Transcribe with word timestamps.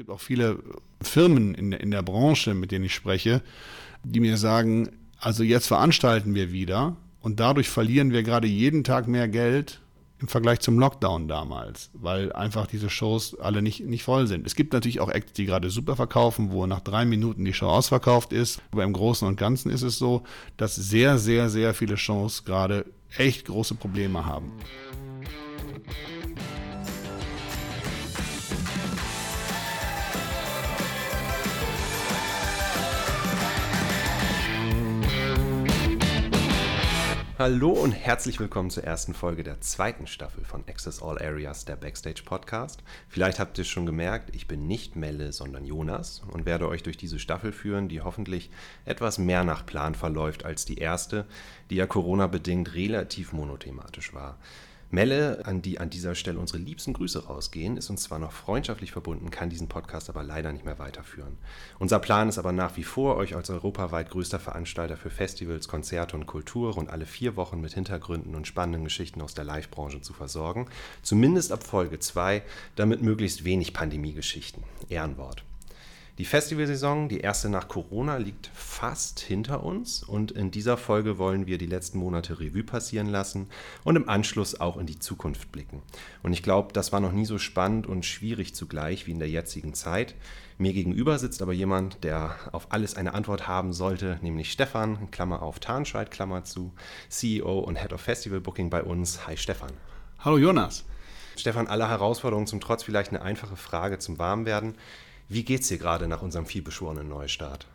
gibt 0.00 0.08
auch 0.08 0.20
viele 0.20 0.58
Firmen 1.02 1.54
in 1.54 1.72
der, 1.72 1.80
in 1.80 1.90
der 1.90 2.00
Branche, 2.00 2.54
mit 2.54 2.72
denen 2.72 2.86
ich 2.86 2.94
spreche, 2.94 3.42
die 4.02 4.20
mir 4.20 4.38
sagen, 4.38 4.88
also 5.18 5.42
jetzt 5.42 5.66
veranstalten 5.66 6.34
wir 6.34 6.52
wieder 6.52 6.96
und 7.20 7.38
dadurch 7.38 7.68
verlieren 7.68 8.10
wir 8.10 8.22
gerade 8.22 8.48
jeden 8.48 8.82
Tag 8.82 9.08
mehr 9.08 9.28
Geld 9.28 9.82
im 10.18 10.28
Vergleich 10.28 10.60
zum 10.60 10.78
Lockdown 10.78 11.28
damals, 11.28 11.90
weil 11.92 12.32
einfach 12.32 12.66
diese 12.66 12.88
Shows 12.88 13.38
alle 13.38 13.60
nicht, 13.60 13.84
nicht 13.84 14.02
voll 14.02 14.26
sind. 14.26 14.46
Es 14.46 14.54
gibt 14.54 14.72
natürlich 14.72 15.00
auch 15.00 15.10
Acts, 15.10 15.34
die 15.34 15.44
gerade 15.44 15.68
super 15.68 15.96
verkaufen, 15.96 16.50
wo 16.50 16.64
nach 16.64 16.80
drei 16.80 17.04
Minuten 17.04 17.44
die 17.44 17.52
Show 17.52 17.68
ausverkauft 17.68 18.32
ist. 18.32 18.62
Aber 18.70 18.84
im 18.84 18.94
Großen 18.94 19.28
und 19.28 19.36
Ganzen 19.36 19.70
ist 19.70 19.82
es 19.82 19.98
so, 19.98 20.22
dass 20.56 20.76
sehr, 20.76 21.18
sehr, 21.18 21.50
sehr 21.50 21.74
viele 21.74 21.98
Shows 21.98 22.46
gerade 22.46 22.86
echt 23.18 23.44
große 23.44 23.74
Probleme 23.74 24.24
haben. 24.24 24.50
Hallo 37.40 37.70
und 37.70 37.92
herzlich 37.92 38.38
willkommen 38.38 38.68
zur 38.68 38.84
ersten 38.84 39.14
Folge 39.14 39.42
der 39.42 39.62
zweiten 39.62 40.06
Staffel 40.06 40.44
von 40.44 40.62
Access 40.68 41.02
All 41.02 41.16
Areas, 41.18 41.64
der 41.64 41.76
Backstage 41.76 42.20
Podcast. 42.22 42.82
Vielleicht 43.08 43.40
habt 43.40 43.56
ihr 43.56 43.62
es 43.62 43.68
schon 43.68 43.86
gemerkt, 43.86 44.36
ich 44.36 44.46
bin 44.46 44.66
nicht 44.66 44.94
Melle, 44.94 45.32
sondern 45.32 45.64
Jonas 45.64 46.20
und 46.32 46.44
werde 46.44 46.68
euch 46.68 46.82
durch 46.82 46.98
diese 46.98 47.18
Staffel 47.18 47.52
führen, 47.52 47.88
die 47.88 48.02
hoffentlich 48.02 48.50
etwas 48.84 49.16
mehr 49.16 49.42
nach 49.42 49.64
Plan 49.64 49.94
verläuft 49.94 50.44
als 50.44 50.66
die 50.66 50.76
erste, 50.76 51.24
die 51.70 51.76
ja 51.76 51.86
Corona-bedingt 51.86 52.74
relativ 52.74 53.32
monothematisch 53.32 54.12
war. 54.12 54.36
Melle, 54.92 55.42
an 55.44 55.62
die 55.62 55.78
an 55.78 55.88
dieser 55.88 56.16
Stelle 56.16 56.40
unsere 56.40 56.58
liebsten 56.58 56.94
Grüße 56.94 57.26
rausgehen, 57.26 57.76
ist 57.76 57.90
uns 57.90 58.02
zwar 58.02 58.18
noch 58.18 58.32
freundschaftlich 58.32 58.90
verbunden, 58.90 59.30
kann 59.30 59.48
diesen 59.48 59.68
Podcast 59.68 60.08
aber 60.08 60.24
leider 60.24 60.52
nicht 60.52 60.64
mehr 60.64 60.80
weiterführen. 60.80 61.38
Unser 61.78 62.00
Plan 62.00 62.28
ist 62.28 62.38
aber 62.38 62.50
nach 62.50 62.76
wie 62.76 62.82
vor, 62.82 63.16
euch 63.16 63.36
als 63.36 63.50
europaweit 63.50 64.10
größter 64.10 64.40
Veranstalter 64.40 64.96
für 64.96 65.10
Festivals, 65.10 65.68
Konzerte 65.68 66.16
und 66.16 66.26
Kultur 66.26 66.74
rund 66.74 66.90
alle 66.90 67.06
vier 67.06 67.36
Wochen 67.36 67.60
mit 67.60 67.74
Hintergründen 67.74 68.34
und 68.34 68.48
spannenden 68.48 68.82
Geschichten 68.82 69.22
aus 69.22 69.34
der 69.34 69.44
Live-Branche 69.44 70.00
zu 70.00 70.12
versorgen. 70.12 70.66
Zumindest 71.02 71.52
ab 71.52 71.62
Folge 71.62 72.00
2, 72.00 72.42
damit 72.74 73.00
möglichst 73.00 73.44
wenig 73.44 73.72
Pandemie-Geschichten. 73.72 74.64
Ehrenwort. 74.88 75.44
Die 76.20 76.26
Festivalsaison, 76.26 77.08
die 77.08 77.20
erste 77.20 77.48
nach 77.48 77.66
Corona, 77.66 78.18
liegt 78.18 78.50
fast 78.52 79.20
hinter 79.20 79.64
uns 79.64 80.02
und 80.02 80.32
in 80.32 80.50
dieser 80.50 80.76
Folge 80.76 81.16
wollen 81.16 81.46
wir 81.46 81.56
die 81.56 81.64
letzten 81.64 81.96
Monate 81.96 82.40
Revue 82.40 82.62
passieren 82.62 83.06
lassen 83.06 83.48
und 83.84 83.96
im 83.96 84.06
Anschluss 84.06 84.60
auch 84.60 84.76
in 84.76 84.84
die 84.84 84.98
Zukunft 84.98 85.50
blicken. 85.50 85.80
Und 86.22 86.34
ich 86.34 86.42
glaube, 86.42 86.74
das 86.74 86.92
war 86.92 87.00
noch 87.00 87.12
nie 87.12 87.24
so 87.24 87.38
spannend 87.38 87.86
und 87.86 88.04
schwierig 88.04 88.54
zugleich 88.54 89.06
wie 89.06 89.12
in 89.12 89.18
der 89.18 89.30
jetzigen 89.30 89.72
Zeit. 89.72 90.14
Mir 90.58 90.74
gegenüber 90.74 91.18
sitzt 91.18 91.40
aber 91.40 91.54
jemand, 91.54 92.04
der 92.04 92.36
auf 92.52 92.70
alles 92.70 92.96
eine 92.96 93.14
Antwort 93.14 93.48
haben 93.48 93.72
sollte, 93.72 94.18
nämlich 94.20 94.52
Stefan, 94.52 95.10
Klammer 95.10 95.40
auf 95.40 95.58
Tarnscheid, 95.58 96.10
Klammer 96.10 96.44
zu, 96.44 96.74
CEO 97.08 97.60
und 97.60 97.76
Head 97.80 97.94
of 97.94 98.02
Festival 98.02 98.42
Booking 98.42 98.68
bei 98.68 98.82
uns. 98.82 99.26
Hi 99.26 99.38
Stefan. 99.38 99.72
Hallo 100.18 100.36
Jonas. 100.36 100.84
Stefan, 101.38 101.66
aller 101.66 101.88
Herausforderungen 101.88 102.46
zum 102.46 102.60
Trotz 102.60 102.82
vielleicht 102.82 103.08
eine 103.08 103.22
einfache 103.22 103.56
Frage 103.56 103.98
zum 103.98 104.18
Warmwerden. 104.18 104.74
Wie 105.30 105.44
geht's 105.44 105.68
dir 105.68 105.78
gerade 105.78 106.08
nach 106.08 106.22
unserem 106.22 106.44
vielbeschworenen 106.44 107.08
Neustart? 107.08 107.68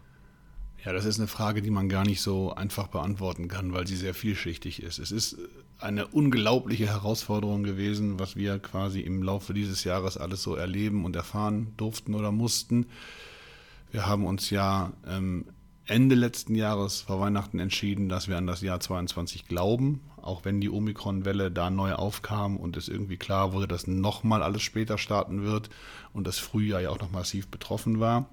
Ja, 0.84 0.92
das 0.92 1.06
ist 1.06 1.20
eine 1.20 1.30
Frage, 1.30 1.62
die 1.62 1.70
man 1.70 1.88
gar 1.88 2.04
nicht 2.04 2.22
so 2.22 2.54
einfach 2.54 2.88
beantworten 2.88 3.48
kann, 3.48 3.72
weil 3.72 3.88
sie 3.88 3.96
sehr 3.96 4.14
vielschichtig 4.14 4.84
ist. 4.84 5.00
Es 5.00 5.10
ist 5.10 5.38
eine 5.80 6.06
unglaubliche 6.06 6.88
Herausforderung 6.88 7.64
gewesen, 7.64 8.20
was 8.20 8.36
wir 8.36 8.60
quasi 8.60 9.00
im 9.00 9.24
Laufe 9.24 9.54
dieses 9.54 9.86
Jahres 9.86 10.18
alles 10.18 10.44
so 10.44 10.56
erleben 10.56 11.06
und 11.06 11.16
erfahren 11.16 11.72
durften 11.78 12.14
oder 12.14 12.34
mussten. 12.34 12.88
Wir 13.90 14.06
haben 14.06 14.26
uns 14.26 14.50
ja 14.50 14.92
ähm, 15.08 15.46
Ende 15.88 16.16
letzten 16.16 16.56
Jahres 16.56 17.02
vor 17.02 17.20
Weihnachten 17.20 17.60
entschieden, 17.60 18.10
dass 18.10 18.28
wir 18.28 18.38
an 18.38 18.48
das 18.48 18.62
Jahr 18.62 18.80
22 18.80 19.48
glauben, 19.48 20.02
auch 20.18 20.44
wenn 20.44 20.60
die 20.60 20.72
Omikron-Welle 20.72 21.52
da 21.52 21.70
neu 21.70 21.94
aufkam 21.94 22.58
und 22.58 22.76
es 22.76 22.88
irgendwie 22.88 23.18
klar 23.18 23.54
wurde, 23.54 23.68
dass 23.68 23.86
nochmal 23.86 24.42
alles 24.42 24.64
später 24.64 24.98
starten 24.98 25.44
wird 25.44 25.70
und 26.12 26.26
das 26.26 26.40
Frühjahr 26.40 26.82
ja 26.82 26.90
auch 26.90 27.00
noch 27.00 27.12
massiv 27.12 27.50
betroffen 27.50 28.00
war, 28.00 28.28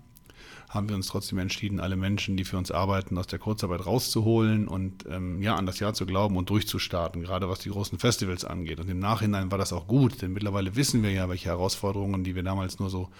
haben 0.70 0.88
wir 0.88 0.96
uns 0.96 1.08
trotzdem 1.08 1.38
entschieden, 1.38 1.78
alle 1.78 1.96
Menschen, 1.96 2.38
die 2.38 2.44
für 2.44 2.56
uns 2.56 2.70
arbeiten, 2.70 3.18
aus 3.18 3.26
der 3.26 3.38
Kurzarbeit 3.38 3.84
rauszuholen 3.84 4.66
und 4.66 5.04
ähm, 5.10 5.42
ja, 5.42 5.54
an 5.54 5.66
das 5.66 5.78
Jahr 5.78 5.92
zu 5.92 6.06
glauben 6.06 6.38
und 6.38 6.48
durchzustarten, 6.48 7.20
gerade 7.20 7.50
was 7.50 7.58
die 7.58 7.68
großen 7.68 7.98
Festivals 7.98 8.46
angeht. 8.46 8.80
Und 8.80 8.88
im 8.88 8.98
Nachhinein 8.98 9.50
war 9.50 9.58
das 9.58 9.74
auch 9.74 9.86
gut, 9.86 10.22
denn 10.22 10.32
mittlerweile 10.32 10.74
wissen 10.74 11.02
wir 11.02 11.10
ja, 11.10 11.28
welche 11.28 11.50
Herausforderungen, 11.50 12.24
die 12.24 12.34
wir 12.34 12.42
damals 12.42 12.78
nur 12.78 12.88
so 12.88 13.10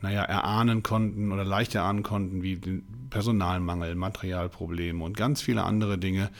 naja, 0.00 0.22
erahnen 0.22 0.82
konnten 0.82 1.32
oder 1.32 1.44
leicht 1.44 1.74
erahnen 1.74 2.02
konnten, 2.02 2.42
wie 2.42 2.56
den 2.56 2.84
Personalmangel, 3.10 3.94
Materialprobleme 3.94 5.02
und 5.02 5.16
ganz 5.16 5.42
viele 5.42 5.64
andere 5.64 5.98
Dinge, 5.98 6.30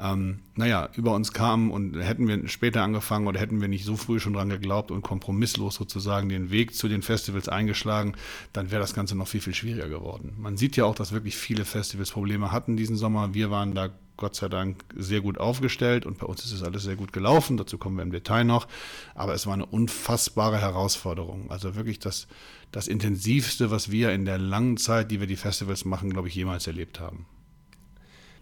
ähm, 0.00 0.40
naja, 0.54 0.88
über 0.94 1.14
uns 1.14 1.32
kamen 1.32 1.70
und 1.70 1.98
hätten 2.00 2.28
wir 2.28 2.48
später 2.48 2.82
angefangen 2.82 3.26
oder 3.26 3.40
hätten 3.40 3.60
wir 3.60 3.68
nicht 3.68 3.84
so 3.84 3.96
früh 3.96 4.20
schon 4.20 4.34
dran 4.34 4.48
geglaubt 4.48 4.90
und 4.90 5.02
kompromisslos 5.02 5.74
sozusagen 5.74 6.28
den 6.28 6.50
Weg 6.50 6.74
zu 6.74 6.88
den 6.88 7.02
Festivals 7.02 7.48
eingeschlagen, 7.48 8.14
dann 8.52 8.70
wäre 8.70 8.80
das 8.80 8.94
Ganze 8.94 9.16
noch 9.16 9.28
viel, 9.28 9.40
viel 9.40 9.54
schwieriger 9.54 9.88
geworden. 9.88 10.34
Man 10.38 10.56
sieht 10.56 10.76
ja 10.76 10.84
auch, 10.84 10.94
dass 10.94 11.12
wirklich 11.12 11.36
viele 11.36 11.64
Festivals 11.64 12.12
Probleme 12.12 12.52
hatten 12.52 12.76
diesen 12.76 12.96
Sommer. 12.96 13.34
Wir 13.34 13.50
waren 13.50 13.74
da 13.74 13.90
Gott 14.16 14.34
sei 14.34 14.48
Dank 14.48 14.84
sehr 14.96 15.20
gut 15.20 15.38
aufgestellt 15.38 16.04
und 16.04 16.18
bei 16.18 16.26
uns 16.26 16.44
ist 16.44 16.52
es 16.52 16.62
alles 16.62 16.82
sehr 16.82 16.96
gut 16.96 17.12
gelaufen. 17.12 17.56
Dazu 17.56 17.78
kommen 17.78 17.96
wir 17.96 18.02
im 18.02 18.10
Detail 18.10 18.44
noch. 18.44 18.66
Aber 19.14 19.34
es 19.34 19.46
war 19.46 19.54
eine 19.54 19.66
unfassbare 19.66 20.60
Herausforderung. 20.60 21.50
Also 21.50 21.76
wirklich 21.76 22.00
das, 22.00 22.26
das 22.72 22.88
Intensivste, 22.88 23.70
was 23.70 23.90
wir 23.90 24.12
in 24.12 24.24
der 24.24 24.38
langen 24.38 24.76
Zeit, 24.76 25.10
die 25.10 25.20
wir 25.20 25.28
die 25.28 25.36
Festivals 25.36 25.84
machen, 25.84 26.10
glaube 26.10 26.28
ich, 26.28 26.34
jemals 26.34 26.66
erlebt 26.66 26.98
haben. 26.98 27.26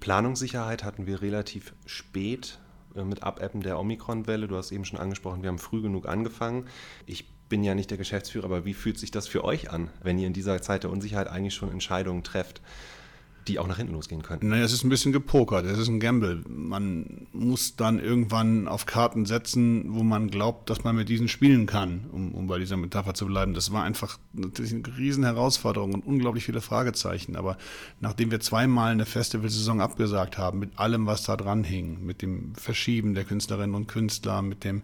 Planungssicherheit 0.00 0.84
hatten 0.84 1.06
wir 1.06 1.22
relativ 1.22 1.74
spät 1.86 2.58
äh, 2.94 3.04
mit 3.04 3.22
Abebben 3.22 3.62
der 3.62 3.78
Omikron-Welle. 3.78 4.48
Du 4.48 4.56
hast 4.56 4.72
eben 4.72 4.84
schon 4.84 4.98
angesprochen, 4.98 5.42
wir 5.42 5.48
haben 5.48 5.58
früh 5.58 5.82
genug 5.82 6.08
angefangen. 6.08 6.66
Ich 7.06 7.28
bin 7.48 7.62
ja 7.62 7.74
nicht 7.74 7.90
der 7.90 7.98
Geschäftsführer, 7.98 8.46
aber 8.46 8.64
wie 8.64 8.74
fühlt 8.74 8.98
sich 8.98 9.10
das 9.10 9.28
für 9.28 9.44
euch 9.44 9.70
an, 9.70 9.90
wenn 10.02 10.18
ihr 10.18 10.26
in 10.26 10.32
dieser 10.32 10.60
Zeit 10.62 10.82
der 10.82 10.90
Unsicherheit 10.90 11.28
eigentlich 11.28 11.54
schon 11.54 11.70
Entscheidungen 11.70 12.24
trefft? 12.24 12.60
Die 13.48 13.58
auch 13.58 13.66
nach 13.66 13.76
hinten 13.76 13.92
losgehen 13.92 14.22
könnten. 14.22 14.48
Naja, 14.48 14.64
es 14.64 14.72
ist 14.72 14.84
ein 14.84 14.88
bisschen 14.88 15.12
gepokert, 15.12 15.64
es 15.66 15.78
ist 15.78 15.88
ein 15.88 16.00
Gamble. 16.00 16.42
Man 16.48 17.26
muss 17.32 17.76
dann 17.76 17.98
irgendwann 17.98 18.68
auf 18.68 18.86
Karten 18.86 19.26
setzen, 19.26 19.94
wo 19.94 20.02
man 20.02 20.30
glaubt, 20.30 20.68
dass 20.70 20.84
man 20.84 20.96
mit 20.96 21.08
diesen 21.08 21.28
spielen 21.28 21.66
kann, 21.66 22.06
um, 22.12 22.32
um 22.34 22.46
bei 22.46 22.58
dieser 22.58 22.76
Metapher 22.76 23.14
zu 23.14 23.26
bleiben. 23.26 23.54
Das 23.54 23.72
war 23.72 23.84
einfach 23.84 24.18
natürlich 24.32 24.72
eine 24.72 24.96
riesen 24.96 25.24
Herausforderung 25.24 25.94
und 25.94 26.06
unglaublich 26.06 26.44
viele 26.44 26.60
Fragezeichen. 26.60 27.36
Aber 27.36 27.56
nachdem 28.00 28.30
wir 28.30 28.40
zweimal 28.40 28.92
eine 28.92 29.06
Festivalsaison 29.06 29.80
abgesagt 29.80 30.38
haben, 30.38 30.58
mit 30.58 30.78
allem, 30.78 31.06
was 31.06 31.22
da 31.22 31.36
dran 31.36 31.64
hing, 31.64 32.04
mit 32.04 32.22
dem 32.22 32.54
Verschieben 32.54 33.14
der 33.14 33.24
Künstlerinnen 33.24 33.74
und 33.74 33.86
Künstler, 33.86 34.42
mit 34.42 34.64
dem 34.64 34.82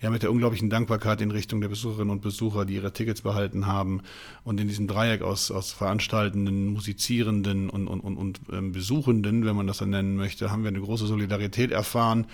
ja 0.00 0.10
mit 0.10 0.22
der 0.22 0.30
unglaublichen 0.30 0.68
Dankbarkeit 0.68 1.20
in 1.20 1.30
Richtung 1.30 1.60
der 1.60 1.68
Besucherinnen 1.68 2.10
und 2.10 2.20
Besucher, 2.20 2.64
die 2.64 2.74
ihre 2.74 2.92
Tickets 2.92 3.22
behalten 3.22 3.66
haben 3.66 4.02
und 4.44 4.60
in 4.60 4.68
diesem 4.68 4.86
Dreieck 4.86 5.22
aus, 5.22 5.50
aus 5.50 5.72
Veranstaltenden, 5.72 6.68
Musizierenden 6.68 7.70
und, 7.70 7.88
und, 7.88 8.00
und, 8.00 8.16
und 8.16 8.40
ähm, 8.52 8.72
Besuchenden, 8.72 9.46
wenn 9.46 9.56
man 9.56 9.66
das 9.66 9.78
dann 9.78 9.90
nennen 9.90 10.16
möchte, 10.16 10.50
haben 10.50 10.62
wir 10.62 10.68
eine 10.68 10.80
große 10.80 11.06
Solidarität 11.06 11.70
erfahren. 11.70 12.26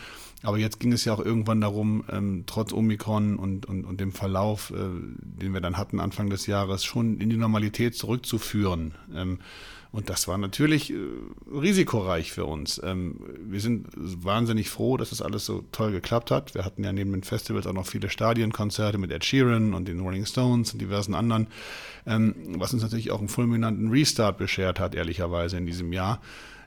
Aber 0.43 0.59
jetzt 0.59 0.81
ging 0.81 0.93
es 0.93 1.05
ja 1.05 1.15
auch 1.15 1.25
irgendwann 1.25 1.61
darum, 1.61 2.05
ähm, 2.11 2.45
trotz 2.47 2.73
Omikron 2.73 3.37
und, 3.37 3.67
und, 3.67 3.84
und 3.84 4.00
dem 4.00 4.11
Verlauf, 4.11 4.71
äh, 4.71 4.77
den 5.41 5.55
wir 5.55 5.61
dann 5.61 5.77
hatten 5.77 6.00
Anfang 6.00 6.31
des 6.31 6.47
Jahres, 6.47 6.84
schon 6.84 7.21
in 7.21 7.31
die 7.31 7.37
Normalität 7.37 7.94
zurückzuführen. 7.94 8.94
Ähm, 9.15 9.39
und 9.92 10.08
das 10.08 10.26
war 10.26 10.38
natürlich 10.38 10.91
äh, 10.91 10.97
risikoreich 11.53 12.32
für 12.32 12.47
uns. 12.47 12.80
Ähm, 12.82 13.16
wir 13.44 13.60
sind 13.60 13.88
wahnsinnig 13.94 14.70
froh, 14.70 14.97
dass 14.97 15.10
das 15.10 15.20
alles 15.20 15.44
so 15.44 15.64
toll 15.70 15.92
geklappt 15.92 16.30
hat. 16.30 16.54
Wir 16.54 16.64
hatten 16.64 16.82
ja 16.82 16.94
neben 16.94 17.12
den 17.12 17.22
Festivals 17.22 17.66
auch 17.66 17.75
noch 17.75 17.86
viele 17.86 18.08
Stadienkonzerte 18.08 18.97
mit 18.97 19.12
Ed 19.12 19.22
Sheeran 19.22 19.75
und 19.75 19.86
den 19.86 20.00
Rolling 20.00 20.25
Stones 20.25 20.72
und 20.72 20.81
diversen 20.81 21.14
anderen, 21.14 21.47
ähm, 22.06 22.34
was 22.56 22.72
uns 22.72 22.82
natürlich 22.82 23.11
auch 23.11 23.19
einen 23.19 23.28
fulminanten 23.28 23.90
Restart 23.90 24.38
beschert 24.38 24.81
hat, 24.81 24.94
ehrlicherweise 24.94 25.58
in 25.58 25.67
diesem 25.67 25.93
Jahr. 25.93 26.22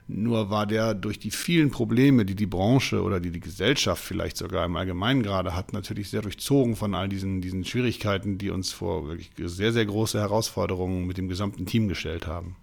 Nur 0.06 0.50
war 0.50 0.68
der 0.68 0.94
durch 0.94 1.18
die 1.18 1.32
vielen 1.32 1.72
Probleme, 1.72 2.24
die 2.24 2.36
die 2.36 2.46
Branche 2.46 3.02
oder 3.02 3.18
die 3.18 3.32
die 3.32 3.40
Gesellschaft 3.40 4.04
vielleicht 4.04 4.36
sogar 4.36 4.64
im 4.64 4.76
Allgemeinen 4.76 5.24
gerade 5.24 5.56
hat, 5.56 5.72
natürlich 5.72 6.10
sehr 6.10 6.22
durchzogen 6.22 6.76
von 6.76 6.94
all 6.94 7.08
diesen, 7.08 7.40
diesen 7.40 7.64
Schwierigkeiten, 7.64 8.38
die 8.38 8.50
uns 8.50 8.70
vor 8.70 9.08
wirklich 9.08 9.32
sehr, 9.36 9.72
sehr 9.72 9.84
große 9.84 10.20
Herausforderungen 10.20 11.08
mit 11.08 11.18
dem 11.18 11.26
gesamten 11.26 11.66
Team 11.66 11.88
gestellt 11.88 12.28
haben. 12.28 12.54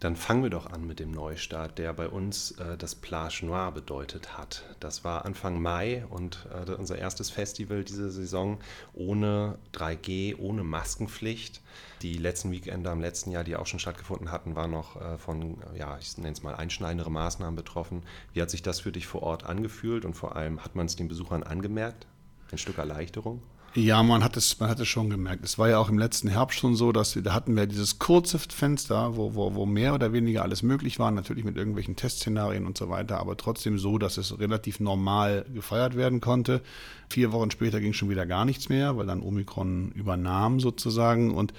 Dann 0.00 0.16
fangen 0.16 0.42
wir 0.42 0.50
doch 0.50 0.66
an 0.66 0.86
mit 0.86 1.00
dem 1.00 1.12
Neustart, 1.12 1.78
der 1.78 1.92
bei 1.94 2.08
uns 2.08 2.52
äh, 2.52 2.76
das 2.76 2.94
Plage 2.94 3.46
Noir 3.46 3.72
bedeutet 3.72 4.36
hat. 4.36 4.64
Das 4.80 5.02
war 5.04 5.24
Anfang 5.24 5.62
Mai 5.62 6.04
und 6.10 6.46
äh, 6.52 6.70
unser 6.72 6.98
erstes 6.98 7.30
Festival 7.30 7.84
diese 7.84 8.10
Saison 8.10 8.58
ohne 8.92 9.58
3G, 9.72 10.38
ohne 10.38 10.62
Maskenpflicht. 10.62 11.62
Die 12.02 12.18
letzten 12.18 12.50
Weekender 12.50 12.92
im 12.92 13.00
letzten 13.00 13.30
Jahr, 13.30 13.44
die 13.44 13.56
auch 13.56 13.66
schon 13.66 13.80
stattgefunden 13.80 14.30
hatten, 14.30 14.56
waren 14.56 14.72
noch 14.72 15.00
äh, 15.00 15.16
von, 15.16 15.56
ja, 15.74 15.96
ich 15.98 16.18
nenne 16.18 16.32
es 16.32 16.42
mal 16.42 16.54
einschneidendere 16.54 17.10
Maßnahmen 17.10 17.56
betroffen. 17.56 18.02
Wie 18.34 18.42
hat 18.42 18.50
sich 18.50 18.62
das 18.62 18.80
für 18.80 18.92
dich 18.92 19.06
vor 19.06 19.22
Ort 19.22 19.44
angefühlt 19.44 20.04
und 20.04 20.14
vor 20.14 20.36
allem 20.36 20.62
hat 20.62 20.74
man 20.74 20.86
es 20.86 20.96
den 20.96 21.08
Besuchern 21.08 21.42
angemerkt? 21.42 22.06
Ein 22.52 22.58
Stück 22.58 22.76
Erleichterung? 22.76 23.42
Ja, 23.76 24.04
man 24.04 24.22
hat 24.22 24.36
es, 24.36 24.60
man 24.60 24.70
hat 24.70 24.78
es 24.78 24.86
schon 24.86 25.10
gemerkt. 25.10 25.44
Es 25.44 25.58
war 25.58 25.68
ja 25.68 25.78
auch 25.78 25.88
im 25.88 25.98
letzten 25.98 26.28
Herbst 26.28 26.60
schon 26.60 26.76
so, 26.76 26.92
dass 26.92 27.16
wir, 27.16 27.22
da 27.22 27.34
hatten 27.34 27.56
wir 27.56 27.66
dieses 27.66 27.98
kurze 27.98 28.38
Fenster, 28.38 29.16
wo, 29.16 29.34
wo, 29.34 29.56
wo 29.56 29.66
mehr 29.66 29.94
oder 29.94 30.12
weniger 30.12 30.42
alles 30.42 30.62
möglich 30.62 31.00
war, 31.00 31.10
natürlich 31.10 31.42
mit 31.42 31.56
irgendwelchen 31.56 31.96
Testszenarien 31.96 32.66
und 32.66 32.78
so 32.78 32.88
weiter, 32.88 33.18
aber 33.18 33.36
trotzdem 33.36 33.80
so, 33.80 33.98
dass 33.98 34.16
es 34.16 34.38
relativ 34.38 34.78
normal 34.78 35.44
gefeiert 35.52 35.96
werden 35.96 36.20
konnte. 36.20 36.62
Vier 37.08 37.32
Wochen 37.32 37.50
später 37.50 37.80
ging 37.80 37.94
schon 37.94 38.10
wieder 38.10 38.26
gar 38.26 38.44
nichts 38.44 38.68
mehr, 38.68 38.96
weil 38.96 39.06
dann 39.06 39.22
Omikron 39.22 39.90
übernahm 39.90 40.60
sozusagen 40.60 41.34
und 41.34 41.52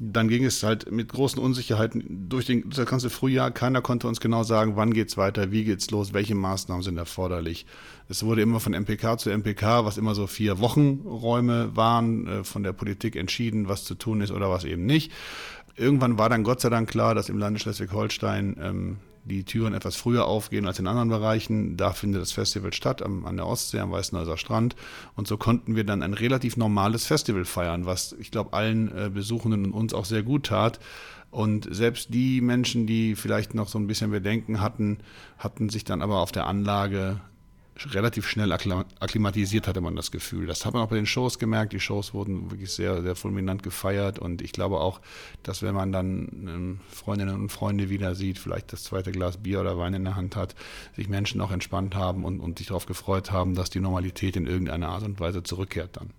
dann 0.00 0.28
ging 0.28 0.44
es 0.44 0.62
halt 0.62 0.90
mit 0.90 1.12
großen 1.12 1.40
Unsicherheiten 1.40 2.28
durch, 2.28 2.46
den, 2.46 2.62
durch 2.62 2.76
das 2.76 2.86
ganze 2.86 3.10
Frühjahr. 3.10 3.52
Keiner 3.52 3.80
konnte 3.80 4.08
uns 4.08 4.20
genau 4.20 4.42
sagen, 4.42 4.74
wann 4.76 4.92
geht 4.92 5.08
es 5.08 5.16
weiter, 5.16 5.52
wie 5.52 5.64
geht 5.64 5.80
es 5.80 5.90
los, 5.90 6.12
welche 6.12 6.34
Maßnahmen 6.34 6.82
sind 6.82 6.96
erforderlich. 6.96 7.64
Es 8.08 8.24
wurde 8.24 8.42
immer 8.42 8.58
von 8.58 8.72
MPK 8.72 9.18
zu 9.18 9.30
MPK, 9.30 9.84
was 9.84 9.96
immer 9.96 10.14
so 10.14 10.26
vier 10.26 10.58
Wochenräume 10.58 11.76
waren, 11.76 12.26
äh, 12.26 12.44
von 12.44 12.64
der 12.64 12.72
Politik 12.72 13.14
entschieden, 13.14 13.68
was 13.68 13.84
zu 13.84 13.94
tun 13.94 14.20
ist 14.20 14.32
oder 14.32 14.50
was 14.50 14.64
eben 14.64 14.84
nicht. 14.84 15.12
Irgendwann 15.76 16.18
war 16.18 16.28
dann 16.28 16.44
Gott 16.44 16.60
sei 16.60 16.70
Dank 16.70 16.90
klar, 16.90 17.14
dass 17.14 17.28
im 17.28 17.38
Lande 17.38 17.60
Schleswig-Holstein 17.60 18.56
ähm, 18.60 18.96
die 19.24 19.44
Türen 19.44 19.74
etwas 19.74 19.96
früher 19.96 20.26
aufgehen 20.26 20.66
als 20.66 20.78
in 20.78 20.86
anderen 20.86 21.08
Bereichen. 21.08 21.76
Da 21.76 21.92
findet 21.92 22.22
das 22.22 22.32
Festival 22.32 22.72
statt, 22.72 23.02
am, 23.02 23.26
an 23.26 23.36
der 23.36 23.46
Ostsee, 23.46 23.80
am 23.80 23.90
Weißenhäuser 23.90 24.36
Strand. 24.36 24.76
Und 25.16 25.26
so 25.26 25.36
konnten 25.36 25.76
wir 25.76 25.84
dann 25.84 26.02
ein 26.02 26.14
relativ 26.14 26.56
normales 26.56 27.06
Festival 27.06 27.44
feiern, 27.44 27.86
was 27.86 28.14
ich 28.18 28.30
glaube 28.30 28.52
allen 28.52 28.96
äh, 28.96 29.10
Besuchenden 29.10 29.66
und 29.66 29.72
uns 29.72 29.94
auch 29.94 30.04
sehr 30.04 30.22
gut 30.22 30.46
tat. 30.46 30.78
Und 31.30 31.66
selbst 31.68 32.14
die 32.14 32.40
Menschen, 32.40 32.86
die 32.86 33.16
vielleicht 33.16 33.54
noch 33.54 33.68
so 33.68 33.78
ein 33.78 33.88
bisschen 33.88 34.12
Bedenken 34.12 34.60
hatten, 34.60 34.98
hatten 35.36 35.68
sich 35.68 35.84
dann 35.84 36.00
aber 36.00 36.20
auf 36.20 36.30
der 36.30 36.46
Anlage 36.46 37.20
relativ 37.90 38.28
schnell 38.28 38.52
akklimatisiert, 38.52 39.66
hatte 39.66 39.80
man 39.80 39.96
das 39.96 40.10
Gefühl. 40.10 40.46
Das 40.46 40.64
hat 40.64 40.74
man 40.74 40.82
auch 40.82 40.88
bei 40.88 40.96
den 40.96 41.06
Shows 41.06 41.38
gemerkt. 41.38 41.72
Die 41.72 41.80
Shows 41.80 42.14
wurden 42.14 42.50
wirklich 42.50 42.70
sehr, 42.70 43.02
sehr 43.02 43.16
fulminant 43.16 43.62
gefeiert. 43.62 44.18
Und 44.18 44.42
ich 44.42 44.52
glaube 44.52 44.80
auch, 44.80 45.00
dass 45.42 45.62
wenn 45.62 45.74
man 45.74 45.90
dann 45.90 46.28
ähm, 46.46 46.80
Freundinnen 46.88 47.34
und 47.34 47.48
Freunde 47.50 47.90
wieder 47.90 48.14
sieht, 48.14 48.38
vielleicht 48.38 48.72
das 48.72 48.84
zweite 48.84 49.10
Glas 49.10 49.38
Bier 49.38 49.60
oder 49.60 49.76
Wein 49.76 49.94
in 49.94 50.04
der 50.04 50.14
Hand 50.14 50.36
hat, 50.36 50.54
sich 50.94 51.08
Menschen 51.08 51.40
auch 51.40 51.50
entspannt 51.50 51.94
haben 51.94 52.24
und, 52.24 52.40
und 52.40 52.58
sich 52.58 52.68
darauf 52.68 52.86
gefreut 52.86 53.32
haben, 53.32 53.54
dass 53.54 53.70
die 53.70 53.80
Normalität 53.80 54.36
in 54.36 54.46
irgendeiner 54.46 54.90
Art 54.90 55.02
und 55.02 55.18
Weise 55.18 55.42
zurückkehrt 55.42 55.96
dann. 55.96 56.10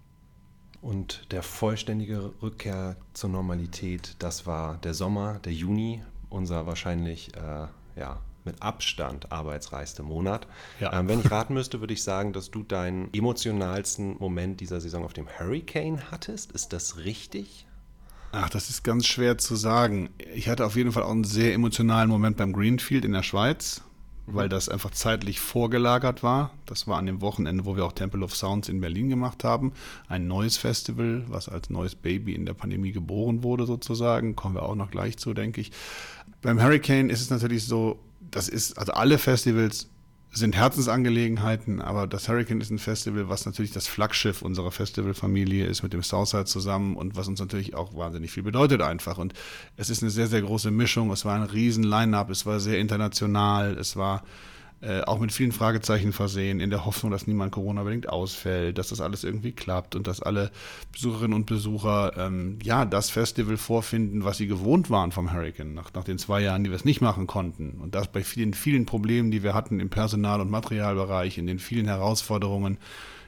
Und 0.81 1.31
der 1.31 1.42
vollständige 1.42 2.34
Rückkehr 2.42 2.98
zur 3.13 3.30
Normalität, 3.30 4.16
das 4.19 4.46
war 4.46 4.78
der 4.78 4.94
Sommer, 4.94 5.40
der 5.44 5.54
Juni, 5.54 6.04
unser 6.30 6.68
wahrscheinlich 6.68 7.36
äh, 7.36 7.68
ja, 8.00 8.19
mit 8.45 8.62
Abstand 8.62 9.31
arbeitsreichste 9.31 10.03
Monat. 10.03 10.47
Ja. 10.80 10.97
Ähm, 10.97 11.07
wenn 11.07 11.19
ich 11.19 11.31
raten 11.31 11.53
müsste, 11.53 11.80
würde 11.80 11.94
ich 11.94 12.03
sagen, 12.03 12.33
dass 12.33 12.51
du 12.51 12.63
deinen 12.63 13.13
emotionalsten 13.13 14.18
Moment 14.19 14.62
dieser 14.62 14.80
Saison 14.80 15.03
auf 15.03 15.13
dem 15.13 15.27
Hurricane 15.27 16.12
hattest. 16.12 16.51
Ist 16.51 16.74
das 16.74 16.97
richtig? 16.97 17.65
Ach, 18.31 18.50
das 18.50 18.69
ist 18.69 18.83
ganz 18.83 19.06
schwer 19.06 19.38
zu 19.38 19.56
sagen. 19.56 20.09
Ich 20.33 20.50
hatte 20.50 20.65
auf 20.65 20.75
jeden 20.75 20.92
Fall 20.92 21.03
auch 21.03 21.12
einen 21.12 21.24
sehr 21.24 21.53
emotionalen 21.53 22.09
Moment 22.09 22.36
beim 22.36 22.51
Greenfield 22.51 23.06
in 23.06 23.13
der 23.13 23.24
Schweiz, 23.24 23.81
weil 24.27 24.50
das 24.50 24.68
einfach 24.68 24.91
zeitlich 24.91 25.39
vorgelagert 25.39 26.21
war. 26.21 26.51
Das 26.65 26.86
war 26.86 26.98
an 26.98 27.06
dem 27.06 27.21
Wochenende, 27.21 27.63
wo 27.63 27.77
wir 27.77 27.86
auch 27.86 27.94
Temple 27.94 28.24
of 28.24 28.36
Sounds 28.36 28.68
in 28.68 28.81
Berlin 28.81 29.07
gemacht 29.07 29.45
haben. 29.45 29.71
Ein 30.09 30.27
neues 30.27 30.57
Festival, 30.57 31.24
was 31.30 31.48
als 31.48 31.69
neues 31.69 31.95
Baby 31.95 32.36
in 32.36 32.45
der 32.45 32.56
Pandemie 32.56 32.91
geboren 32.91 33.41
wurde, 33.41 33.65
sozusagen. 33.65 34.36
Kommen 34.36 34.56
wir 34.56 34.63
auch 34.63 34.75
noch 34.75 34.91
gleich 34.91 35.18
zu, 35.18 35.33
denke 35.33 35.62
ich. 35.62 35.71
Beim 36.41 36.62
Hurricane 36.62 37.09
ist 37.09 37.21
es 37.21 37.30
natürlich 37.30 37.63
so, 37.63 38.00
das 38.31 38.50
ist, 38.50 38.77
also 38.77 38.94
alle 38.94 39.18
Festivals 39.18 39.89
sind 40.31 40.56
Herzensangelegenheiten, 40.56 41.81
aber 41.81 42.07
das 42.07 42.27
Hurricane 42.27 42.60
ist 42.60 42.69
ein 42.69 42.80
Festival, 42.80 43.30
was 43.30 43.45
natürlich 43.45 43.72
das 43.72 43.88
Flaggschiff 43.88 44.42
unserer 44.42 44.72
Festivalfamilie 44.72 45.66
ist 45.66 45.81
mit 45.81 45.94
dem 45.94 46.04
Southside 46.04 46.45
zusammen 46.45 46.98
und 46.98 47.16
was 47.16 47.30
uns 47.30 47.39
natürlich 47.39 47.74
auch 47.74 47.95
wahnsinnig 47.95 48.31
viel 48.31 48.44
bedeutet 48.44 48.81
einfach. 48.81 49.18
Und 49.18 49.33
es 49.77 49.89
ist 49.89 50.01
eine 50.01 50.12
sehr, 50.12 50.27
sehr 50.27 50.42
große 50.42 50.72
Mischung. 50.72 51.10
Es 51.12 51.24
war 51.24 51.36
ein 51.36 51.44
riesen 51.44 51.86
Line-up, 51.86 52.30
es 52.30 52.45
war 52.45 52.60
sehr 52.60 52.80
international, 52.80 53.77
es 53.77 53.95
war 53.95 54.24
äh, 54.86 55.02
auch 55.02 55.20
mit 55.20 55.32
vielen 55.32 55.52
Fragezeichen 55.52 56.14
versehen, 56.14 56.60
in 56.60 56.70
der 56.70 56.86
Hoffnung, 56.86 57.12
dass 57.12 57.28
niemand 57.28 57.52
Corona-bedingt 57.52 58.08
ausfällt, 58.08 58.78
dass 58.78 58.90
das 58.90 59.02
alles 59.02 59.24
irgendwie 59.24 59.52
klappt 59.52 59.96
und 59.96 60.06
dass 60.06 60.22
alle 60.22 60.52
Besucherinnen 60.92 61.34
und 61.34 61.46
Besucher 61.48 62.14
ähm, 62.18 62.60
ja 62.64 62.86
das 62.86 63.10
Festival 63.10 63.58
vorfinden, 63.58 64.26
was 64.26 64.38
sie 64.38 64.48
gewohnt 64.48 64.90
waren 64.90 65.12
vom 65.12 65.34
Hurricane, 65.34 65.74
nach, 65.74 65.92
nach 65.94 66.04
den 66.04 66.18
zwei 66.18 66.42
Jahren, 66.42 66.64
die 66.64 66.70
wir 66.70 66.76
es 66.76 66.86
nicht 66.86 67.02
machen 67.02 67.26
konnten. 67.26 67.80
Und 67.82 67.96
das 67.96 68.12
bei 68.12 68.24
vielen, 68.24 68.54
vielen 68.54 68.86
Problemen, 68.86 69.32
die 69.32 69.42
wir 69.42 69.54
hatten 69.54 69.80
im 69.80 69.90
Personal- 69.90 70.42
und 70.42 70.52
Materialbereich, 70.52 71.38
in 71.38 71.48
den 71.48 71.60
vielen 71.60 71.88
Herausforderungen 71.88 72.78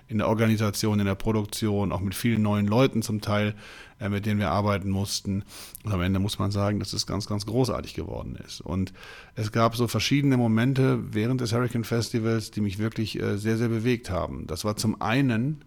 in 0.07 0.19
der 0.19 0.27
Organisation, 0.27 1.00
in 1.00 1.06
der 1.06 1.15
Produktion, 1.15 1.92
auch 1.92 2.00
mit 2.00 2.15
vielen 2.15 2.42
neuen 2.42 2.68
Leuten 2.68 3.01
zum 3.01 3.21
Teil, 3.21 3.56
äh, 4.00 4.09
mit 4.09 4.25
denen 4.25 4.39
wir 4.39 4.51
arbeiten 4.51 4.89
mussten. 4.89 5.44
Und 5.83 5.94
am 5.94 6.01
Ende 6.01 6.19
muss 6.19 6.39
man 6.39 6.51
sagen, 6.51 6.80
dass 6.80 6.94
es 6.94 7.06
ganz, 7.06 7.27
ganz 7.27 7.45
großartig 7.45 7.94
geworden 7.94 8.38
ist. 8.45 8.62
Und 8.62 8.94
es 9.36 9.51
gab 9.51 9.75
so 9.75 9.88
verschiedene 9.88 10.38
Momente 10.38 11.13
während 11.13 11.42
des 11.42 11.54
Hurricane 11.54 11.83
Festivals, 11.83 12.51
die 12.51 12.62
mich 12.62 12.80
wirklich 12.80 13.19
äh, 13.19 13.38
sehr, 13.38 13.57
sehr 13.57 13.69
bewegt 13.69 14.09
haben. 14.09 14.48
Das 14.48 14.63
war 14.63 14.77
zum 14.77 15.01
einen, 15.01 15.63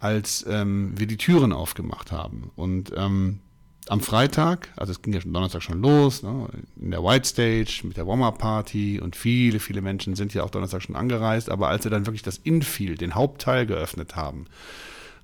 als 0.00 0.44
ähm, 0.48 0.92
wir 0.96 1.06
die 1.06 1.16
Türen 1.16 1.52
aufgemacht 1.52 2.12
haben. 2.12 2.50
Und 2.56 2.92
ähm, 2.96 3.40
am 3.90 4.00
Freitag, 4.00 4.68
also 4.76 4.92
es 4.92 5.02
ging 5.02 5.12
ja 5.12 5.20
schon 5.20 5.32
Donnerstag 5.32 5.62
schon 5.62 5.80
los, 5.80 6.22
ne, 6.22 6.48
in 6.80 6.90
der 6.90 7.02
White 7.02 7.28
Stage 7.28 7.80
mit 7.84 7.96
der 7.96 8.06
Warm-Up-Party 8.06 9.00
und 9.00 9.16
viele, 9.16 9.60
viele 9.60 9.80
Menschen 9.80 10.14
sind 10.14 10.34
ja 10.34 10.42
auch 10.42 10.50
Donnerstag 10.50 10.82
schon 10.82 10.96
angereist, 10.96 11.50
aber 11.50 11.68
als 11.68 11.84
wir 11.84 11.90
dann 11.90 12.06
wirklich 12.06 12.22
das 12.22 12.38
Infield, 12.38 13.00
den 13.00 13.14
Hauptteil 13.14 13.66
geöffnet 13.66 14.16
haben, 14.16 14.46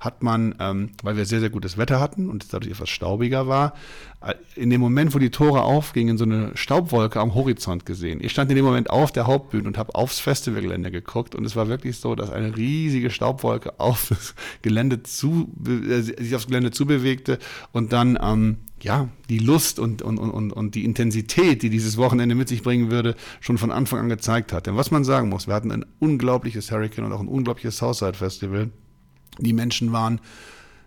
hat 0.00 0.22
man, 0.22 0.54
ähm, 0.60 0.90
weil 1.02 1.16
wir 1.16 1.24
sehr, 1.24 1.40
sehr 1.40 1.50
gutes 1.50 1.78
Wetter 1.78 2.00
hatten 2.00 2.28
und 2.28 2.42
es 2.42 2.48
dadurch 2.48 2.72
etwas 2.72 2.88
staubiger 2.88 3.46
war, 3.46 3.74
äh, 4.20 4.34
in 4.54 4.70
dem 4.70 4.80
Moment, 4.80 5.14
wo 5.14 5.18
die 5.18 5.30
Tore 5.30 5.62
aufgingen, 5.62 6.18
so 6.18 6.24
eine 6.24 6.52
Staubwolke 6.54 7.20
am 7.20 7.34
Horizont 7.34 7.86
gesehen. 7.86 8.20
Ich 8.22 8.32
stand 8.32 8.50
in 8.50 8.56
dem 8.56 8.64
Moment 8.64 8.90
auf 8.90 9.12
der 9.12 9.26
Hauptbühne 9.26 9.66
und 9.68 9.78
habe 9.78 9.94
aufs 9.94 10.20
Festivalgelände 10.20 10.90
geguckt 10.90 11.34
und 11.34 11.44
es 11.44 11.56
war 11.56 11.68
wirklich 11.68 11.98
so, 11.98 12.14
dass 12.14 12.30
eine 12.30 12.56
riesige 12.56 13.10
Staubwolke 13.10 13.74
auf 13.78 14.08
das 14.08 14.34
Gelände 14.62 15.02
zu, 15.02 15.52
äh, 15.66 16.00
sich 16.00 16.34
aufs 16.34 16.46
Gelände 16.46 16.70
zubewegte 16.70 17.38
und 17.72 17.92
dann 17.92 18.18
ähm, 18.20 18.58
ja, 18.84 19.08
die 19.30 19.38
Lust 19.38 19.78
und, 19.78 20.02
und, 20.02 20.18
und, 20.18 20.52
und 20.52 20.74
die 20.74 20.84
Intensität, 20.84 21.62
die 21.62 21.70
dieses 21.70 21.96
Wochenende 21.96 22.34
mit 22.34 22.48
sich 22.48 22.62
bringen 22.62 22.90
würde, 22.90 23.14
schon 23.40 23.56
von 23.56 23.72
Anfang 23.72 24.00
an 24.00 24.08
gezeigt 24.10 24.52
hat. 24.52 24.66
Denn 24.66 24.76
was 24.76 24.90
man 24.90 25.04
sagen 25.04 25.30
muss, 25.30 25.46
wir 25.46 25.54
hatten 25.54 25.72
ein 25.72 25.86
unglaubliches 26.00 26.70
Hurricane 26.70 27.06
und 27.06 27.12
auch 27.12 27.20
ein 27.20 27.28
unglaubliches 27.28 27.78
Southside 27.78 28.12
Festival. 28.12 28.70
Die 29.38 29.52
Menschen 29.52 29.92
waren, 29.92 30.20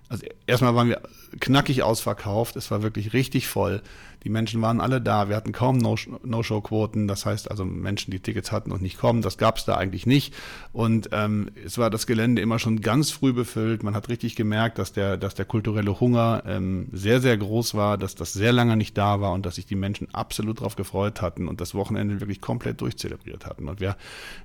also 0.09 0.25
erstmal 0.45 0.75
waren 0.75 0.89
wir 0.89 1.01
knackig 1.39 1.83
ausverkauft, 1.83 2.55
es 2.55 2.71
war 2.71 2.81
wirklich 2.83 3.13
richtig 3.13 3.47
voll. 3.47 3.81
Die 4.27 4.33
Menschen 4.33 4.61
waren 4.61 4.81
alle 4.81 4.99
da. 4.99 5.29
Wir 5.29 5.37
hatten 5.37 5.53
kaum 5.53 5.77
No-Show-Quoten. 5.77 7.07
Das 7.07 7.25
heißt 7.25 7.49
also 7.49 7.63
Menschen, 7.63 8.11
die 8.11 8.19
Tickets 8.19 8.51
hatten 8.51 8.73
und 8.73 8.81
nicht 8.81 8.97
kommen. 8.97 9.21
Das 9.21 9.37
gab 9.37 9.55
es 9.55 9.63
da 9.63 9.77
eigentlich 9.77 10.05
nicht. 10.05 10.33
Und 10.73 11.07
ähm, 11.13 11.49
es 11.65 11.77
war 11.77 11.89
das 11.89 12.07
Gelände 12.07 12.41
immer 12.41 12.59
schon 12.59 12.81
ganz 12.81 13.09
früh 13.09 13.31
befüllt. 13.31 13.83
Man 13.83 13.95
hat 13.95 14.09
richtig 14.09 14.35
gemerkt, 14.35 14.79
dass 14.79 14.91
der, 14.91 15.15
dass 15.15 15.33
der 15.33 15.45
kulturelle 15.45 16.01
Hunger 16.01 16.43
ähm, 16.45 16.89
sehr, 16.91 17.21
sehr 17.21 17.37
groß 17.37 17.73
war, 17.75 17.97
dass 17.97 18.15
das 18.15 18.33
sehr 18.33 18.51
lange 18.51 18.75
nicht 18.75 18.97
da 18.97 19.21
war 19.21 19.31
und 19.31 19.45
dass 19.45 19.55
sich 19.55 19.65
die 19.65 19.75
Menschen 19.75 20.13
absolut 20.13 20.59
darauf 20.59 20.75
gefreut 20.75 21.21
hatten 21.21 21.47
und 21.47 21.61
das 21.61 21.73
Wochenende 21.73 22.19
wirklich 22.19 22.41
komplett 22.41 22.81
durchzelebriert 22.81 23.45
hatten. 23.45 23.69
Und 23.69 23.79
wir, 23.79 23.95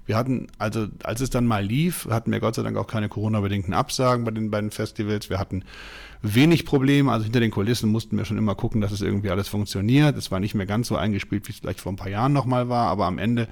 wir 0.06 0.16
hatten, 0.16 0.46
also 0.58 0.86
als 1.02 1.20
es 1.20 1.30
dann 1.30 1.44
mal 1.44 1.64
lief, 1.64 2.06
hatten 2.08 2.30
wir 2.30 2.38
Gott 2.38 2.54
sei 2.54 2.62
Dank 2.62 2.76
auch 2.76 2.86
keine 2.86 3.08
Corona-bedingten 3.08 3.74
Absagen 3.74 4.24
bei 4.24 4.30
den 4.30 4.52
beiden 4.52 4.70
Festivals. 4.70 5.28
Wir 5.28 5.40
hatten 5.40 5.64
wenig 6.22 6.64
Probleme. 6.64 7.10
Also 7.10 7.24
hinter 7.24 7.40
den 7.40 7.50
Kulissen 7.50 7.90
mussten 7.90 8.16
wir 8.16 8.24
schon 8.24 8.38
immer 8.38 8.54
gucken, 8.54 8.80
dass 8.80 8.92
es 8.92 9.00
irgendwie 9.00 9.30
alles 9.30 9.48
funktioniert. 9.48 10.16
Es 10.16 10.30
war 10.30 10.40
nicht 10.40 10.54
mehr 10.54 10.66
ganz 10.66 10.88
so 10.88 10.96
eingespielt, 10.96 11.46
wie 11.48 11.52
es 11.52 11.58
vielleicht 11.58 11.80
vor 11.80 11.92
ein 11.92 11.96
paar 11.96 12.08
Jahren 12.08 12.32
nochmal 12.32 12.68
war, 12.68 12.88
aber 12.88 13.06
am 13.06 13.18
Ende 13.18 13.48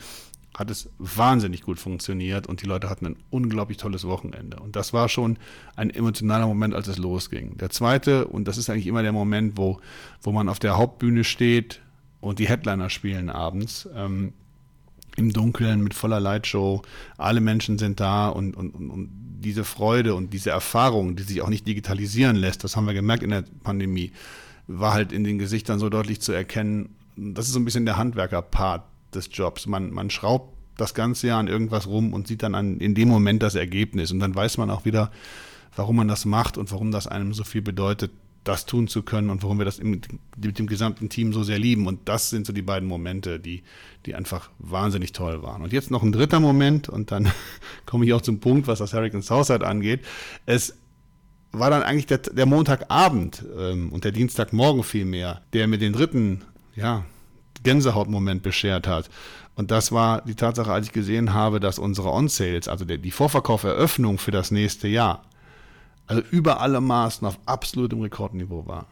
hat 0.56 0.70
es 0.70 0.90
wahnsinnig 0.98 1.62
gut 1.62 1.78
funktioniert 1.78 2.46
und 2.46 2.60
die 2.62 2.66
Leute 2.66 2.90
hatten 2.90 3.06
ein 3.06 3.16
unglaublich 3.30 3.78
tolles 3.78 4.06
Wochenende. 4.06 4.58
Und 4.58 4.76
das 4.76 4.92
war 4.92 5.08
schon 5.08 5.38
ein 5.76 5.90
emotionaler 5.90 6.46
Moment, 6.46 6.74
als 6.74 6.88
es 6.88 6.98
losging. 6.98 7.56
Der 7.56 7.70
zweite, 7.70 8.26
und 8.26 8.46
das 8.46 8.58
ist 8.58 8.68
eigentlich 8.68 8.86
immer 8.86 9.02
der 9.02 9.12
Moment, 9.12 9.56
wo, 9.56 9.80
wo 10.22 10.32
man 10.32 10.48
auf 10.48 10.58
der 10.58 10.76
Hauptbühne 10.76 11.24
steht 11.24 11.80
und 12.20 12.38
die 12.38 12.48
Headliner 12.48 12.90
spielen 12.90 13.30
abends. 13.30 13.88
Ähm, 13.94 14.32
im 15.16 15.32
Dunkeln 15.32 15.82
mit 15.82 15.94
voller 15.94 16.20
Lightshow. 16.20 16.82
Alle 17.16 17.40
Menschen 17.40 17.78
sind 17.78 18.00
da 18.00 18.28
und, 18.28 18.56
und, 18.56 18.70
und 18.70 19.10
diese 19.40 19.64
Freude 19.64 20.14
und 20.14 20.32
diese 20.32 20.50
Erfahrung, 20.50 21.16
die 21.16 21.22
sich 21.22 21.42
auch 21.42 21.48
nicht 21.48 21.66
digitalisieren 21.66 22.36
lässt, 22.36 22.64
das 22.64 22.76
haben 22.76 22.86
wir 22.86 22.94
gemerkt 22.94 23.22
in 23.22 23.30
der 23.30 23.44
Pandemie, 23.62 24.12
war 24.66 24.92
halt 24.92 25.12
in 25.12 25.24
den 25.24 25.38
Gesichtern 25.38 25.78
so 25.78 25.88
deutlich 25.88 26.20
zu 26.20 26.32
erkennen. 26.32 26.94
Das 27.16 27.46
ist 27.46 27.52
so 27.52 27.60
ein 27.60 27.64
bisschen 27.64 27.86
der 27.86 27.96
Handwerker-Part 27.96 28.84
des 29.14 29.28
Jobs. 29.32 29.66
Man, 29.66 29.90
man 29.90 30.10
schraubt 30.10 30.56
das 30.76 30.94
ganze 30.94 31.26
Jahr 31.26 31.40
an 31.40 31.48
irgendwas 31.48 31.86
rum 31.86 32.14
und 32.14 32.26
sieht 32.28 32.42
dann 32.42 32.54
an, 32.54 32.78
in 32.78 32.94
dem 32.94 33.08
Moment 33.08 33.42
das 33.42 33.54
Ergebnis. 33.54 34.12
Und 34.12 34.20
dann 34.20 34.34
weiß 34.34 34.58
man 34.58 34.70
auch 34.70 34.84
wieder, 34.84 35.10
warum 35.76 35.96
man 35.96 36.08
das 36.08 36.24
macht 36.24 36.56
und 36.56 36.70
warum 36.72 36.90
das 36.90 37.06
einem 37.06 37.34
so 37.34 37.44
viel 37.44 37.62
bedeutet, 37.62 38.12
das 38.44 38.64
tun 38.64 38.88
zu 38.88 39.02
können 39.02 39.28
und 39.28 39.42
warum 39.42 39.58
wir 39.58 39.64
das 39.64 39.78
im, 39.78 40.00
mit 40.36 40.58
dem 40.58 40.66
gesamten 40.66 41.08
Team 41.08 41.32
so 41.32 41.42
sehr 41.42 41.58
lieben. 41.58 41.86
Und 41.86 42.08
das 42.08 42.30
sind 42.30 42.46
so 42.46 42.52
die 42.52 42.62
beiden 42.62 42.88
Momente, 42.88 43.38
die, 43.38 43.62
die 44.06 44.14
einfach 44.14 44.50
wahnsinnig 44.58 45.12
toll 45.12 45.42
waren. 45.42 45.62
Und 45.62 45.72
jetzt 45.72 45.90
noch 45.90 46.02
ein 46.02 46.12
dritter 46.12 46.40
Moment 46.40 46.88
und 46.88 47.10
dann 47.10 47.30
komme 47.86 48.06
ich 48.06 48.12
auch 48.12 48.22
zum 48.22 48.40
Punkt, 48.40 48.66
was 48.66 48.78
das 48.78 48.94
Hurricane 48.94 49.22
Southside 49.22 49.66
angeht. 49.66 50.00
Es 50.46 50.78
war 51.52 51.70
dann 51.70 51.82
eigentlich 51.82 52.06
der, 52.06 52.18
der 52.18 52.46
Montagabend 52.46 53.44
ähm, 53.58 53.92
und 53.92 54.04
der 54.04 54.12
Dienstagmorgen 54.12 54.84
vielmehr, 54.84 55.42
der 55.52 55.66
mir 55.66 55.78
den 55.78 55.92
dritten, 55.92 56.42
ja, 56.76 57.04
Gänsehautmoment 57.62 58.42
beschert 58.42 58.86
hat. 58.86 59.10
Und 59.54 59.70
das 59.70 59.92
war 59.92 60.22
die 60.22 60.36
Tatsache, 60.36 60.72
als 60.72 60.86
ich 60.86 60.92
gesehen 60.92 61.34
habe, 61.34 61.60
dass 61.60 61.78
unsere 61.78 62.10
On-Sales, 62.10 62.68
also 62.68 62.86
der, 62.86 62.96
die 62.96 63.10
Vorverkauferöffnung 63.10 64.16
für 64.16 64.30
das 64.30 64.50
nächste 64.50 64.88
Jahr, 64.88 65.24
also 66.10 66.22
über 66.32 66.60
alle 66.60 66.80
Maßen 66.80 67.24
auf 67.24 67.38
absolutem 67.46 68.00
Rekordniveau 68.00 68.66
war. 68.66 68.86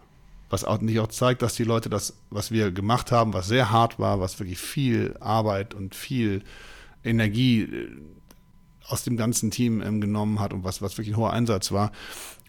Was 0.50 0.62
auch 0.62 0.80
nicht 0.80 1.00
auch 1.00 1.08
zeigt, 1.08 1.42
dass 1.42 1.56
die 1.56 1.64
Leute 1.64 1.90
das, 1.90 2.16
was 2.30 2.52
wir 2.52 2.70
gemacht 2.70 3.10
haben, 3.10 3.34
was 3.34 3.48
sehr 3.48 3.72
hart 3.72 3.98
war, 3.98 4.20
was 4.20 4.38
wirklich 4.38 4.58
viel 4.58 5.16
Arbeit 5.18 5.74
und 5.74 5.96
viel 5.96 6.42
Energie 7.02 7.62
äh, 7.62 7.88
aus 8.86 9.02
dem 9.02 9.16
ganzen 9.16 9.50
Team 9.50 9.82
ähm, 9.82 10.00
genommen 10.00 10.38
hat 10.38 10.52
und 10.52 10.62
was, 10.62 10.80
was 10.80 10.96
wirklich 10.96 11.14
ein 11.14 11.18
hoher 11.18 11.32
Einsatz 11.32 11.72
war, 11.72 11.90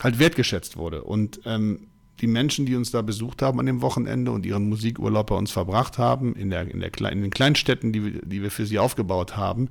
halt 0.02 0.20
wertgeschätzt 0.20 0.78
wurde. 0.78 1.04
Und 1.04 1.42
ähm, 1.46 1.88
die 2.22 2.28
Menschen, 2.28 2.68
die 2.68 2.76
uns 2.76 2.92
da 2.92 3.02
besucht 3.02 3.42
haben 3.42 3.60
an 3.60 3.66
dem 3.66 3.82
Wochenende 3.82 4.30
und 4.30 4.46
ihren 4.46 4.70
Musikurlaub 4.70 5.28
bei 5.28 5.36
uns 5.36 5.50
verbracht 5.50 5.98
haben, 5.98 6.36
in, 6.36 6.52
der, 6.52 6.70
in, 6.70 6.80
der, 6.80 7.12
in 7.12 7.24
den 7.24 7.32
Kleinstädten, 7.32 7.92
die, 7.92 8.22
die 8.24 8.44
wir 8.44 8.52
für 8.52 8.68
sie 8.68 8.78
aufgebaut 8.78 9.36
haben, 9.36 9.70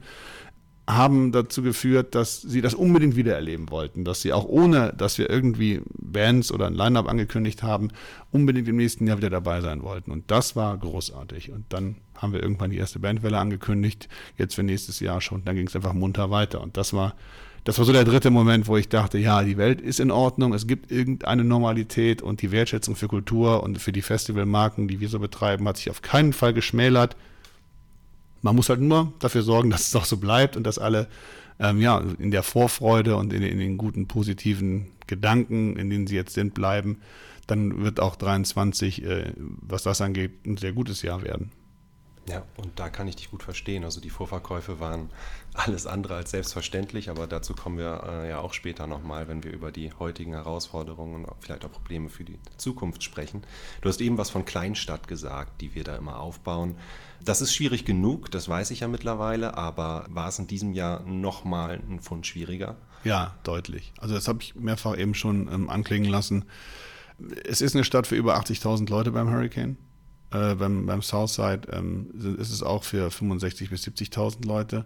haben 0.88 1.32
dazu 1.32 1.62
geführt, 1.62 2.14
dass 2.14 2.40
sie 2.40 2.62
das 2.62 2.72
unbedingt 2.72 3.14
wieder 3.14 3.34
erleben 3.34 3.70
wollten, 3.70 4.04
dass 4.04 4.22
sie 4.22 4.32
auch 4.32 4.46
ohne, 4.46 4.94
dass 4.96 5.18
wir 5.18 5.28
irgendwie 5.28 5.82
Bands 5.98 6.50
oder 6.50 6.66
ein 6.66 6.72
Line-up 6.72 7.06
angekündigt 7.06 7.62
haben, 7.62 7.88
unbedingt 8.32 8.66
im 8.68 8.76
nächsten 8.76 9.06
Jahr 9.06 9.18
wieder 9.18 9.28
dabei 9.28 9.60
sein 9.60 9.82
wollten. 9.82 10.10
Und 10.10 10.30
das 10.30 10.56
war 10.56 10.74
großartig. 10.78 11.52
Und 11.52 11.66
dann 11.68 11.96
haben 12.14 12.32
wir 12.32 12.42
irgendwann 12.42 12.70
die 12.70 12.78
erste 12.78 13.00
Bandwelle 13.00 13.36
angekündigt, 13.36 14.08
jetzt 14.38 14.54
für 14.54 14.62
nächstes 14.62 14.98
Jahr 15.00 15.20
schon. 15.20 15.44
Dann 15.44 15.56
ging 15.56 15.66
es 15.66 15.76
einfach 15.76 15.92
munter 15.92 16.30
weiter. 16.30 16.62
Und 16.62 16.78
das 16.78 16.94
war, 16.94 17.14
das 17.64 17.76
war 17.76 17.84
so 17.84 17.92
der 17.92 18.04
dritte 18.04 18.30
Moment, 18.30 18.66
wo 18.66 18.78
ich 18.78 18.88
dachte, 18.88 19.18
ja, 19.18 19.42
die 19.42 19.58
Welt 19.58 19.82
ist 19.82 20.00
in 20.00 20.10
Ordnung, 20.10 20.54
es 20.54 20.66
gibt 20.66 20.90
irgendeine 20.90 21.44
Normalität 21.44 22.22
und 22.22 22.40
die 22.40 22.50
Wertschätzung 22.50 22.96
für 22.96 23.08
Kultur 23.08 23.62
und 23.62 23.78
für 23.78 23.92
die 23.92 24.00
Festivalmarken, 24.00 24.88
die 24.88 25.00
wir 25.00 25.10
so 25.10 25.18
betreiben, 25.18 25.68
hat 25.68 25.76
sich 25.76 25.90
auf 25.90 26.00
keinen 26.00 26.32
Fall 26.32 26.54
geschmälert. 26.54 27.14
Man 28.42 28.56
muss 28.56 28.68
halt 28.68 28.80
nur 28.80 29.12
dafür 29.18 29.42
sorgen, 29.42 29.70
dass 29.70 29.88
es 29.88 29.96
auch 29.96 30.04
so 30.04 30.16
bleibt 30.16 30.56
und 30.56 30.64
dass 30.64 30.78
alle 30.78 31.08
ähm, 31.60 31.80
ja, 31.80 32.02
in 32.18 32.30
der 32.30 32.42
Vorfreude 32.42 33.16
und 33.16 33.32
in, 33.32 33.42
in, 33.42 33.58
den 33.58 33.78
guten, 33.78 34.06
positiven 34.06 34.92
Gedanken, 35.06 35.76
in 35.76 35.90
denen 35.90 36.06
sie 36.06 36.14
jetzt 36.14 36.34
sind, 36.34 36.54
bleiben. 36.54 36.98
Dann 37.46 37.82
wird 37.82 37.98
auch 37.98 38.16
23, 38.16 39.04
äh, 39.04 39.32
was 39.36 39.82
das 39.82 40.00
angeht, 40.00 40.46
ein 40.46 40.56
sehr 40.56 40.72
gutes 40.72 41.02
Jahr 41.02 41.22
werden. 41.22 41.50
Ja, 42.28 42.42
und 42.56 42.78
da 42.78 42.90
kann 42.90 43.08
ich 43.08 43.16
dich 43.16 43.30
gut 43.30 43.42
verstehen. 43.42 43.84
Also 43.84 44.00
die 44.00 44.10
Vorverkäufe 44.10 44.80
waren 44.80 45.10
alles 45.54 45.86
andere 45.86 46.16
als 46.16 46.30
selbstverständlich, 46.30 47.08
aber 47.08 47.26
dazu 47.26 47.54
kommen 47.54 47.78
wir 47.78 48.02
äh, 48.06 48.28
ja 48.28 48.40
auch 48.40 48.52
später 48.52 48.86
nochmal, 48.86 49.28
wenn 49.28 49.44
wir 49.44 49.52
über 49.52 49.72
die 49.72 49.92
heutigen 49.98 50.32
Herausforderungen 50.32 51.24
und 51.24 51.34
vielleicht 51.40 51.64
auch 51.64 51.72
Probleme 51.72 52.10
für 52.10 52.24
die 52.24 52.38
Zukunft 52.58 53.02
sprechen. 53.02 53.42
Du 53.80 53.88
hast 53.88 54.00
eben 54.00 54.18
was 54.18 54.28
von 54.28 54.44
Kleinstadt 54.44 55.08
gesagt, 55.08 55.62
die 55.62 55.74
wir 55.74 55.84
da 55.84 55.96
immer 55.96 56.20
aufbauen. 56.20 56.76
Das 57.24 57.40
ist 57.40 57.54
schwierig 57.54 57.84
genug, 57.84 58.30
das 58.30 58.48
weiß 58.48 58.70
ich 58.72 58.80
ja 58.80 58.88
mittlerweile, 58.88 59.56
aber 59.56 60.06
war 60.10 60.28
es 60.28 60.38
in 60.38 60.46
diesem 60.46 60.72
Jahr 60.72 61.00
nochmal 61.04 61.80
ein 61.88 62.00
Pfund 62.00 62.26
schwieriger? 62.26 62.76
Ja, 63.04 63.36
deutlich. 63.42 63.92
Also 63.98 64.14
das 64.14 64.28
habe 64.28 64.42
ich 64.42 64.54
mehrfach 64.54 64.96
eben 64.98 65.14
schon 65.14 65.48
ähm, 65.52 65.70
anklingen 65.70 66.10
lassen. 66.10 66.44
Es 67.44 67.62
ist 67.62 67.74
eine 67.74 67.84
Stadt 67.84 68.06
für 68.06 68.16
über 68.16 68.38
80.000 68.38 68.88
Leute 68.90 69.12
beim 69.12 69.30
Hurricane. 69.30 69.76
Äh, 70.30 70.54
beim, 70.54 70.86
beim 70.86 71.02
Southside 71.02 71.68
ähm, 71.72 72.10
ist 72.38 72.50
es 72.50 72.62
auch 72.62 72.84
für 72.84 73.08
65.000 73.08 73.70
bis 73.70 73.86
70.000 73.86 74.46
Leute. 74.46 74.84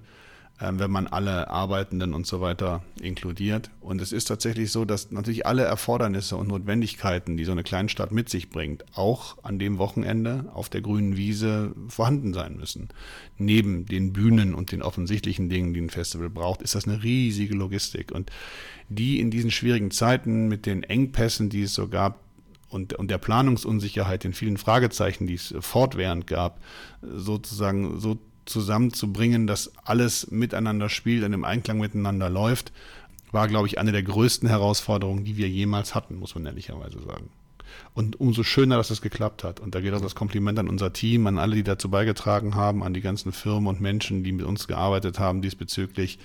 Ähm, 0.63 0.79
wenn 0.79 0.91
man 0.93 1.09
alle 1.09 1.49
Arbeitenden 1.51 2.15
und 2.15 2.27
so 2.27 2.41
weiter 2.41 2.85
inkludiert. 3.01 3.71
Und 3.81 4.01
es 4.01 4.13
ist 4.13 4.27
tatsächlich 4.27 4.71
so, 4.71 4.85
dass 4.85 5.11
natürlich 5.11 5.45
alle 5.45 5.65
Erfordernisse 5.65 6.37
und 6.37 6.49
Notwendigkeiten, 6.49 7.37
die 7.37 7.45
so 7.45 7.53
eine 7.53 7.65
Kleinstadt 7.65 8.13
mit 8.13 8.29
sich 8.29 8.49
bringt, 8.49 8.85
auch 8.95 9.43
an 9.43 9.59
dem 9.59 9.79
Wochenende 9.79 10.51
auf 10.55 10.69
der 10.69 10.81
grünen 10.81 11.17
Wiese 11.17 11.75
vorhanden 11.89 12.33
sein 12.33 12.57
müssen. 12.57 12.91
Neben 13.39 13.87
den 13.87 14.13
Bühnen 14.13 14.55
und 14.55 14.71
den 14.71 14.83
offensichtlichen 14.83 15.49
Dingen, 15.49 15.75
die 15.75 15.81
ein 15.81 15.91
Festival 15.91 16.31
braucht, 16.31 16.63
ist 16.63 16.77
das 16.77 16.87
eine 16.87 17.03
riesige 17.03 17.55
Logistik. 17.55 18.13
Und 18.13 18.31
die 18.89 19.19
in 19.19 19.33
diesen 19.33 19.51
schwierigen 19.51 19.91
Zeiten 19.91 20.47
mit 20.47 20.67
den 20.67 20.85
Engpässen, 20.85 21.49
die 21.49 21.63
es 21.63 21.75
so 21.75 21.89
gab, 21.89 22.21
und, 22.73 22.95
und 22.95 23.11
der 23.11 23.19
Planungsunsicherheit, 23.19 24.25
den 24.25 24.33
vielen 24.33 24.57
Fragezeichen, 24.57 25.27
die 25.27 25.35
es 25.35 25.55
fortwährend 25.61 26.27
gab, 26.27 26.61
sozusagen 27.03 28.01
so 28.01 28.19
zusammenzubringen, 28.45 29.47
dass 29.47 29.73
alles 29.85 30.31
miteinander 30.31 30.89
spielt 30.89 31.25
und 31.25 31.33
im 31.33 31.45
Einklang 31.45 31.79
miteinander 31.79 32.29
läuft, 32.29 32.73
war, 33.31 33.49
glaube 33.49 33.67
ich, 33.67 33.79
eine 33.79 33.93
der 33.93 34.03
größten 34.03 34.49
Herausforderungen, 34.49 35.25
die 35.25 35.37
wir 35.37 35.49
jemals 35.49 35.95
hatten, 35.95 36.17
muss 36.17 36.35
man 36.35 36.47
ehrlicherweise 36.47 37.01
sagen. 37.03 37.31
Und 37.95 38.21
umso 38.21 38.43
schöner, 38.43 38.77
dass 38.77 38.91
es 38.91 39.01
geklappt 39.01 39.45
hat. 39.45 39.61
Und 39.61 39.75
da 39.75 39.81
geht 39.81 39.95
auch 39.95 40.01
das 40.01 40.15
Kompliment 40.15 40.59
an 40.59 40.69
unser 40.69 40.93
Team, 40.93 41.27
an 41.27 41.39
alle, 41.39 41.57
die 41.57 41.63
dazu 41.63 41.91
beigetragen 41.91 42.55
haben, 42.55 42.83
an 42.83 42.93
die 42.93 43.01
ganzen 43.01 43.33
Firmen 43.33 43.69
und 43.69 43.81
Menschen, 43.81 44.25
die 44.25 44.33
mit 44.33 44.45
uns 44.45 44.67
gearbeitet 44.67 45.19
haben 45.19 45.41
diesbezüglich. 45.41 46.19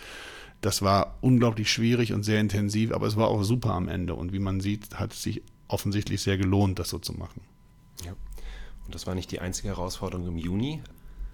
Das 0.60 0.82
war 0.82 1.18
unglaublich 1.22 1.72
schwierig 1.72 2.13
und 2.13 2.24
sehr 2.24 2.42
intensiv, 2.42 2.92
aber 2.92 3.08
es 3.08 3.16
war 3.16 3.27
auch 3.27 3.44
super 3.44 3.72
am 3.74 3.88
Ende. 3.88 4.16
Und 4.16 4.34
wie 4.34 4.39
man 4.39 4.60
sieht, 4.60 4.96
hat 4.96 5.13
es 5.13 5.22
sich 5.22 5.42
offensichtlich 5.68 6.22
sehr 6.22 6.38
gelohnt, 6.38 6.80
das 6.80 6.90
so 6.90 7.00
zu 7.00 7.14
machen. 7.14 7.42
Ja. 8.06 8.14
Und 8.86 8.96
das 8.96 9.08
war 9.08 9.16
nicht 9.16 9.32
die 9.32 9.40
einzige 9.40 9.70
Herausforderung 9.70 10.28
im 10.28 10.38
Juni 10.38 10.82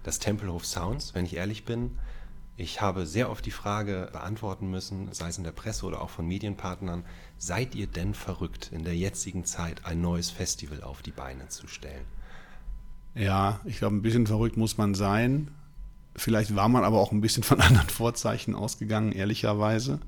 das 0.04 0.18
Tempelhof 0.18 0.64
Sounds, 0.64 1.14
wenn 1.14 1.24
ich 1.24 1.34
ehrlich 1.34 1.64
bin. 1.64 1.98
Ich 2.56 2.80
habe 2.80 3.04
sehr 3.04 3.30
oft 3.30 3.44
die 3.44 3.50
Frage 3.50 4.08
beantworten 4.12 4.70
müssen, 4.70 5.12
sei 5.12 5.28
es 5.28 5.38
in 5.38 5.44
der 5.44 5.50
Presse 5.50 5.86
oder 5.86 6.00
auch 6.00 6.10
von 6.10 6.28
Medienpartnern, 6.28 7.04
seid 7.36 7.74
ihr 7.74 7.88
denn 7.88 8.14
verrückt, 8.14 8.70
in 8.72 8.84
der 8.84 8.94
jetzigen 8.96 9.44
Zeit 9.44 9.84
ein 9.84 10.00
neues 10.00 10.30
Festival 10.30 10.84
auf 10.84 11.02
die 11.02 11.10
Beine 11.10 11.48
zu 11.48 11.66
stellen? 11.66 12.04
Ja, 13.16 13.60
ich 13.64 13.78
glaube, 13.78 13.96
ein 13.96 14.02
bisschen 14.02 14.28
verrückt 14.28 14.56
muss 14.56 14.78
man 14.78 14.94
sein. 14.94 15.50
Vielleicht 16.14 16.54
war 16.54 16.68
man 16.68 16.84
aber 16.84 17.00
auch 17.00 17.10
ein 17.10 17.20
bisschen 17.20 17.42
von 17.42 17.60
anderen 17.60 17.88
Vorzeichen 17.88 18.54
ausgegangen, 18.54 19.10
ehrlicherweise. 19.10 19.98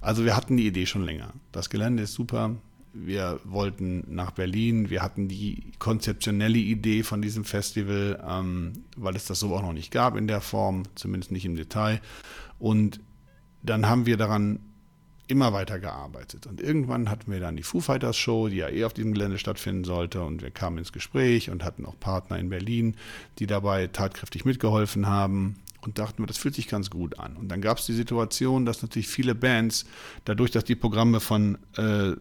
Also 0.00 0.24
wir 0.24 0.36
hatten 0.36 0.56
die 0.56 0.66
Idee 0.66 0.86
schon 0.86 1.04
länger. 1.04 1.32
Das 1.50 1.68
Gelände 1.68 2.04
ist 2.04 2.14
super, 2.14 2.56
wir 2.92 3.40
wollten 3.44 4.04
nach 4.08 4.32
Berlin, 4.32 4.90
wir 4.90 5.02
hatten 5.02 5.28
die 5.28 5.72
konzeptionelle 5.78 6.58
Idee 6.58 7.02
von 7.02 7.22
diesem 7.22 7.44
Festival, 7.44 8.22
ähm, 8.28 8.84
weil 8.96 9.16
es 9.16 9.24
das 9.26 9.40
so 9.40 9.54
auch 9.54 9.62
noch 9.62 9.72
nicht 9.72 9.90
gab 9.90 10.16
in 10.16 10.26
der 10.26 10.40
Form, 10.40 10.84
zumindest 10.94 11.32
nicht 11.32 11.44
im 11.44 11.56
Detail. 11.56 12.00
Und 12.58 13.00
dann 13.62 13.88
haben 13.88 14.06
wir 14.06 14.16
daran 14.16 14.60
immer 15.28 15.52
weiter 15.52 15.78
gearbeitet. 15.78 16.46
Und 16.46 16.60
irgendwann 16.60 17.08
hatten 17.08 17.32
wir 17.32 17.40
dann 17.40 17.56
die 17.56 17.62
Foo 17.62 17.80
Fighters 17.80 18.18
Show, 18.18 18.48
die 18.48 18.56
ja 18.56 18.68
eh 18.68 18.84
auf 18.84 18.92
diesem 18.92 19.14
Gelände 19.14 19.38
stattfinden 19.38 19.84
sollte. 19.84 20.22
Und 20.22 20.42
wir 20.42 20.50
kamen 20.50 20.78
ins 20.78 20.92
Gespräch 20.92 21.48
und 21.48 21.64
hatten 21.64 21.86
auch 21.86 21.98
Partner 21.98 22.38
in 22.38 22.50
Berlin, 22.50 22.96
die 23.38 23.46
dabei 23.46 23.86
tatkräftig 23.86 24.44
mitgeholfen 24.44 25.06
haben 25.06 25.56
und 25.82 25.98
dachten 25.98 26.22
wir, 26.22 26.26
das 26.26 26.38
fühlt 26.38 26.54
sich 26.54 26.68
ganz 26.68 26.90
gut 26.90 27.18
an. 27.18 27.36
Und 27.36 27.48
dann 27.48 27.60
gab 27.60 27.78
es 27.78 27.86
die 27.86 27.92
Situation, 27.92 28.64
dass 28.64 28.82
natürlich 28.82 29.08
viele 29.08 29.34
Bands, 29.34 29.84
dadurch, 30.24 30.50
dass 30.50 30.64
die 30.64 30.76
Programme 30.76 31.20
von, 31.20 31.58
äh, 31.76 32.12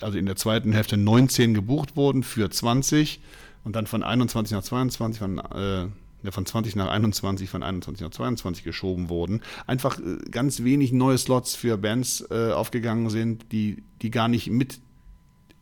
also 0.00 0.18
in 0.18 0.26
der 0.26 0.36
zweiten 0.36 0.72
Hälfte 0.72 0.96
19 0.96 1.52
gebucht 1.52 1.96
wurden 1.96 2.22
für 2.22 2.48
20 2.48 3.20
und 3.64 3.76
dann 3.76 3.86
von 3.86 4.02
21 4.02 4.54
nach 4.54 4.62
22, 4.62 5.18
von, 5.18 5.38
äh, 5.38 6.30
von 6.30 6.46
20 6.46 6.76
nach 6.76 6.88
21, 6.88 7.50
von 7.50 7.62
21 7.62 8.04
nach 8.04 8.12
22 8.12 8.64
geschoben 8.64 9.08
wurden, 9.08 9.42
einfach 9.66 9.98
äh, 9.98 10.18
ganz 10.30 10.62
wenig 10.62 10.92
neue 10.92 11.18
Slots 11.18 11.56
für 11.56 11.76
Bands 11.76 12.24
äh, 12.30 12.52
aufgegangen 12.52 13.10
sind, 13.10 13.50
die, 13.50 13.82
die 14.00 14.10
gar 14.10 14.28
nicht 14.28 14.48
mit 14.48 14.80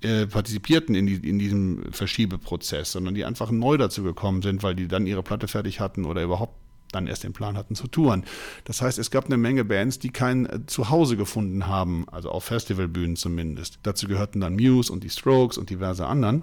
äh, 0.02 0.26
partizipierten 0.26 0.94
in, 0.94 1.06
die, 1.06 1.26
in 1.26 1.38
diesem 1.38 1.90
Verschiebeprozess, 1.90 2.92
sondern 2.92 3.14
die 3.14 3.25
einfach 3.25 3.50
neu 3.50 3.78
dazu 3.78 4.02
gekommen 4.02 4.42
sind, 4.42 4.62
weil 4.62 4.75
die 4.75 4.88
dann 4.88 5.06
ihre 5.06 5.22
Platte 5.22 5.48
fertig 5.48 5.80
hatten 5.80 6.04
oder 6.04 6.22
überhaupt 6.22 6.54
dann 6.93 7.07
erst 7.07 7.25
den 7.25 7.33
Plan 7.33 7.57
hatten 7.57 7.75
zu 7.75 7.88
touren. 7.88 8.25
Das 8.64 8.83
heißt, 8.83 8.99
es 8.99 9.11
gab 9.11 9.26
eine 9.26 9.37
Menge 9.37 9.64
Bands, 9.64 9.99
die 9.99 10.11
kein 10.11 10.47
äh, 10.47 10.66
Zuhause 10.66 11.16
gefunden 11.16 11.66
haben, 11.66 12.07
also 12.09 12.31
auf 12.31 12.45
Festivalbühnen 12.45 13.16
zumindest. 13.16 13.78
Dazu 13.83 14.07
gehörten 14.07 14.40
dann 14.40 14.55
Muse 14.55 14.93
und 14.93 15.05
die 15.05 15.11
Strokes 15.11 15.59
und 15.59 15.71
diverse 15.71 16.07
anderen. 16.07 16.43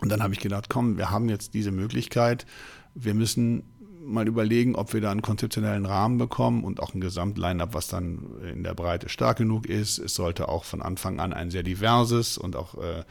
Und 0.00 0.08
dann 0.08 0.22
habe 0.22 0.34
ich 0.34 0.40
gedacht, 0.40 0.68
komm, 0.68 0.96
wir 0.98 1.10
haben 1.10 1.28
jetzt 1.28 1.54
diese 1.54 1.70
Möglichkeit, 1.70 2.46
wir 2.94 3.14
müssen 3.14 3.62
mal 4.04 4.26
überlegen, 4.26 4.74
ob 4.74 4.92
wir 4.92 5.00
da 5.00 5.10
einen 5.10 5.22
konzeptionellen 5.22 5.86
Rahmen 5.86 6.18
bekommen 6.18 6.64
und 6.64 6.80
auch 6.80 6.92
ein 6.92 7.00
Gesamtline-up, 7.00 7.72
was 7.74 7.88
dann 7.88 8.26
in 8.52 8.64
der 8.64 8.74
Breite 8.74 9.08
stark 9.08 9.38
genug 9.38 9.66
ist. 9.66 9.98
Es 9.98 10.14
sollte 10.14 10.48
auch 10.48 10.64
von 10.64 10.82
Anfang 10.82 11.20
an 11.20 11.32
ein 11.32 11.50
sehr 11.50 11.62
diverses 11.62 12.36
und 12.36 12.56
auch 12.56 12.74
äh, 12.74 13.04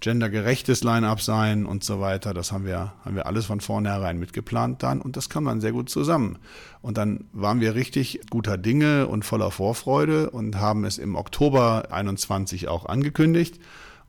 gendergerechtes 0.00 0.82
Line-up 0.82 1.20
sein 1.20 1.66
und 1.66 1.84
so 1.84 2.00
weiter. 2.00 2.34
Das 2.34 2.52
haben 2.52 2.64
wir, 2.64 2.92
haben 3.04 3.16
wir 3.16 3.26
alles 3.26 3.46
von 3.46 3.60
vornherein 3.60 4.18
mitgeplant 4.18 4.82
dann 4.82 5.00
und 5.00 5.16
das 5.16 5.28
kam 5.28 5.44
dann 5.44 5.60
sehr 5.60 5.72
gut 5.72 5.90
zusammen. 5.90 6.38
Und 6.82 6.96
dann 6.96 7.24
waren 7.32 7.60
wir 7.60 7.74
richtig 7.74 8.20
guter 8.30 8.56
Dinge 8.58 9.06
und 9.06 9.24
voller 9.24 9.50
Vorfreude 9.50 10.30
und 10.30 10.56
haben 10.56 10.84
es 10.84 10.98
im 10.98 11.16
Oktober 11.16 11.88
21 11.90 12.68
auch 12.68 12.86
angekündigt. 12.86 13.60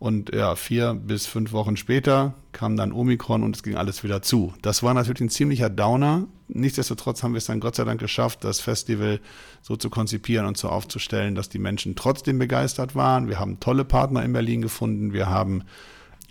Und 0.02 0.34
ja, 0.34 0.56
vier 0.56 0.96
bis 0.96 1.28
fünf 1.28 1.52
Wochen 1.52 1.78
später 1.78 2.34
kam 2.54 2.76
dann 2.76 2.92
Omikron 2.92 3.44
und 3.44 3.56
es 3.56 3.62
ging 3.62 3.76
alles 3.76 4.04
wieder 4.04 4.24
zu. 4.24 4.52
Das 4.64 4.82
war 4.82 4.96
natürlich 4.96 5.22
ein 5.22 5.30
ziemlicher 5.30 5.70
Downer. 5.70 6.26
Nichtsdestotrotz 6.48 7.22
haben 7.22 7.34
wir 7.34 7.38
es 7.38 7.46
dann 7.46 7.60
Gott 7.60 7.76
sei 7.76 7.84
Dank 7.84 8.00
geschafft, 8.00 8.44
das 8.44 8.62
Festival 8.62 9.20
so 9.62 9.76
zu 9.76 9.92
konzipieren 9.92 10.48
und 10.48 10.58
so 10.58 10.70
aufzustellen, 10.70 11.36
dass 11.36 11.50
die 11.50 11.60
Menschen 11.60 11.96
trotzdem 11.96 12.40
begeistert 12.40 12.96
waren. 12.96 13.28
Wir 13.28 13.40
haben 13.40 13.60
tolle 13.60 13.86
Partner 13.86 14.24
in 14.24 14.34
Berlin 14.34 14.64
gefunden. 14.64 15.14
Wir 15.14 15.30
haben 15.30 15.66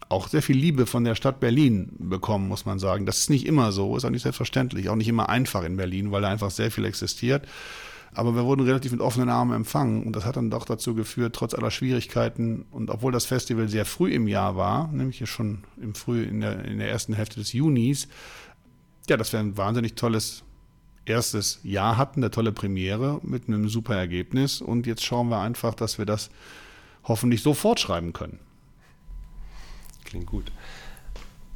auch 0.09 0.27
sehr 0.27 0.43
viel 0.43 0.57
Liebe 0.57 0.85
von 0.85 1.05
der 1.05 1.15
Stadt 1.15 1.39
Berlin 1.39 1.93
bekommen, 1.97 2.49
muss 2.49 2.67
man 2.67 2.81
sagen. 2.81 3.07
Das 3.07 3.19
ist 3.19 3.31
nicht 3.31 3.47
immer 3.47 3.71
so, 3.71 3.97
ist 3.97 4.05
auch 4.05 4.11
nicht 4.11 4.23
selbstverständlich, 4.25 4.89
auch 4.89 4.97
nicht 4.97 5.07
immer 5.07 5.29
einfach 5.29 5.62
in 5.62 5.77
Berlin, 5.77 6.11
weil 6.11 6.23
da 6.23 6.29
einfach 6.29 6.50
sehr 6.50 6.73
viel 6.73 6.87
existiert. 6.87 7.47
Aber 8.12 8.35
wir 8.35 8.45
wurden 8.45 8.62
relativ 8.62 8.93
mit 8.93 9.00
offenen 9.00 9.29
Armen 9.29 9.55
empfangen 9.55 10.02
und 10.05 10.17
das 10.17 10.25
hat 10.25 10.37
dann 10.37 10.50
doch 10.50 10.64
dazu 10.64 10.95
geführt, 10.95 11.35
trotz 11.35 11.55
aller 11.55 11.71
Schwierigkeiten 11.71 12.67
und 12.71 12.90
obwohl 12.90 13.12
das 13.12 13.25
Festival 13.25 13.69
sehr 13.69 13.85
früh 13.85 14.12
im 14.12 14.26
Jahr 14.26 14.57
war, 14.57 14.88
nämlich 14.88 15.29
schon 15.31 15.64
im 15.81 15.95
früh 15.95 16.25
in 16.25 16.40
der, 16.40 16.64
in 16.64 16.79
der 16.79 16.90
ersten 16.90 17.12
Hälfte 17.12 17.38
des 17.38 17.52
Junis, 17.52 18.09
ja, 19.09 19.17
dass 19.17 19.33
wir 19.33 19.38
ein 19.38 19.57
wahnsinnig 19.57 19.95
tolles 19.95 20.43
erstes 21.05 21.61
Jahr 21.62 21.97
hatten, 21.97 22.21
eine 22.21 22.31
tolle 22.31 22.52
Premiere 22.52 23.21
mit 23.23 23.49
einem 23.49 23.69
super 23.69 23.97
Ergebnis 23.97 24.61
und 24.61 24.87
jetzt 24.87 25.05
schauen 25.05 25.29
wir 25.29 25.40
einfach, 25.40 25.75
dass 25.75 25.99
wir 25.99 26.07
das 26.07 26.31
hoffentlich 27.05 27.43
so 27.43 27.55
fortschreiben 27.55 28.12
können. 28.12 28.40
Klingt 30.05 30.26
gut. 30.26 30.50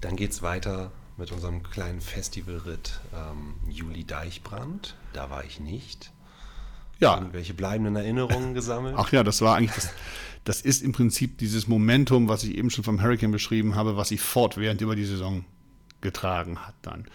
Dann 0.00 0.16
geht 0.16 0.30
es 0.30 0.42
weiter 0.42 0.92
mit 1.16 1.32
unserem 1.32 1.62
kleinen 1.62 2.00
Festivalritt 2.00 3.00
ähm, 3.14 3.54
Juli 3.68 4.04
Deichbrand. 4.04 4.96
Da 5.12 5.30
war 5.30 5.44
ich 5.44 5.60
nicht. 5.60 6.12
Ja. 7.04 7.16
Irgendwelche 7.16 7.54
bleibenden 7.54 7.96
Erinnerungen 7.96 8.54
gesammelt? 8.54 8.94
Ach 8.96 9.12
ja, 9.12 9.22
das 9.22 9.40
war 9.40 9.56
eigentlich 9.56 9.74
das. 9.74 9.90
Das 10.44 10.60
ist 10.60 10.82
im 10.82 10.92
Prinzip 10.92 11.38
dieses 11.38 11.68
Momentum, 11.68 12.28
was 12.28 12.44
ich 12.44 12.56
eben 12.58 12.68
schon 12.68 12.84
vom 12.84 13.02
Hurricane 13.02 13.32
beschrieben 13.32 13.76
habe, 13.76 13.96
was 13.96 14.08
sich 14.08 14.20
fortwährend 14.20 14.82
über 14.82 14.94
die 14.94 15.06
Saison 15.06 15.46
getragen 16.02 16.58
hat 16.58 16.74
dann. 16.82 17.06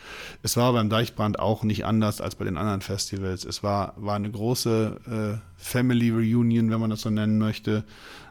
Es 0.41 0.58
war 0.58 0.74
beim 0.74 0.89
Deichbrand 0.89 1.38
auch 1.38 1.63
nicht 1.63 1.86
anders 1.86 2.22
als 2.22 2.36
bei 2.36 2.46
den 2.46 2.58
anderen 2.58 2.81
Festivals. 2.81 3.46
Es 3.46 3.62
war, 3.62 3.93
war 3.98 4.15
eine 4.15 4.31
große 4.31 5.39
äh, 5.39 5.62
Family 5.62 6.10
Reunion, 6.10 6.72
wenn 6.72 6.79
man 6.79 6.89
das 6.89 7.01
so 7.01 7.12
nennen 7.12 7.38
möchte. 7.38 7.86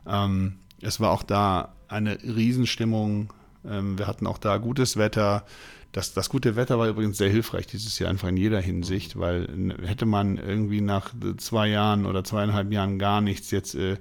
Ähm, 0.04 0.58
es 0.82 0.98
war 0.98 1.12
auch 1.12 1.22
da 1.22 1.74
eine 1.86 2.18
Riesenstimmung. 2.22 3.32
Ähm, 3.64 3.98
wir 3.98 4.08
hatten 4.08 4.26
auch 4.26 4.38
da 4.38 4.58
gutes 4.58 4.96
Wetter. 4.96 5.44
Das, 5.92 6.12
das 6.12 6.28
gute 6.28 6.54
Wetter 6.54 6.78
war 6.78 6.88
übrigens 6.88 7.16
sehr 7.16 7.30
hilfreich 7.30 7.66
dieses 7.66 7.98
Jahr, 7.98 8.10
einfach 8.10 8.28
in 8.28 8.36
jeder 8.36 8.60
Hinsicht, 8.60 9.18
weil 9.18 9.48
hätte 9.84 10.04
man 10.04 10.36
irgendwie 10.36 10.82
nach 10.82 11.14
zwei 11.38 11.68
Jahren 11.68 12.04
oder 12.04 12.24
zweieinhalb 12.24 12.70
Jahren 12.72 12.98
gar 12.98 13.20
nichts 13.22 13.50
jetzt 13.50 13.74
äh, 13.74 13.96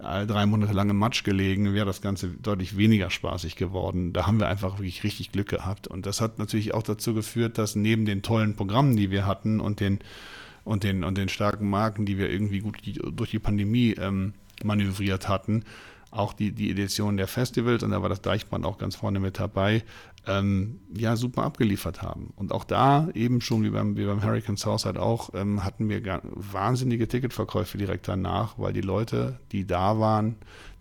drei 0.00 0.46
Monate 0.46 0.72
lang 0.72 0.88
im 0.88 0.96
Matsch 0.96 1.24
gelegen, 1.24 1.74
wäre 1.74 1.86
das 1.86 2.00
Ganze 2.00 2.28
deutlich 2.28 2.76
weniger 2.76 3.10
spaßig 3.10 3.56
geworden. 3.56 4.12
Da 4.12 4.26
haben 4.26 4.40
wir 4.40 4.48
einfach 4.48 4.78
wirklich 4.78 5.04
richtig 5.04 5.32
Glück 5.32 5.48
gehabt. 5.48 5.88
Und 5.88 6.06
das 6.06 6.20
hat 6.20 6.38
natürlich 6.38 6.74
auch 6.74 6.82
dazu 6.82 7.12
geführt, 7.14 7.58
dass 7.58 7.76
neben 7.76 8.06
den 8.06 8.22
tollen 8.22 8.56
Programmen, 8.56 8.96
die 8.96 9.10
wir 9.10 9.26
hatten 9.26 9.60
und 9.60 9.80
den, 9.80 9.98
und 10.64 10.84
den, 10.84 11.04
und 11.04 11.18
den 11.18 11.28
starken 11.28 11.68
Marken, 11.68 12.06
die 12.06 12.18
wir 12.18 12.30
irgendwie 12.30 12.60
gut 12.60 12.78
durch 13.12 13.30
die 13.30 13.38
Pandemie 13.38 13.94
ähm, 13.98 14.32
manövriert 14.64 15.28
hatten, 15.28 15.64
auch 16.10 16.32
die, 16.32 16.52
die 16.52 16.70
Edition 16.70 17.16
der 17.16 17.28
Festivals, 17.28 17.82
und 17.82 17.90
da 17.90 18.02
war 18.02 18.08
das 18.08 18.22
Deichbrand 18.22 18.66
auch 18.66 18.78
ganz 18.78 18.96
vorne 18.96 19.20
mit 19.20 19.38
dabei, 19.38 19.84
ähm, 20.26 20.80
ja, 20.94 21.16
super 21.16 21.44
abgeliefert 21.44 22.02
haben. 22.02 22.32
Und 22.36 22.52
auch 22.52 22.64
da, 22.64 23.08
eben 23.14 23.40
schon 23.40 23.62
wie 23.62 23.70
beim, 23.70 23.96
wie 23.96 24.04
beim 24.04 24.22
Hurricane 24.22 24.56
Southside 24.56 25.00
auch, 25.00 25.30
ähm, 25.34 25.64
hatten 25.64 25.88
wir 25.88 26.02
wahnsinnige 26.24 27.08
Ticketverkäufe 27.08 27.78
direkt 27.78 28.08
danach, 28.08 28.58
weil 28.58 28.72
die 28.72 28.80
Leute, 28.80 29.38
die 29.52 29.66
da 29.66 29.98
waren, 29.98 30.36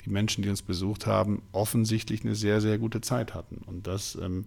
die 0.06 0.10
Menschen, 0.10 0.44
die 0.44 0.50
uns 0.50 0.62
besucht 0.62 1.06
haben, 1.06 1.42
offensichtlich 1.52 2.24
eine 2.24 2.36
sehr, 2.36 2.60
sehr 2.62 2.78
gute 2.78 3.02
Zeit 3.02 3.34
hatten. 3.34 3.62
Und 3.66 3.88
das 3.88 4.18
ähm, 4.22 4.46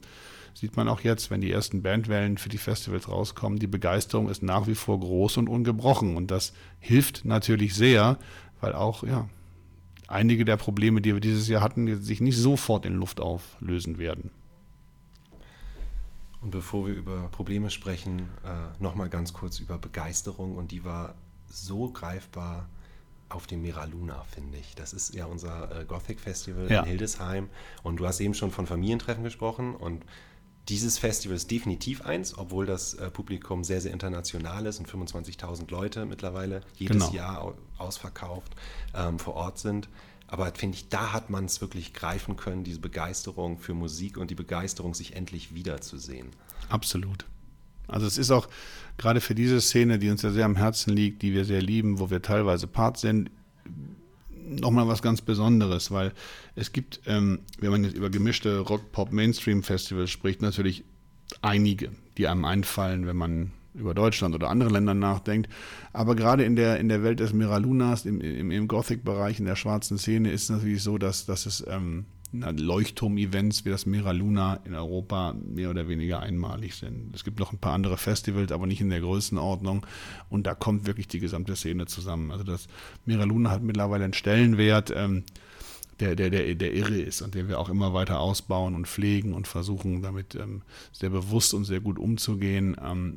sieht 0.55 0.77
man 0.77 0.89
auch 0.89 1.01
jetzt, 1.01 1.31
wenn 1.31 1.41
die 1.41 1.53
ersten 1.53 1.83
Bandwellen 1.83 2.39
für 2.39 2.49
die 2.49 2.59
Festivals 2.59 3.09
rauskommen. 3.09 3.59
Die 3.59 3.67
Begeisterung 3.67 4.29
ist 4.29 4.43
nach 4.43 4.67
wie 4.67 4.75
vor 4.75 4.99
groß 5.01 5.39
und 5.39 5.49
ungebrochen. 5.49 6.17
Und 6.17 6.31
das 6.31 6.53
hilft 6.81 7.25
natürlich 7.25 7.75
sehr, 7.75 8.19
weil 8.61 8.75
auch, 8.75 9.05
ja, 9.05 9.29
einige 10.13 10.45
der 10.45 10.57
Probleme, 10.57 11.01
die 11.01 11.15
wir 11.15 11.21
dieses 11.21 11.49
Jahr 11.49 11.63
hatten, 11.63 12.01
sich 12.03 12.21
nicht 12.21 12.37
sofort 12.37 12.87
in 12.87 12.95
Luft 12.95 13.21
auflösen 13.21 13.99
werden. 13.99 14.31
Und 16.43 16.51
bevor 16.51 16.87
wir 16.87 16.95
über 16.95 17.29
Probleme 17.29 17.71
sprechen, 17.71 18.29
äh, 18.45 18.83
nochmal 18.83 19.09
ganz 19.09 19.33
kurz 19.33 19.61
über 19.61 19.79
Begeisterung. 19.79 20.57
Und 20.57 20.73
die 20.73 20.85
war 20.85 21.15
so 21.49 21.91
greifbar 21.91 22.69
auf 23.29 23.47
dem 23.47 23.63
Mira 23.63 23.85
Luna, 23.85 24.25
finde 24.25 24.59
ich. 24.59 24.75
Das 24.75 24.93
ist 24.93 25.15
ja 25.15 25.27
unser 25.27 25.81
äh, 25.81 25.85
Gothic 25.85 26.21
Festival 26.21 26.71
ja. 26.71 26.81
in 26.81 26.87
Hildesheim. 26.87 27.49
Und 27.83 27.97
du 27.97 28.07
hast 28.07 28.21
eben 28.21 28.35
schon 28.35 28.51
von 28.51 28.67
Familientreffen 28.67 29.23
gesprochen. 29.23 29.75
Und 29.75 30.05
dieses 30.69 30.99
Festival 30.99 31.37
ist 31.37 31.51
definitiv 31.51 32.03
eins, 32.03 32.39
obwohl 32.39 32.67
das 32.67 32.95
äh, 32.95 33.11
Publikum 33.11 33.65
sehr, 33.65 33.81
sehr 33.81 33.93
international 33.93 34.67
ist 34.67 34.79
und 34.79 34.89
25.000 34.89 35.71
Leute 35.71 36.07
mittlerweile 36.07 36.63
jedes 36.77 36.99
genau. 36.99 37.13
Jahr 37.13 37.55
ausverkauft 37.79 38.55
ähm, 38.95 39.19
vor 39.19 39.35
Ort 39.35 39.59
sind. 39.59 39.89
Aber 40.29 40.51
finde 40.55 40.77
ich, 40.77 40.89
da 40.89 41.13
hat 41.13 41.31
man 41.31 41.45
es 41.45 41.61
wirklich 41.61 41.93
greifen 41.93 42.37
können, 42.37 42.65
diese 42.65 42.79
Begeisterung 42.79 43.59
für 43.59 43.75
Musik 43.75 44.17
und 44.17 44.31
die 44.31 44.35
Begeisterung, 44.35 44.95
sich 44.95 45.15
endlich 45.15 45.55
wiederzusehen. 45.55 46.29
Absolut. 46.69 47.27
Also 47.89 48.07
es 48.07 48.17
ist 48.17 48.31
auch 48.31 48.49
gerade 48.97 49.21
für 49.21 49.35
diese 49.35 49.61
Szene, 49.61 49.99
die 49.99 50.09
uns 50.09 50.23
ja 50.23 50.31
sehr 50.31 50.47
am 50.47 50.57
Herzen 50.57 50.95
liegt, 50.95 51.23
die 51.23 51.35
wir 51.35 51.45
sehr 51.45 51.61
lieben, 51.61 51.99
wo 51.99 52.09
wir 52.11 52.23
teilweise 52.23 52.67
Part 52.67 52.97
sind, 52.99 53.31
nochmal 54.47 54.89
was 54.89 55.03
ganz 55.03 55.23
Besonderes, 55.23 55.91
weil 55.91 56.13
es 56.55 56.73
gibt, 56.73 57.01
ähm, 57.07 57.41
wenn 57.59 57.71
man 57.71 57.85
jetzt 57.85 57.97
über 57.97 58.11
gemischte 58.11 58.59
Rock-Pop-Mainstream-Festivals 58.59 60.11
spricht, 60.11 60.43
natürlich 60.43 60.85
einige, 61.41 61.91
die 62.19 62.29
einem 62.29 62.45
einfallen, 62.45 63.07
wenn 63.07 63.17
man 63.17 63.53
über 63.75 63.95
Deutschland 63.95 64.35
oder 64.35 64.51
andere 64.51 64.71
Länder 64.71 64.95
nachdenkt. 64.95 65.49
Aber 65.93 66.15
gerade 66.15 66.45
in 66.45 66.57
der, 66.57 66.79
in 66.79 66.89
der 66.89 67.03
Welt 67.03 67.21
des 67.21 67.33
Miralunas, 67.33 68.05
im, 68.05 68.21
im, 68.21 68.51
im 68.51 68.69
Gothic-Bereich, 68.69 69.39
in 69.39 69.47
der 69.47 69.57
schwarzen 69.57 69.99
Szene, 69.99 70.31
ist 70.31 70.45
es 70.45 70.51
natürlich 70.51 70.83
so, 70.83 70.99
dass, 70.99 71.25
dass 71.25 71.47
es 71.47 71.65
ähm, 71.67 72.05
Leuchtturm-Events 72.33 73.65
wie 73.65 73.71
das 73.71 73.85
Mira 73.85 74.13
Luna 74.13 74.61
in 74.65 74.75
Europa 74.75 75.35
mehr 75.35 75.71
oder 75.71 75.89
weniger 75.89 76.21
einmalig 76.21 76.75
sind. 76.75 77.15
Es 77.15 77.25
gibt 77.25 77.39
noch 77.39 77.53
ein 77.53 77.59
paar 77.59 77.75
andere 77.75 77.99
Festivals, 77.99 78.53
aber 78.53 78.67
nicht 78.67 78.81
in 78.81 78.89
der 78.89 79.01
Größenordnung. 79.01 79.85
Und 80.31 80.47
da 80.47 80.55
kommt 80.55 80.87
wirklich 80.87 81.09
die 81.09 81.21
gesamte 81.21 81.57
Szene 81.57 81.87
zusammen. 81.87 82.31
Also 82.31 82.45
das 82.45 82.69
Mira 83.05 83.25
Luna 83.25 83.51
hat 83.51 83.63
mittlerweile 83.63 84.05
einen 84.05 84.15
Stellenwert, 84.15 84.93
ähm, 84.97 85.25
der, 86.01 86.17
der, 86.17 86.31
der, 86.31 86.55
der 86.55 86.75
irre 86.75 86.99
ist 86.99 87.21
und 87.21 87.35
den 87.35 87.49
wir 87.49 87.61
auch 87.61 87.69
immer 87.69 87.93
weiter 87.93 88.19
ausbauen 88.19 88.75
und 88.75 88.89
pflegen 88.89 89.35
und 89.35 89.47
versuchen 89.47 90.03
damit 90.03 90.35
ähm, 90.35 90.63
sehr 90.91 91.11
bewusst 91.11 91.53
und 91.55 91.65
sehr 91.65 91.81
gut 91.81 91.99
umzugehen. 91.99 92.77
Ähm, 92.83 93.15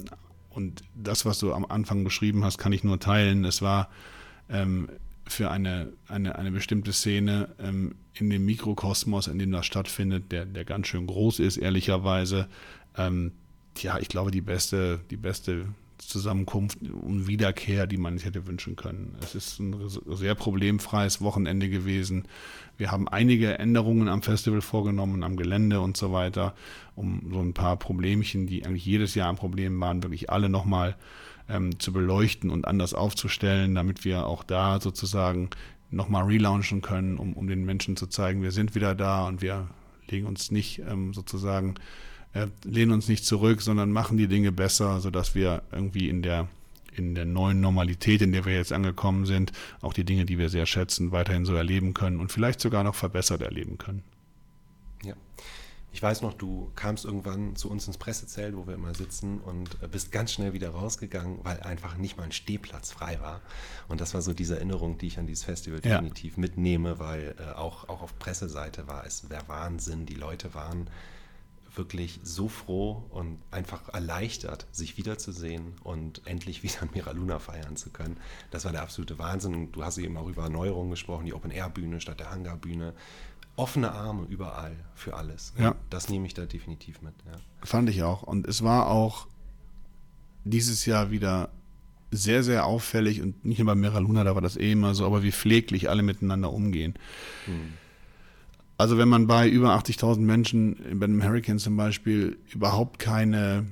und 0.49 0.83
das, 0.93 1.25
was 1.25 1.39
du 1.39 1.53
am 1.53 1.65
Anfang 1.65 2.03
beschrieben 2.03 2.43
hast, 2.43 2.57
kann 2.57 2.73
ich 2.73 2.83
nur 2.83 2.99
teilen. 2.99 3.43
Es 3.45 3.61
war 3.61 3.89
ähm, 4.49 4.89
für 5.27 5.51
eine, 5.51 5.93
eine, 6.07 6.37
eine 6.37 6.51
bestimmte 6.51 6.93
Szene 6.93 7.49
ähm, 7.59 7.95
in 8.13 8.29
dem 8.29 8.45
Mikrokosmos, 8.45 9.27
in 9.27 9.39
dem 9.39 9.51
das 9.51 9.65
stattfindet, 9.65 10.31
der, 10.31 10.45
der 10.45 10.65
ganz 10.65 10.87
schön 10.87 11.07
groß 11.07 11.39
ist, 11.39 11.57
ehrlicherweise. 11.57 12.47
Ähm, 12.97 13.31
ja, 13.77 13.99
ich 13.99 14.07
glaube, 14.07 14.31
die 14.31 14.41
beste, 14.41 14.99
die 15.09 15.17
beste 15.17 15.65
Zusammenkunft 15.97 16.77
und 16.81 17.27
Wiederkehr, 17.27 17.87
die 17.87 17.97
man 17.97 18.17
sich 18.17 18.25
hätte 18.25 18.47
wünschen 18.47 18.75
können. 18.75 19.15
Es 19.21 19.35
ist 19.35 19.59
ein 19.59 19.75
sehr 20.07 20.35
problemfreies 20.35 21.21
Wochenende 21.21 21.69
gewesen. 21.69 22.27
Wir 22.77 22.91
haben 22.91 23.07
einige 23.07 23.57
Änderungen 23.59 24.09
am 24.09 24.21
Festival 24.21 24.61
vorgenommen, 24.61 25.23
am 25.23 25.37
Gelände 25.37 25.79
und 25.79 25.97
so 25.97 26.11
weiter, 26.11 26.53
um 26.95 27.21
so 27.31 27.39
ein 27.39 27.53
paar 27.53 27.77
Problemchen, 27.77 28.45
die 28.45 28.65
eigentlich 28.65 28.85
jedes 28.85 29.15
Jahr 29.15 29.29
ein 29.29 29.37
Problem 29.37 29.79
waren, 29.79 30.03
wirklich 30.03 30.29
alle 30.29 30.49
nochmal 30.49 30.95
ähm, 31.49 31.79
zu 31.79 31.93
beleuchten 31.93 32.49
und 32.49 32.67
anders 32.67 32.93
aufzustellen, 32.93 33.75
damit 33.75 34.05
wir 34.05 34.25
auch 34.25 34.43
da 34.43 34.79
sozusagen 34.79 35.49
nochmal 35.91 36.25
relaunchen 36.25 36.81
können, 36.81 37.17
um, 37.17 37.33
um 37.33 37.47
den 37.47 37.65
Menschen 37.65 37.95
zu 37.95 38.07
zeigen, 38.07 38.41
wir 38.41 38.51
sind 38.51 38.75
wieder 38.75 38.95
da 38.95 39.27
und 39.27 39.41
wir 39.41 39.67
legen 40.07 40.25
uns 40.25 40.51
nicht 40.51 40.79
ähm, 40.79 41.13
sozusagen, 41.13 41.75
äh, 42.33 42.47
lehnen 42.63 42.91
uns 42.91 43.07
nicht 43.07 43.25
zurück, 43.25 43.61
sondern 43.61 43.91
machen 43.91 44.17
die 44.17 44.27
Dinge 44.27 44.51
besser, 44.51 44.99
sodass 44.99 45.35
wir 45.35 45.63
irgendwie 45.71 46.09
in 46.09 46.21
der 46.21 46.47
in 46.97 47.13
der 47.13 47.25
neuen 47.25 47.59
Normalität, 47.59 48.21
in 48.21 48.31
der 48.31 48.45
wir 48.45 48.53
jetzt 48.53 48.71
angekommen 48.71 49.25
sind, 49.25 49.51
auch 49.81 49.91
die 49.91 50.05
Dinge, 50.05 50.25
die 50.25 50.37
wir 50.37 50.47
sehr 50.47 50.65
schätzen, 50.65 51.11
weiterhin 51.11 51.43
so 51.43 51.53
erleben 51.53 51.93
können 51.93 52.21
und 52.21 52.31
vielleicht 52.31 52.61
sogar 52.61 52.85
noch 52.85 52.95
verbessert 52.95 53.41
erleben 53.41 53.77
können. 53.77 54.01
Ja. 55.03 55.13
Ich 55.95 56.03
weiß 56.03 56.23
noch, 56.23 56.33
du 56.33 56.73
kamst 56.75 57.05
irgendwann 57.05 57.55
zu 57.55 57.71
uns 57.71 57.87
ins 57.87 57.97
Pressezelt, 57.97 58.57
wo 58.57 58.67
wir 58.67 58.73
immer 58.73 58.93
sitzen 58.93 59.39
und 59.39 59.81
äh, 59.81 59.87
bist 59.87 60.11
ganz 60.11 60.33
schnell 60.33 60.51
wieder 60.51 60.71
rausgegangen, 60.71 61.39
weil 61.43 61.61
einfach 61.61 61.95
nicht 61.95 62.17
mal 62.17 62.23
ein 62.23 62.33
Stehplatz 62.33 62.91
frei 62.91 63.21
war. 63.21 63.39
Und 63.87 64.01
das 64.01 64.13
war 64.13 64.21
so 64.21 64.33
diese 64.33 64.55
Erinnerung, 64.57 64.97
die 64.97 65.07
ich 65.07 65.19
an 65.19 65.25
dieses 65.25 65.45
Festival 65.45 65.79
ja. 65.85 65.91
definitiv 65.91 66.35
mitnehme, 66.35 66.99
weil 66.99 67.33
äh, 67.39 67.53
auch, 67.53 67.87
auch 67.87 68.01
auf 68.01 68.19
Presseseite 68.19 68.89
war 68.89 69.05
es 69.05 69.21
der 69.29 69.47
Wahnsinn. 69.47 70.05
Die 70.05 70.15
Leute 70.15 70.53
waren 70.53 70.89
wirklich 71.75 72.19
so 72.23 72.49
froh 72.49 73.05
und 73.11 73.39
einfach 73.51 73.93
erleichtert, 73.93 74.65
sich 74.73 74.97
wiederzusehen 74.97 75.75
und 75.81 76.21
endlich 76.25 76.61
wieder 76.63 76.81
an 76.81 76.89
Mira 76.93 77.11
Luna 77.11 77.39
feiern 77.39 77.77
zu 77.77 77.89
können. 77.89 78.17
Das 78.51 78.65
war 78.65 78.73
der 78.73 78.81
absolute 78.81 79.17
Wahnsinn. 79.17 79.55
Und 79.55 79.71
du 79.71 79.85
hast 79.85 79.97
eben 79.97 80.17
auch 80.17 80.27
über 80.27 80.43
Erneuerungen 80.43 80.91
gesprochen, 80.91 81.25
die 81.25 81.33
Open-Air-Bühne 81.33 82.01
statt 82.01 82.19
der 82.19 82.31
Hangar-Bühne 82.31 82.93
offene 83.55 83.91
Arme 83.91 84.25
überall 84.27 84.75
für 84.95 85.15
alles. 85.15 85.53
Ja. 85.57 85.75
Das 85.89 86.09
nehme 86.09 86.27
ich 86.27 86.33
da 86.33 86.45
definitiv 86.45 87.01
mit. 87.01 87.13
Ja. 87.25 87.39
Fand 87.63 87.89
ich 87.89 88.03
auch. 88.03 88.23
Und 88.23 88.47
es 88.47 88.63
war 88.63 88.87
auch 88.87 89.27
dieses 90.43 90.85
Jahr 90.85 91.11
wieder 91.11 91.49
sehr, 92.11 92.43
sehr 92.43 92.65
auffällig 92.65 93.21
und 93.21 93.43
nicht 93.45 93.59
nur 93.59 93.67
bei 93.67 93.75
Mira 93.75 93.99
Luna, 93.99 94.23
da 94.23 94.35
war 94.35 94.41
das 94.41 94.57
eh 94.57 94.71
immer 94.71 94.95
so, 94.95 95.05
aber 95.05 95.23
wie 95.23 95.31
pfleglich 95.31 95.89
alle 95.89 96.03
miteinander 96.03 96.51
umgehen. 96.51 96.93
Hm. 97.45 97.73
Also 98.77 98.97
wenn 98.97 99.09
man 99.09 99.27
bei 99.27 99.47
über 99.49 99.77
80.000 99.77 100.19
Menschen, 100.19 100.77
bei 100.99 101.05
einem 101.05 101.23
Hurricane 101.23 101.59
zum 101.59 101.77
Beispiel, 101.77 102.37
überhaupt 102.53 102.99
keine 102.99 103.65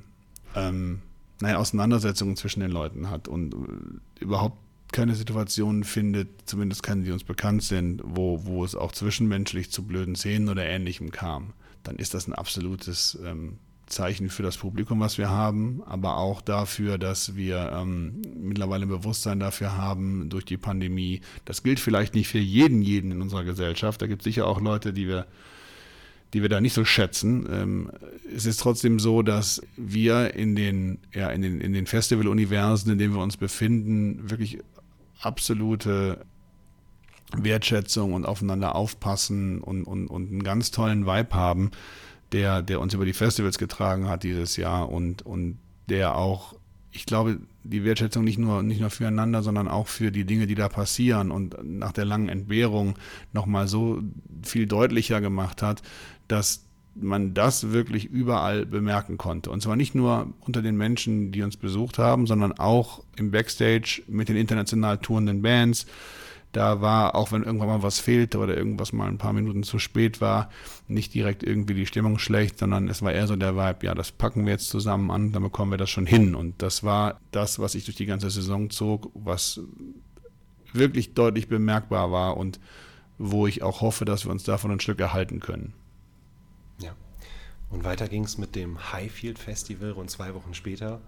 ähm, 0.55 1.01
naja, 1.41 1.57
Auseinandersetzungen 1.57 2.37
zwischen 2.37 2.61
den 2.61 2.71
Leuten 2.71 3.09
hat 3.09 3.27
und 3.27 3.53
äh, 3.53 4.23
überhaupt 4.23 4.57
keine 4.93 5.15
Situationen 5.15 5.83
findet, 5.83 6.29
zumindest 6.45 6.83
keine, 6.83 7.03
die 7.03 7.11
uns 7.11 7.25
bekannt 7.25 7.63
sind, 7.63 8.01
wo, 8.05 8.45
wo 8.45 8.63
es 8.63 8.75
auch 8.75 8.93
zwischenmenschlich 8.93 9.69
zu 9.71 9.83
blöden 9.83 10.15
Szenen 10.15 10.47
oder 10.47 10.65
Ähnlichem 10.65 11.11
kam, 11.11 11.53
dann 11.83 11.97
ist 11.97 12.13
das 12.13 12.27
ein 12.27 12.33
absolutes 12.33 13.19
ähm, 13.25 13.57
Zeichen 13.87 14.29
für 14.29 14.43
das 14.43 14.57
Publikum, 14.57 14.99
was 14.99 15.17
wir 15.17 15.29
haben, 15.29 15.83
aber 15.85 16.17
auch 16.17 16.41
dafür, 16.41 16.97
dass 16.97 17.35
wir 17.35 17.71
ähm, 17.73 18.21
mittlerweile 18.39 18.85
ein 18.85 18.89
Bewusstsein 18.89 19.39
dafür 19.39 19.75
haben 19.77 20.29
durch 20.29 20.45
die 20.45 20.57
Pandemie. 20.57 21.21
Das 21.45 21.63
gilt 21.63 21.79
vielleicht 21.79 22.15
nicht 22.15 22.27
für 22.27 22.39
jeden, 22.39 22.81
jeden 22.81 23.11
in 23.11 23.21
unserer 23.21 23.43
Gesellschaft. 23.43 24.01
Da 24.01 24.07
gibt 24.07 24.21
es 24.21 24.23
sicher 24.23 24.47
auch 24.47 24.61
Leute, 24.61 24.93
die 24.93 25.07
wir, 25.07 25.27
die 26.33 26.41
wir 26.41 26.49
da 26.49 26.61
nicht 26.61 26.73
so 26.73 26.85
schätzen. 26.85 27.47
Ähm, 27.51 27.91
es 28.33 28.45
ist 28.45 28.61
trotzdem 28.61 28.99
so, 28.99 29.21
dass 29.21 29.61
wir 29.75 30.33
in 30.33 30.55
den, 30.55 30.99
ja, 31.13 31.29
in 31.29 31.41
den, 31.41 31.61
in 31.61 31.73
den 31.73 31.85
Festival-Universen, 31.85 32.91
in 32.91 32.97
denen 32.97 33.13
wir 33.13 33.21
uns 33.21 33.37
befinden, 33.37 34.29
wirklich 34.29 34.59
absolute 35.25 36.25
Wertschätzung 37.35 38.13
und 38.13 38.25
aufeinander 38.25 38.75
aufpassen 38.75 39.59
und, 39.59 39.85
und, 39.85 40.07
und 40.07 40.29
einen 40.29 40.43
ganz 40.43 40.71
tollen 40.71 41.05
Vibe 41.05 41.33
haben 41.35 41.71
der, 42.33 42.61
der 42.61 42.81
uns 42.81 42.93
über 42.93 43.05
die 43.05 43.13
Festivals 43.13 43.57
getragen 43.57 44.09
hat 44.09 44.23
dieses 44.23 44.57
Jahr 44.57 44.89
und, 44.89 45.21
und 45.21 45.59
der 45.87 46.17
auch, 46.17 46.55
ich 46.91 47.05
glaube, 47.05 47.39
die 47.63 47.83
Wertschätzung 47.83 48.23
nicht 48.23 48.39
nur, 48.39 48.63
nicht 48.63 48.81
nur 48.81 48.89
füreinander, 48.89 49.41
sondern 49.43 49.67
auch 49.67 49.87
für 49.87 50.11
die 50.11 50.25
Dinge, 50.25 50.47
die 50.47 50.55
da 50.55 50.67
passieren 50.67 51.31
und 51.31 51.55
nach 51.63 51.93
der 51.93 52.05
langen 52.05 52.29
Entbehrung 52.29 52.95
nochmal 53.31 53.67
so 53.67 54.01
viel 54.43 54.67
deutlicher 54.67 55.21
gemacht 55.21 55.61
hat, 55.61 55.81
dass 56.27 56.65
man 56.95 57.33
das 57.33 57.71
wirklich 57.71 58.05
überall 58.05 58.65
bemerken 58.65 59.17
konnte. 59.17 59.49
Und 59.49 59.61
zwar 59.61 59.75
nicht 59.75 59.95
nur 59.95 60.27
unter 60.41 60.61
den 60.61 60.77
Menschen, 60.77 61.31
die 61.31 61.41
uns 61.41 61.57
besucht 61.57 61.97
haben, 61.97 62.27
sondern 62.27 62.51
auch 62.53 63.03
im 63.15 63.31
Backstage 63.31 64.03
mit 64.07 64.29
den 64.29 64.35
international 64.35 64.99
tourenden 64.99 65.41
Bands, 65.41 65.87
da 66.53 66.81
war, 66.81 67.15
auch 67.15 67.31
wenn 67.31 67.43
irgendwann 67.43 67.67
mal 67.67 67.83
was 67.83 67.99
fehlte 67.99 68.37
oder 68.37 68.55
irgendwas 68.55 68.93
mal 68.93 69.07
ein 69.07 69.17
paar 69.17 69.33
Minuten 69.33 69.63
zu 69.63 69.79
spät 69.79 70.21
war, 70.21 70.51
nicht 70.87 71.13
direkt 71.15 71.41
irgendwie 71.41 71.73
die 71.73 71.87
Stimmung 71.87 72.19
schlecht, 72.19 72.59
sondern 72.59 72.87
es 72.87 73.01
war 73.01 73.11
eher 73.11 73.25
so 73.25 73.35
der 73.35 73.55
Vibe, 73.55 73.87
ja, 73.87 73.95
das 73.95 74.11
packen 74.11 74.45
wir 74.45 74.53
jetzt 74.53 74.69
zusammen 74.69 75.09
an, 75.09 75.31
dann 75.31 75.41
bekommen 75.41 75.71
wir 75.71 75.79
das 75.79 75.89
schon 75.89 76.05
hin. 76.05 76.35
Und 76.35 76.61
das 76.61 76.83
war 76.83 77.19
das, 77.31 77.57
was 77.57 77.73
ich 77.73 77.85
durch 77.85 77.97
die 77.97 78.05
ganze 78.05 78.29
Saison 78.29 78.69
zog, 78.69 79.09
was 79.15 79.61
wirklich 80.73 81.15
deutlich 81.15 81.47
bemerkbar 81.47 82.11
war 82.11 82.37
und 82.37 82.59
wo 83.17 83.47
ich 83.47 83.63
auch 83.63 83.81
hoffe, 83.81 84.05
dass 84.05 84.25
wir 84.25 84.31
uns 84.31 84.43
davon 84.43 84.71
ein 84.71 84.79
Stück 84.79 84.99
erhalten 84.99 85.39
können. 85.39 85.73
Ja. 86.79 86.95
Und 87.69 87.83
weiter 87.83 88.07
ging 88.07 88.23
es 88.23 88.37
mit 88.37 88.55
dem 88.55 88.91
Highfield 88.91 89.39
Festival 89.39 89.91
rund 89.91 90.09
zwei 90.11 90.33
Wochen 90.35 90.53
später. 90.53 91.01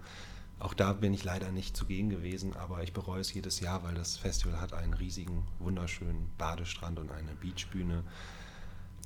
Auch 0.58 0.74
da 0.74 0.94
bin 0.94 1.14
ich 1.14 1.24
leider 1.24 1.52
nicht 1.52 1.76
zugegen 1.76 2.10
gewesen, 2.10 2.56
aber 2.56 2.82
ich 2.82 2.94
bereue 2.94 3.20
es 3.20 3.34
jedes 3.34 3.60
Jahr, 3.60 3.84
weil 3.84 3.94
das 3.94 4.18
Festival 4.18 4.60
hat 4.62 4.74
einen 4.74 4.94
riesigen, 4.94 5.46
wunderschönen 5.60 6.30
Badestrand 6.38 6.98
und 6.98 7.12
eine 7.12 7.34
Beachbühne. 7.40 8.04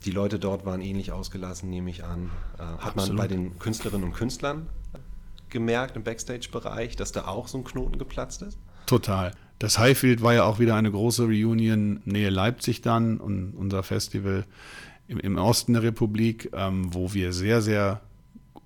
Die 0.06 0.12
Leute 0.12 0.39
dort 0.39 0.65
waren 0.65 0.82
ähnlich 0.82 1.12
ausgelassen, 1.12 1.69
nehme 1.69 1.89
ich 1.89 2.04
an. 2.04 2.32
Äh, 2.58 2.62
hat 2.62 2.95
Absolut. 2.95 3.08
man 3.10 3.17
bei 3.17 3.28
den 3.28 3.60
Künstlerinnen 3.60 4.06
und 4.06 4.13
Künstlern 4.13 4.69
gemerkt 5.50 5.98
im 5.98 6.04
Backstage-Bereich, 6.04 6.95
dass 6.95 7.12
da 7.12 7.26
auch 7.26 7.48
so 7.48 7.58
ein 7.58 7.63
Knoten 7.63 7.98
geplatzt 7.98 8.41
ist? 8.43 8.58
Total. 8.86 9.34
Das 9.58 9.78
Highfield 9.78 10.22
war 10.22 10.34
ja 10.34 10.43
auch 10.43 10.60
wieder 10.60 10.76
eine 10.76 10.91
große 10.91 11.24
Reunion 11.24 12.02
Nähe 12.06 12.30
Leipzig 12.30 12.82
dann 12.82 13.19
und 13.19 13.54
unser 13.56 13.84
Festival 13.84 14.45
im, 15.10 15.19
im 15.19 15.38
Osten 15.38 15.74
der 15.74 15.84
Republik, 15.84 16.52
ähm, 16.54 16.93
wo 16.93 17.13
wir 17.13 17.34
sehr, 17.34 17.62
sehr 17.62 18.02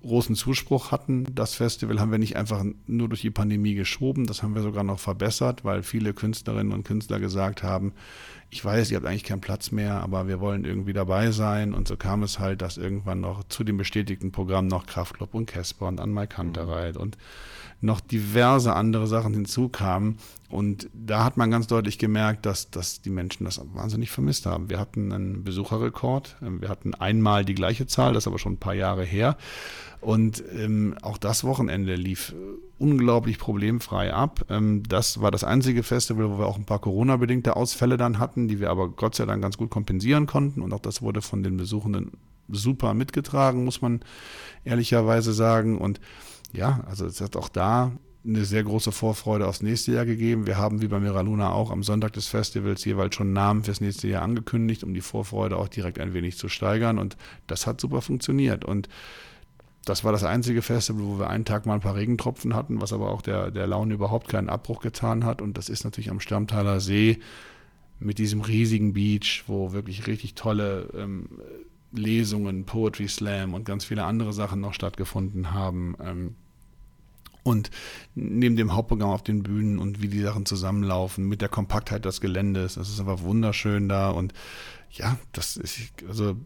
großen 0.02 0.36
Zuspruch 0.36 0.92
hatten. 0.92 1.26
Das 1.34 1.54
Festival 1.54 1.98
haben 1.98 2.12
wir 2.12 2.18
nicht 2.18 2.36
einfach 2.36 2.62
nur 2.86 3.08
durch 3.08 3.22
die 3.22 3.30
Pandemie 3.30 3.74
geschoben, 3.74 4.26
das 4.26 4.42
haben 4.42 4.54
wir 4.54 4.62
sogar 4.62 4.84
noch 4.84 4.98
verbessert, 5.00 5.64
weil 5.64 5.82
viele 5.82 6.12
Künstlerinnen 6.12 6.74
und 6.74 6.84
Künstler 6.84 7.18
gesagt 7.18 7.62
haben, 7.62 7.94
ich 8.54 8.64
weiß, 8.64 8.92
ihr 8.92 8.98
habt 8.98 9.06
eigentlich 9.06 9.24
keinen 9.24 9.40
Platz 9.40 9.72
mehr, 9.72 10.00
aber 10.00 10.28
wir 10.28 10.38
wollen 10.38 10.64
irgendwie 10.64 10.92
dabei 10.92 11.32
sein. 11.32 11.74
Und 11.74 11.88
so 11.88 11.96
kam 11.96 12.22
es 12.22 12.38
halt, 12.38 12.62
dass 12.62 12.76
irgendwann 12.76 13.20
noch 13.20 13.42
zu 13.48 13.64
dem 13.64 13.76
bestätigten 13.76 14.30
Programm 14.30 14.68
noch 14.68 14.86
Kraftklub 14.86 15.34
und 15.34 15.46
Casper 15.46 15.88
und 15.88 16.00
Anmal 16.00 16.28
Kantereit 16.28 16.96
und 16.96 17.18
noch 17.80 18.00
diverse 18.00 18.72
andere 18.72 19.08
Sachen 19.08 19.34
hinzukamen. 19.34 20.18
Und 20.50 20.88
da 20.92 21.24
hat 21.24 21.36
man 21.36 21.50
ganz 21.50 21.66
deutlich 21.66 21.98
gemerkt, 21.98 22.46
dass, 22.46 22.70
dass 22.70 23.00
die 23.00 23.10
Menschen 23.10 23.44
das 23.44 23.60
wahnsinnig 23.74 24.12
vermisst 24.12 24.46
haben. 24.46 24.70
Wir 24.70 24.78
hatten 24.78 25.12
einen 25.12 25.42
Besucherrekord. 25.42 26.36
Wir 26.40 26.68
hatten 26.68 26.94
einmal 26.94 27.44
die 27.44 27.56
gleiche 27.56 27.88
Zahl, 27.88 28.12
das 28.14 28.22
ist 28.22 28.28
aber 28.28 28.38
schon 28.38 28.52
ein 28.52 28.58
paar 28.58 28.74
Jahre 28.74 29.04
her. 29.04 29.36
Und 30.00 30.44
ähm, 30.56 30.94
auch 31.02 31.18
das 31.18 31.42
Wochenende 31.42 31.96
lief 31.96 32.36
unglaublich 32.78 33.38
problemfrei 33.38 34.12
ab. 34.12 34.46
Ähm, 34.50 34.82
das 34.88 35.20
war 35.20 35.30
das 35.30 35.44
einzige 35.44 35.82
Festival, 35.82 36.30
wo 36.30 36.38
wir 36.38 36.46
auch 36.46 36.56
ein 36.56 36.66
paar 36.66 36.80
Corona-bedingte 36.80 37.56
Ausfälle 37.56 37.96
dann 37.96 38.18
hatten, 38.18 38.48
die 38.48 38.60
wir 38.60 38.70
aber 38.70 38.88
Gott 38.88 39.14
sei 39.14 39.26
Dank 39.26 39.42
ganz 39.42 39.56
gut 39.56 39.70
kompensieren 39.70 40.26
konnten. 40.26 40.62
Und 40.62 40.72
auch 40.72 40.80
das 40.80 41.02
wurde 41.02 41.22
von 41.22 41.42
den 41.42 41.56
Besuchenden 41.56 42.12
super 42.48 42.94
mitgetragen, 42.94 43.64
muss 43.64 43.80
man 43.80 44.00
ehrlicherweise 44.64 45.32
sagen. 45.32 45.78
Und 45.78 46.00
ja, 46.52 46.84
also 46.86 47.06
es 47.06 47.20
hat 47.20 47.36
auch 47.36 47.48
da 47.48 47.92
eine 48.26 48.44
sehr 48.44 48.64
große 48.64 48.90
Vorfreude 48.90 49.46
aufs 49.46 49.62
nächste 49.62 49.92
Jahr 49.92 50.06
gegeben. 50.06 50.46
Wir 50.46 50.56
haben 50.56 50.80
wie 50.80 50.88
bei 50.88 50.98
Miraluna 50.98 51.52
auch 51.52 51.70
am 51.70 51.82
Sonntag 51.82 52.14
des 52.14 52.26
Festivals 52.26 52.84
jeweils 52.84 53.14
schon 53.14 53.32
Namen 53.32 53.64
fürs 53.64 53.82
nächste 53.82 54.08
Jahr 54.08 54.22
angekündigt, 54.22 54.82
um 54.82 54.94
die 54.94 55.02
Vorfreude 55.02 55.58
auch 55.58 55.68
direkt 55.68 55.98
ein 55.98 56.14
wenig 56.14 56.38
zu 56.38 56.48
steigern. 56.48 56.98
Und 56.98 57.16
das 57.46 57.66
hat 57.66 57.80
super 57.80 58.00
funktioniert. 58.00 58.64
Und 58.64 58.88
das 59.84 60.04
war 60.04 60.12
das 60.12 60.24
einzige 60.24 60.62
Festival, 60.62 61.04
wo 61.04 61.18
wir 61.18 61.30
einen 61.30 61.44
Tag 61.44 61.66
mal 61.66 61.74
ein 61.74 61.80
paar 61.80 61.96
Regentropfen 61.96 62.54
hatten, 62.54 62.80
was 62.80 62.92
aber 62.92 63.10
auch 63.10 63.22
der, 63.22 63.50
der 63.50 63.66
Laune 63.66 63.94
überhaupt 63.94 64.28
keinen 64.28 64.48
Abbruch 64.48 64.80
getan 64.80 65.24
hat. 65.24 65.42
Und 65.42 65.58
das 65.58 65.68
ist 65.68 65.84
natürlich 65.84 66.10
am 66.10 66.20
Stammtaler 66.20 66.80
See 66.80 67.18
mit 67.98 68.18
diesem 68.18 68.40
riesigen 68.40 68.92
Beach, 68.92 69.44
wo 69.46 69.72
wirklich 69.72 70.06
richtig 70.06 70.34
tolle 70.34 70.88
ähm, 70.96 71.28
Lesungen, 71.92 72.64
Poetry 72.64 73.08
Slam 73.08 73.54
und 73.54 73.64
ganz 73.64 73.84
viele 73.84 74.04
andere 74.04 74.32
Sachen 74.32 74.60
noch 74.60 74.74
stattgefunden 74.74 75.52
haben. 75.52 75.96
Ähm, 76.02 76.34
und 77.44 77.70
neben 78.14 78.56
dem 78.56 78.72
Hauptprogramm 78.72 79.10
auf 79.10 79.22
den 79.22 79.42
Bühnen 79.42 79.78
und 79.78 80.00
wie 80.00 80.08
die 80.08 80.22
Sachen 80.22 80.46
zusammenlaufen, 80.46 81.28
mit 81.28 81.42
der 81.42 81.50
Kompaktheit 81.50 82.04
des 82.06 82.20
Geländes, 82.20 82.74
das 82.74 82.88
ist 82.88 83.00
einfach 83.00 83.22
wunderschön 83.22 83.88
da. 83.88 84.10
Und 84.10 84.32
ja, 84.90 85.18
das 85.32 85.56
ist, 85.56 85.78
also 86.08 86.36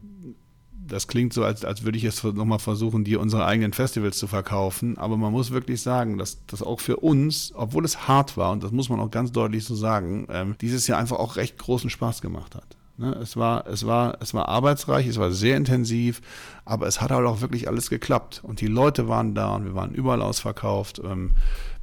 das 0.87 1.09
klingt 1.09 1.33
so, 1.33 1.45
als, 1.45 1.65
als 1.65 1.85
würde 1.85 1.99
ich 1.99 2.05
jetzt 2.05 2.25
nochmal 2.25 2.59
versuchen, 2.59 3.05
dir 3.05 3.21
unsere 3.21 3.45
eigenen 3.45 3.73
Festivals 3.73 4.19
zu 4.19 4.27
verkaufen. 4.27 4.97
Aber 4.99 5.17
man 5.17 5.33
muss 5.33 5.51
wirklich 5.51 5.83
sagen, 5.83 6.19
dass 6.19 6.45
das 6.47 6.63
auch 6.63 6.81
für 6.81 6.97
uns, 6.97 7.53
obwohl 7.55 7.85
es 7.85 8.09
hart 8.09 8.37
war, 8.37 8.53
und 8.53 8.63
das 8.63 8.73
muss 8.73 8.89
man 8.89 9.01
auch 9.01 9.11
ganz 9.11 9.33
deutlich 9.33 9.65
so 9.65 9.75
sagen, 9.75 10.27
ähm, 10.31 10.57
dieses 10.61 10.87
Jahr 10.87 10.99
einfach 10.99 11.19
auch 11.19 11.37
recht 11.37 11.59
großen 11.59 11.91
Spaß 11.91 12.21
gemacht 12.21 12.55
hat. 12.55 12.77
Ne? 12.97 13.13
Es, 13.23 13.37
war, 13.37 13.67
es, 13.67 13.87
war, 13.87 14.19
es 14.21 14.35
war 14.35 14.49
arbeitsreich, 14.49 15.07
es 15.07 15.19
war 15.19 15.31
sehr 15.31 15.57
intensiv, 15.57 16.21
aber 16.65 16.87
es 16.87 17.01
hat 17.01 17.11
halt 17.11 17.27
auch 17.27 17.41
wirklich 17.41 17.69
alles 17.69 17.91
geklappt. 17.91 18.41
Und 18.43 18.61
die 18.61 18.67
Leute 18.67 19.09
waren 19.09 19.35
da 19.35 19.55
und 19.55 19.65
wir 19.65 19.75
waren 19.75 19.95
überall 19.95 20.23
ausverkauft. 20.23 21.01
Ähm, 21.05 21.33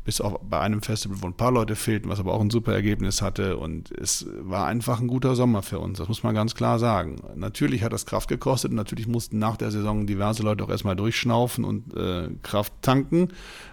bis 0.05 0.21
auf 0.21 0.39
bei 0.47 0.59
einem 0.59 0.81
Festival, 0.81 1.17
wo 1.21 1.25
ein 1.25 1.33
paar 1.33 1.51
Leute 1.51 1.75
fehlten, 1.75 2.09
was 2.09 2.19
aber 2.19 2.33
auch 2.33 2.41
ein 2.41 2.51
super 2.51 2.73
Ergebnis 2.73 3.21
hatte. 3.21 3.57
Und 3.57 3.91
es 3.91 4.27
war 4.39 4.67
einfach 4.67 5.01
ein 5.01 5.07
guter 5.07 5.35
Sommer 5.35 5.63
für 5.63 5.79
uns, 5.79 5.97
das 5.97 6.07
muss 6.07 6.23
man 6.23 6.35
ganz 6.35 6.55
klar 6.55 6.79
sagen. 6.79 7.17
Natürlich 7.35 7.83
hat 7.83 7.91
das 7.91 8.05
Kraft 8.05 8.29
gekostet 8.29 8.69
und 8.71 8.77
natürlich 8.77 9.07
mussten 9.07 9.39
nach 9.39 9.57
der 9.57 9.71
Saison 9.71 10.05
diverse 10.05 10.43
Leute 10.43 10.63
auch 10.63 10.69
erstmal 10.69 10.95
durchschnaufen 10.95 11.65
und 11.65 11.95
äh, 11.95 12.29
Kraft 12.43 12.73
tanken, 12.83 13.29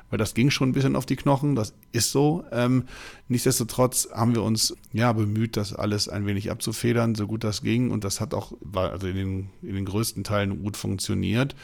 weil 0.09 0.19
das 0.19 0.35
ging 0.35 0.51
schon 0.51 0.71
ein 0.71 0.73
bisschen 0.73 0.97
auf 0.97 1.07
die 1.07 1.17
Knochen, 1.17 1.55
das 1.55 1.75
ist 1.93 2.13
so. 2.13 2.45
Ähm, 2.51 2.85
nichtsdestotrotz 3.29 4.09
haben 4.13 4.35
wir 4.35 4.43
uns 4.43 4.75
ja 4.93 5.13
bemüht, 5.13 5.57
das 5.57 5.75
alles 5.75 6.09
ein 6.09 6.27
wenig 6.27 6.51
abzufedern, 6.51 7.15
so 7.15 7.27
gut 7.27 7.45
das 7.45 7.63
ging. 7.63 7.91
Und 7.91 8.05
das 8.05 8.21
hat 8.21 8.35
auch, 8.35 8.53
also 8.75 9.07
in 9.07 9.17
den, 9.17 9.51
in 9.63 9.75
den 9.75 9.85
größten 9.85 10.25
Teilen 10.25 10.63
gut 10.63 10.77
funktioniert. 10.77 11.55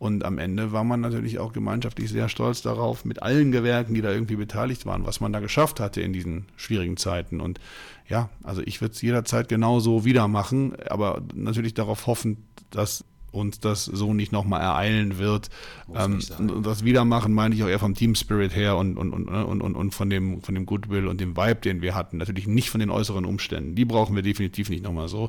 Und 0.00 0.24
am 0.24 0.38
Ende 0.38 0.72
war 0.72 0.82
man 0.82 1.02
natürlich 1.02 1.38
auch 1.38 1.52
gemeinschaftlich 1.52 2.08
sehr 2.08 2.30
stolz 2.30 2.62
darauf, 2.62 3.04
mit 3.04 3.22
allen 3.22 3.52
Gewerken, 3.52 3.92
die 3.92 4.00
da 4.00 4.10
irgendwie 4.10 4.36
beteiligt 4.36 4.86
waren, 4.86 5.04
was 5.04 5.20
man 5.20 5.30
da 5.30 5.40
geschafft 5.40 5.78
hatte 5.78 6.00
in 6.00 6.14
diesen 6.14 6.46
schwierigen 6.56 6.96
Zeiten. 6.96 7.38
Und 7.38 7.60
ja, 8.08 8.30
also 8.42 8.62
ich 8.64 8.80
würde 8.80 8.94
es 8.94 9.02
jederzeit 9.02 9.50
genauso 9.50 10.06
wieder 10.06 10.26
machen, 10.26 10.72
aber 10.88 11.20
natürlich 11.34 11.74
darauf 11.74 12.06
hoffen, 12.06 12.38
dass 12.70 13.04
uns 13.30 13.60
das 13.60 13.84
so 13.84 14.14
nicht 14.14 14.32
nochmal 14.32 14.62
ereilen 14.62 15.18
wird. 15.18 15.50
Ähm, 15.94 16.20
und 16.38 16.64
das 16.64 16.82
Wiedermachen 16.82 17.34
meine 17.34 17.54
ich 17.54 17.62
auch 17.62 17.68
eher 17.68 17.78
vom 17.78 17.94
Team 17.94 18.14
Spirit 18.14 18.56
her 18.56 18.78
und, 18.78 18.96
und, 18.96 19.12
und, 19.12 19.28
und, 19.28 19.60
und, 19.60 19.74
und 19.74 19.94
von, 19.94 20.08
dem, 20.08 20.40
von 20.40 20.54
dem 20.54 20.64
Goodwill 20.64 21.08
und 21.08 21.20
dem 21.20 21.36
Vibe, 21.36 21.60
den 21.60 21.82
wir 21.82 21.94
hatten. 21.94 22.16
Natürlich 22.16 22.46
nicht 22.46 22.70
von 22.70 22.80
den 22.80 22.90
äußeren 22.90 23.26
Umständen. 23.26 23.74
Die 23.74 23.84
brauchen 23.84 24.16
wir 24.16 24.22
definitiv 24.22 24.70
nicht 24.70 24.82
nochmal 24.82 25.08
so. 25.08 25.28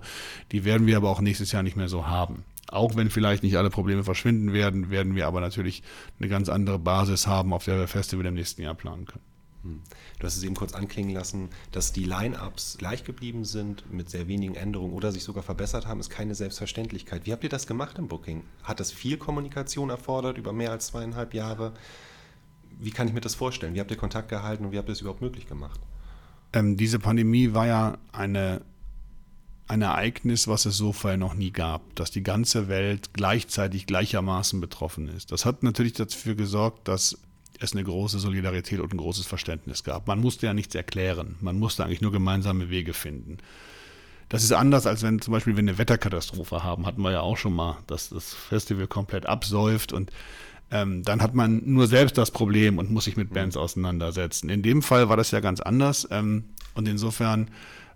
Die 0.54 0.64
werden 0.64 0.88
wir 0.88 0.96
aber 0.96 1.10
auch 1.10 1.20
nächstes 1.20 1.52
Jahr 1.52 1.62
nicht 1.62 1.76
mehr 1.76 1.90
so 1.90 2.08
haben. 2.08 2.46
Auch 2.72 2.96
wenn 2.96 3.10
vielleicht 3.10 3.44
nicht 3.44 3.58
alle 3.58 3.70
Probleme 3.70 4.04
verschwinden 4.04 4.54
werden, 4.54 4.90
werden 4.90 5.14
wir 5.14 5.28
aber 5.28 5.42
natürlich 5.42 5.84
eine 6.20 6.30
ganz 6.30 6.50
andere 6.50 6.80
Basis 6.80 7.28
haben, 7.28 7.54
auf 7.54 7.66
der 7.66 7.78
wir 7.78 7.88
Festival 7.88 8.26
im 8.26 8.34
nächsten 8.34 8.62
Jahr 8.62 8.76
planen 8.76 9.06
können. 9.06 9.24
Hm. 9.64 9.82
Du 10.20 10.26
hast 10.26 10.38
es 10.38 10.44
eben 10.44 10.56
kurz 10.56 10.74
anklingen 10.74 11.14
lassen, 11.14 11.50
dass 11.72 11.92
die 11.92 12.06
Line-Ups 12.06 12.78
gleich 12.78 13.04
geblieben 13.04 13.46
sind 13.46 13.92
mit 13.92 14.10
sehr 14.10 14.28
wenigen 14.28 14.56
Änderungen 14.56 14.94
oder 14.94 15.12
sich 15.12 15.24
sogar 15.24 15.44
verbessert 15.44 15.86
haben, 15.86 16.00
ist 16.00 16.10
keine 16.10 16.34
Selbstverständlichkeit. 16.34 17.26
Wie 17.26 17.34
habt 17.34 17.44
ihr 17.44 17.50
das 17.50 17.68
gemacht 17.68 18.00
im 18.00 18.08
Booking? 18.08 18.44
Hat 18.64 18.80
das 18.80 18.92
viel 18.92 19.18
Kommunikation 19.18 19.90
erfordert 19.90 20.38
über 20.38 20.54
mehr 20.54 20.72
als 20.72 20.88
zweieinhalb 20.88 21.34
Jahre? 21.34 21.74
Wie 22.80 22.92
kann 22.92 23.08
ich 23.08 23.14
mir 23.14 23.22
das 23.22 23.36
vorstellen? 23.36 23.76
Wie 23.76 23.82
habt 23.82 23.92
ihr 23.92 23.98
Kontakt 23.98 24.30
gehalten 24.30 24.66
und 24.66 24.72
wie 24.72 24.78
habt 24.78 24.90
ihr 24.90 24.94
es 24.94 25.02
überhaupt 25.02 25.22
möglich 25.22 25.46
gemacht? 25.46 25.80
Ähm, 26.54 26.78
diese 26.78 27.00
Pandemie 27.00 27.54
war 27.54 27.68
ja 27.68 27.98
eine, 28.12 28.62
ein 29.72 29.82
Ereignis, 29.82 30.48
was 30.50 30.66
es 30.66 30.76
so 30.76 30.92
vorher 30.92 31.18
noch 31.18 31.34
nie 31.34 31.52
gab, 31.52 31.96
dass 31.96 32.12
die 32.12 32.24
ganze 32.24 32.68
Welt 32.68 33.14
gleichzeitig 33.14 33.86
gleichermaßen 33.88 34.60
betroffen 34.60 35.08
ist. 35.08 35.32
Das 35.32 35.46
hat 35.46 35.64
natürlich 35.64 35.94
dafür 35.94 36.36
gesorgt, 36.36 36.88
dass 36.90 37.18
es 37.58 37.72
eine 37.72 37.84
große 37.84 38.20
Solidarität 38.20 38.82
und 38.82 38.94
ein 38.94 38.98
großes 38.98 39.26
Verständnis 39.26 39.84
gab. 39.84 40.08
Man 40.08 40.20
musste 40.20 40.46
ja 40.46 40.54
nichts 40.54 40.76
erklären, 40.76 41.36
man 41.40 41.58
musste 41.58 41.86
eigentlich 41.86 42.02
nur 42.02 42.12
gemeinsame 42.12 42.70
Wege 42.70 42.94
finden. 42.94 43.38
Das 44.28 44.44
ist 44.44 44.52
anders, 44.52 44.86
als 44.88 45.04
wenn 45.04 45.22
zum 45.22 45.34
Beispiel 45.34 45.56
wir 45.56 45.60
eine 45.60 45.78
Wetterkatastrophe 45.78 46.64
haben, 46.64 46.86
hatten 46.86 47.02
wir 47.02 47.12
ja 47.12 47.22
auch 47.22 47.38
schon 47.38 47.54
mal, 47.54 47.78
dass 47.88 48.10
das 48.10 48.34
Festival 48.34 48.88
komplett 48.88 49.26
absäuft 49.26 49.94
und 49.94 50.12
ähm, 50.72 51.04
dann 51.04 51.22
hat 51.22 51.34
man 51.34 51.62
nur 51.66 51.88
selbst 51.88 52.18
das 52.18 52.32
Problem 52.32 52.78
und 52.78 52.92
muss 52.92 53.06
sich 53.06 53.18
mit 53.18 53.34
Bands 53.34 53.56
auseinandersetzen. 53.56 54.50
In 54.50 54.64
dem 54.64 54.82
Fall 54.82 55.08
war 55.08 55.18
das 55.18 55.32
ja 55.32 55.40
ganz 55.40 55.62
anders 55.62 56.08
ähm, 56.12 56.46
und 56.74 56.88
insofern 56.88 57.50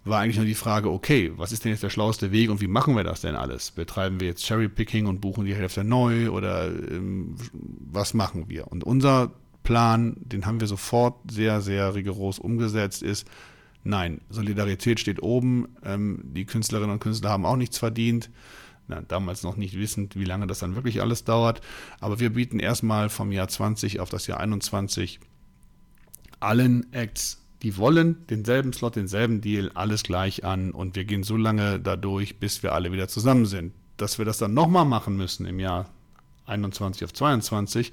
war 0.05 0.21
eigentlich 0.21 0.37
nur 0.37 0.45
die 0.45 0.53
Frage, 0.53 0.91
okay, 0.91 1.31
was 1.35 1.51
ist 1.51 1.65
denn 1.65 1.71
jetzt 1.71 1.83
der 1.83 1.89
schlauste 1.89 2.31
Weg 2.31 2.49
und 2.51 2.61
wie 2.61 2.67
machen 2.67 2.95
wir 2.95 3.03
das 3.03 3.21
denn 3.21 3.35
alles? 3.35 3.71
Betreiben 3.71 4.19
wir 4.19 4.27
jetzt 4.27 4.45
Cherrypicking 4.45 5.07
und 5.07 5.19
buchen 5.19 5.45
die 5.45 5.55
Hälfte 5.55 5.83
neu 5.83 6.29
oder 6.29 6.67
ähm, 6.67 7.35
was 7.51 8.13
machen 8.13 8.47
wir? 8.47 8.71
Und 8.71 8.83
unser 8.83 9.31
Plan, 9.63 10.15
den 10.19 10.45
haben 10.45 10.59
wir 10.59 10.67
sofort 10.67 11.15
sehr, 11.29 11.59
sehr 11.59 11.95
rigoros 11.95 12.37
umgesetzt, 12.37 13.01
ist, 13.01 13.27
nein, 13.83 14.21
Solidarität 14.29 14.99
steht 14.99 15.23
oben. 15.23 15.69
Ähm, 15.83 16.21
die 16.23 16.45
Künstlerinnen 16.45 16.91
und 16.91 16.99
Künstler 16.99 17.31
haben 17.31 17.45
auch 17.45 17.57
nichts 17.57 17.79
verdient. 17.79 18.29
Na, 18.87 19.01
damals 19.01 19.41
noch 19.41 19.57
nicht 19.57 19.75
wissend, 19.75 20.15
wie 20.15 20.25
lange 20.25 20.45
das 20.45 20.59
dann 20.59 20.75
wirklich 20.75 21.01
alles 21.01 21.23
dauert. 21.23 21.61
Aber 21.99 22.19
wir 22.19 22.31
bieten 22.31 22.59
erstmal 22.59 23.09
vom 23.09 23.31
Jahr 23.31 23.47
20 23.47 23.99
auf 23.99 24.09
das 24.09 24.27
Jahr 24.27 24.39
21 24.39 25.19
allen 26.39 26.93
Acts, 26.93 27.41
die 27.61 27.77
wollen, 27.77 28.25
denselben 28.29 28.73
Slot, 28.73 28.95
denselben 28.95 29.41
Deal, 29.41 29.71
alles 29.73 30.03
gleich 30.03 30.43
an. 30.43 30.71
Und 30.71 30.95
wir 30.95 31.05
gehen 31.05 31.23
so 31.23 31.37
lange 31.37 31.79
dadurch, 31.79 32.39
bis 32.39 32.63
wir 32.63 32.73
alle 32.73 32.91
wieder 32.91 33.07
zusammen 33.07 33.45
sind. 33.45 33.73
Dass 33.97 34.17
wir 34.17 34.25
das 34.25 34.37
dann 34.37 34.53
nochmal 34.53 34.85
machen 34.85 35.15
müssen 35.15 35.45
im 35.45 35.59
Jahr 35.59 35.89
21 36.47 37.05
auf 37.05 37.13
22, 37.13 37.91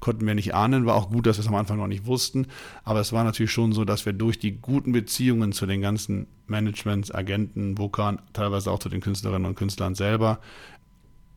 konnten 0.00 0.26
wir 0.26 0.34
nicht 0.34 0.54
ahnen. 0.54 0.86
War 0.86 0.94
auch 0.94 1.10
gut, 1.10 1.26
dass 1.26 1.36
wir 1.36 1.42
es 1.42 1.48
am 1.48 1.54
Anfang 1.54 1.78
noch 1.78 1.86
nicht 1.86 2.06
wussten. 2.06 2.46
Aber 2.82 3.00
es 3.00 3.12
war 3.12 3.24
natürlich 3.24 3.52
schon 3.52 3.72
so, 3.72 3.84
dass 3.84 4.06
wir 4.06 4.12
durch 4.12 4.38
die 4.38 4.52
guten 4.52 4.92
Beziehungen 4.92 5.52
zu 5.52 5.66
den 5.66 5.80
ganzen 5.80 6.26
Managements, 6.46 7.14
Agenten, 7.14 7.74
Bookern, 7.74 8.20
teilweise 8.32 8.70
auch 8.70 8.78
zu 8.78 8.88
den 8.88 9.00
Künstlerinnen 9.00 9.46
und 9.46 9.54
Künstlern 9.54 9.94
selber, 9.94 10.40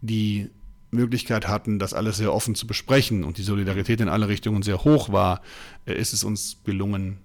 die 0.02 0.50
Möglichkeit 0.92 1.48
hatten, 1.48 1.80
das 1.80 1.94
alles 1.94 2.18
sehr 2.18 2.34
offen 2.34 2.56
zu 2.56 2.66
besprechen 2.66 3.24
und 3.24 3.38
die 3.38 3.44
Solidarität 3.44 4.00
in 4.02 4.10
alle 4.10 4.28
Richtungen 4.28 4.64
sehr 4.64 4.84
hoch 4.84 5.12
war, 5.12 5.42
äh, 5.86 5.94
ist 5.94 6.14
es 6.14 6.24
uns 6.24 6.62
gelungen, 6.64 7.20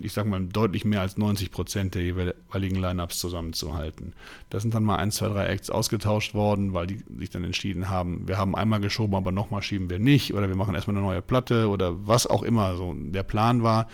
ich 0.00 0.12
sage 0.12 0.28
mal, 0.28 0.44
deutlich 0.44 0.84
mehr 0.84 1.00
als 1.00 1.16
90 1.16 1.50
Prozent 1.50 1.94
der 1.94 2.02
jeweiligen 2.02 2.76
Lineups 2.76 3.18
zusammenzuhalten. 3.18 4.12
Da 4.50 4.60
sind 4.60 4.74
dann 4.74 4.84
mal 4.84 4.96
ein, 4.96 5.10
zwei, 5.10 5.28
drei 5.28 5.46
Acts 5.46 5.70
ausgetauscht 5.70 6.34
worden, 6.34 6.74
weil 6.74 6.86
die 6.86 7.02
sich 7.18 7.30
dann 7.30 7.44
entschieden 7.44 7.88
haben, 7.88 8.28
wir 8.28 8.38
haben 8.38 8.54
einmal 8.54 8.80
geschoben, 8.80 9.14
aber 9.14 9.32
nochmal 9.32 9.62
schieben 9.62 9.90
wir 9.90 9.98
nicht 9.98 10.34
oder 10.34 10.48
wir 10.48 10.56
machen 10.56 10.74
erstmal 10.74 10.96
eine 10.96 11.06
neue 11.06 11.22
Platte 11.22 11.68
oder 11.68 12.06
was 12.06 12.26
auch 12.26 12.42
immer 12.42 12.76
so 12.76 12.94
der 12.94 13.22
Plan 13.22 13.62
war, 13.62 13.88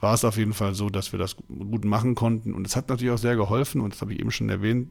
war 0.00 0.14
es 0.14 0.24
auf 0.24 0.36
jeden 0.36 0.52
Fall 0.52 0.74
so, 0.74 0.90
dass 0.90 1.12
wir 1.12 1.18
das 1.18 1.36
gut 1.48 1.84
machen 1.84 2.14
konnten 2.14 2.52
und 2.52 2.66
es 2.66 2.76
hat 2.76 2.88
natürlich 2.88 3.12
auch 3.12 3.18
sehr 3.18 3.36
geholfen 3.36 3.80
und 3.80 3.94
das 3.94 4.00
habe 4.00 4.12
ich 4.12 4.20
eben 4.20 4.30
schon 4.30 4.48
erwähnt, 4.48 4.88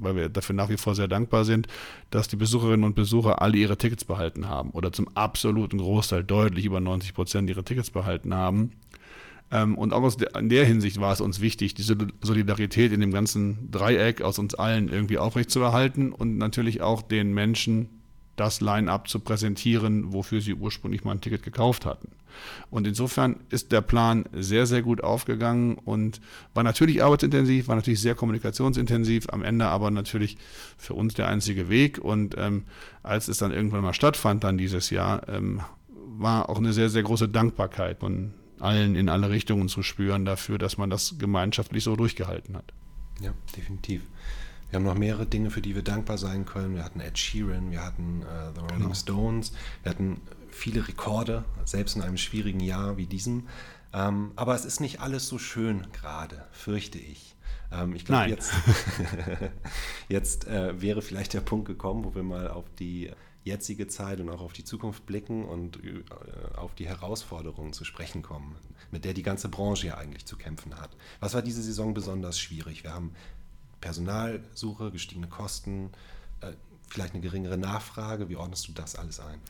weil 0.00 0.16
wir 0.16 0.28
dafür 0.28 0.54
nach 0.54 0.68
wie 0.68 0.76
vor 0.76 0.94
sehr 0.94 1.08
dankbar 1.08 1.44
sind, 1.44 1.66
dass 2.10 2.28
die 2.28 2.36
Besucherinnen 2.36 2.84
und 2.84 2.94
Besucher 2.94 3.42
alle 3.42 3.56
ihre 3.56 3.76
Tickets 3.76 4.04
behalten 4.04 4.48
haben 4.48 4.70
oder 4.70 4.92
zum 4.92 5.08
absoluten 5.16 5.78
Großteil 5.78 6.24
deutlich 6.24 6.64
über 6.64 6.80
90 6.80 7.14
Prozent 7.14 7.50
ihre 7.50 7.64
Tickets 7.64 7.90
behalten 7.90 8.34
haben 8.34 8.72
und 9.50 9.92
auch 9.92 10.14
der, 10.14 10.34
in 10.36 10.48
der 10.48 10.64
Hinsicht 10.64 11.00
war 11.00 11.12
es 11.12 11.20
uns 11.20 11.40
wichtig, 11.40 11.74
diese 11.74 11.96
Solidarität 12.20 12.92
in 12.92 13.00
dem 13.00 13.12
ganzen 13.12 13.70
Dreieck 13.70 14.20
aus 14.20 14.38
uns 14.38 14.54
allen 14.54 14.88
irgendwie 14.88 15.18
aufrechtzuerhalten 15.18 16.12
und 16.12 16.36
natürlich 16.36 16.82
auch 16.82 17.02
den 17.02 17.32
Menschen 17.32 17.88
das 18.36 18.60
Line-up 18.60 19.08
zu 19.08 19.20
präsentieren, 19.20 20.12
wofür 20.12 20.40
sie 20.40 20.54
ursprünglich 20.54 21.04
mal 21.04 21.12
ein 21.12 21.20
Ticket 21.20 21.42
gekauft 21.42 21.86
hatten. 21.86 22.10
Und 22.70 22.86
insofern 22.86 23.40
ist 23.50 23.72
der 23.72 23.80
Plan 23.80 24.26
sehr, 24.32 24.66
sehr 24.66 24.82
gut 24.82 25.02
aufgegangen 25.02 25.76
und 25.76 26.20
war 26.54 26.62
natürlich 26.62 27.02
arbeitsintensiv, 27.02 27.68
war 27.68 27.76
natürlich 27.76 28.00
sehr 28.00 28.14
kommunikationsintensiv, 28.14 29.26
am 29.30 29.42
Ende 29.42 29.66
aber 29.66 29.90
natürlich 29.90 30.36
für 30.76 30.94
uns 30.94 31.14
der 31.14 31.26
einzige 31.26 31.68
Weg. 31.68 31.98
Und 31.98 32.36
ähm, 32.38 32.64
als 33.02 33.28
es 33.28 33.38
dann 33.38 33.50
irgendwann 33.50 33.82
mal 33.82 33.94
stattfand, 33.94 34.44
dann 34.44 34.58
dieses 34.58 34.90
Jahr, 34.90 35.28
ähm, 35.28 35.62
war 35.88 36.48
auch 36.48 36.58
eine 36.58 36.72
sehr, 36.72 36.90
sehr 36.90 37.02
große 37.02 37.28
Dankbarkeit. 37.28 38.02
Und 38.02 38.34
allen 38.60 38.94
in 38.96 39.08
alle 39.08 39.30
Richtungen 39.30 39.68
zu 39.68 39.82
spüren 39.82 40.24
dafür, 40.24 40.58
dass 40.58 40.78
man 40.78 40.90
das 40.90 41.16
gemeinschaftlich 41.18 41.84
so 41.84 41.96
durchgehalten 41.96 42.56
hat. 42.56 42.72
Ja, 43.20 43.32
definitiv. 43.56 44.02
Wir 44.70 44.76
haben 44.76 44.84
noch 44.84 44.98
mehrere 44.98 45.26
Dinge, 45.26 45.50
für 45.50 45.62
die 45.62 45.74
wir 45.74 45.82
dankbar 45.82 46.18
sein 46.18 46.44
können. 46.44 46.74
Wir 46.74 46.84
hatten 46.84 47.00
Ed 47.00 47.18
Sheeran, 47.18 47.70
wir 47.70 47.82
hatten 47.82 48.22
uh, 48.22 48.54
The 48.54 48.60
Rolling 48.60 48.78
genau. 48.82 48.94
Stones, 48.94 49.52
wir 49.82 49.90
hatten 49.90 50.20
viele 50.50 50.86
Rekorde, 50.86 51.44
selbst 51.64 51.96
in 51.96 52.02
einem 52.02 52.18
schwierigen 52.18 52.60
Jahr 52.60 52.96
wie 52.96 53.06
diesem. 53.06 53.48
Ähm, 53.92 54.32
aber 54.36 54.54
es 54.54 54.64
ist 54.64 54.80
nicht 54.80 55.00
alles 55.00 55.26
so 55.26 55.38
schön 55.38 55.86
gerade, 55.92 56.46
fürchte 56.52 56.98
ich. 56.98 57.34
Ähm, 57.72 57.94
ich 57.94 58.04
glaube, 58.04 58.28
jetzt, 58.28 58.52
jetzt 60.08 60.46
äh, 60.46 60.80
wäre 60.80 61.00
vielleicht 61.00 61.32
der 61.32 61.40
Punkt 61.40 61.66
gekommen, 61.66 62.04
wo 62.04 62.14
wir 62.14 62.22
mal 62.22 62.48
auf 62.48 62.66
die 62.78 63.10
jetzige 63.48 63.88
Zeit 63.88 64.20
und 64.20 64.30
auch 64.30 64.40
auf 64.40 64.52
die 64.52 64.64
Zukunft 64.64 65.04
blicken 65.06 65.44
und 65.44 65.84
äh, 65.84 66.04
auf 66.56 66.74
die 66.74 66.86
Herausforderungen 66.86 67.72
zu 67.72 67.84
sprechen 67.84 68.22
kommen, 68.22 68.54
mit 68.92 69.04
der 69.04 69.14
die 69.14 69.22
ganze 69.22 69.48
Branche 69.48 69.88
ja 69.88 69.98
eigentlich 69.98 70.26
zu 70.26 70.36
kämpfen 70.36 70.78
hat. 70.78 70.90
Was 71.20 71.34
war 71.34 71.42
diese 71.42 71.62
Saison 71.62 71.94
besonders 71.94 72.38
schwierig? 72.38 72.84
Wir 72.84 72.94
haben 72.94 73.12
Personalsuche, 73.80 74.90
gestiegene 74.90 75.28
Kosten, 75.28 75.90
äh, 76.40 76.52
vielleicht 76.88 77.14
eine 77.14 77.22
geringere 77.22 77.58
Nachfrage. 77.58 78.28
Wie 78.28 78.36
ordnest 78.36 78.68
du 78.68 78.72
das 78.72 78.94
alles 78.94 79.20
ein? 79.20 79.40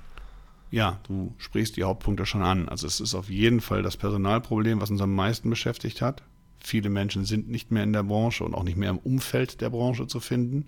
Ja, 0.70 1.00
du 1.04 1.34
sprichst 1.38 1.76
die 1.76 1.84
Hauptpunkte 1.84 2.26
schon 2.26 2.42
an. 2.42 2.68
Also 2.68 2.86
es 2.86 3.00
ist 3.00 3.14
auf 3.14 3.30
jeden 3.30 3.60
Fall 3.60 3.82
das 3.82 3.96
Personalproblem, 3.96 4.80
was 4.80 4.90
uns 4.90 5.00
am 5.00 5.14
meisten 5.14 5.48
beschäftigt 5.48 6.02
hat. 6.02 6.22
Viele 6.58 6.90
Menschen 6.90 7.24
sind 7.24 7.48
nicht 7.48 7.70
mehr 7.70 7.84
in 7.84 7.92
der 7.92 8.02
Branche 8.02 8.44
und 8.44 8.54
auch 8.54 8.64
nicht 8.64 8.76
mehr 8.76 8.90
im 8.90 8.98
Umfeld 8.98 9.60
der 9.60 9.70
Branche 9.70 10.06
zu 10.06 10.20
finden. 10.20 10.66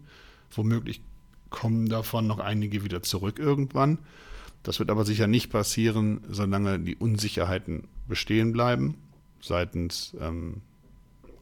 Womöglich 0.52 1.02
kommen 1.50 1.88
davon 1.88 2.26
noch 2.26 2.38
einige 2.38 2.84
wieder 2.84 3.02
zurück 3.02 3.38
irgendwann. 3.38 3.98
Das 4.62 4.78
wird 4.78 4.90
aber 4.90 5.04
sicher 5.04 5.26
nicht 5.26 5.50
passieren, 5.50 6.20
solange 6.28 6.78
die 6.78 6.96
Unsicherheiten 6.96 7.88
bestehen 8.08 8.52
bleiben, 8.52 8.96
seitens 9.40 10.14
ähm, 10.20 10.62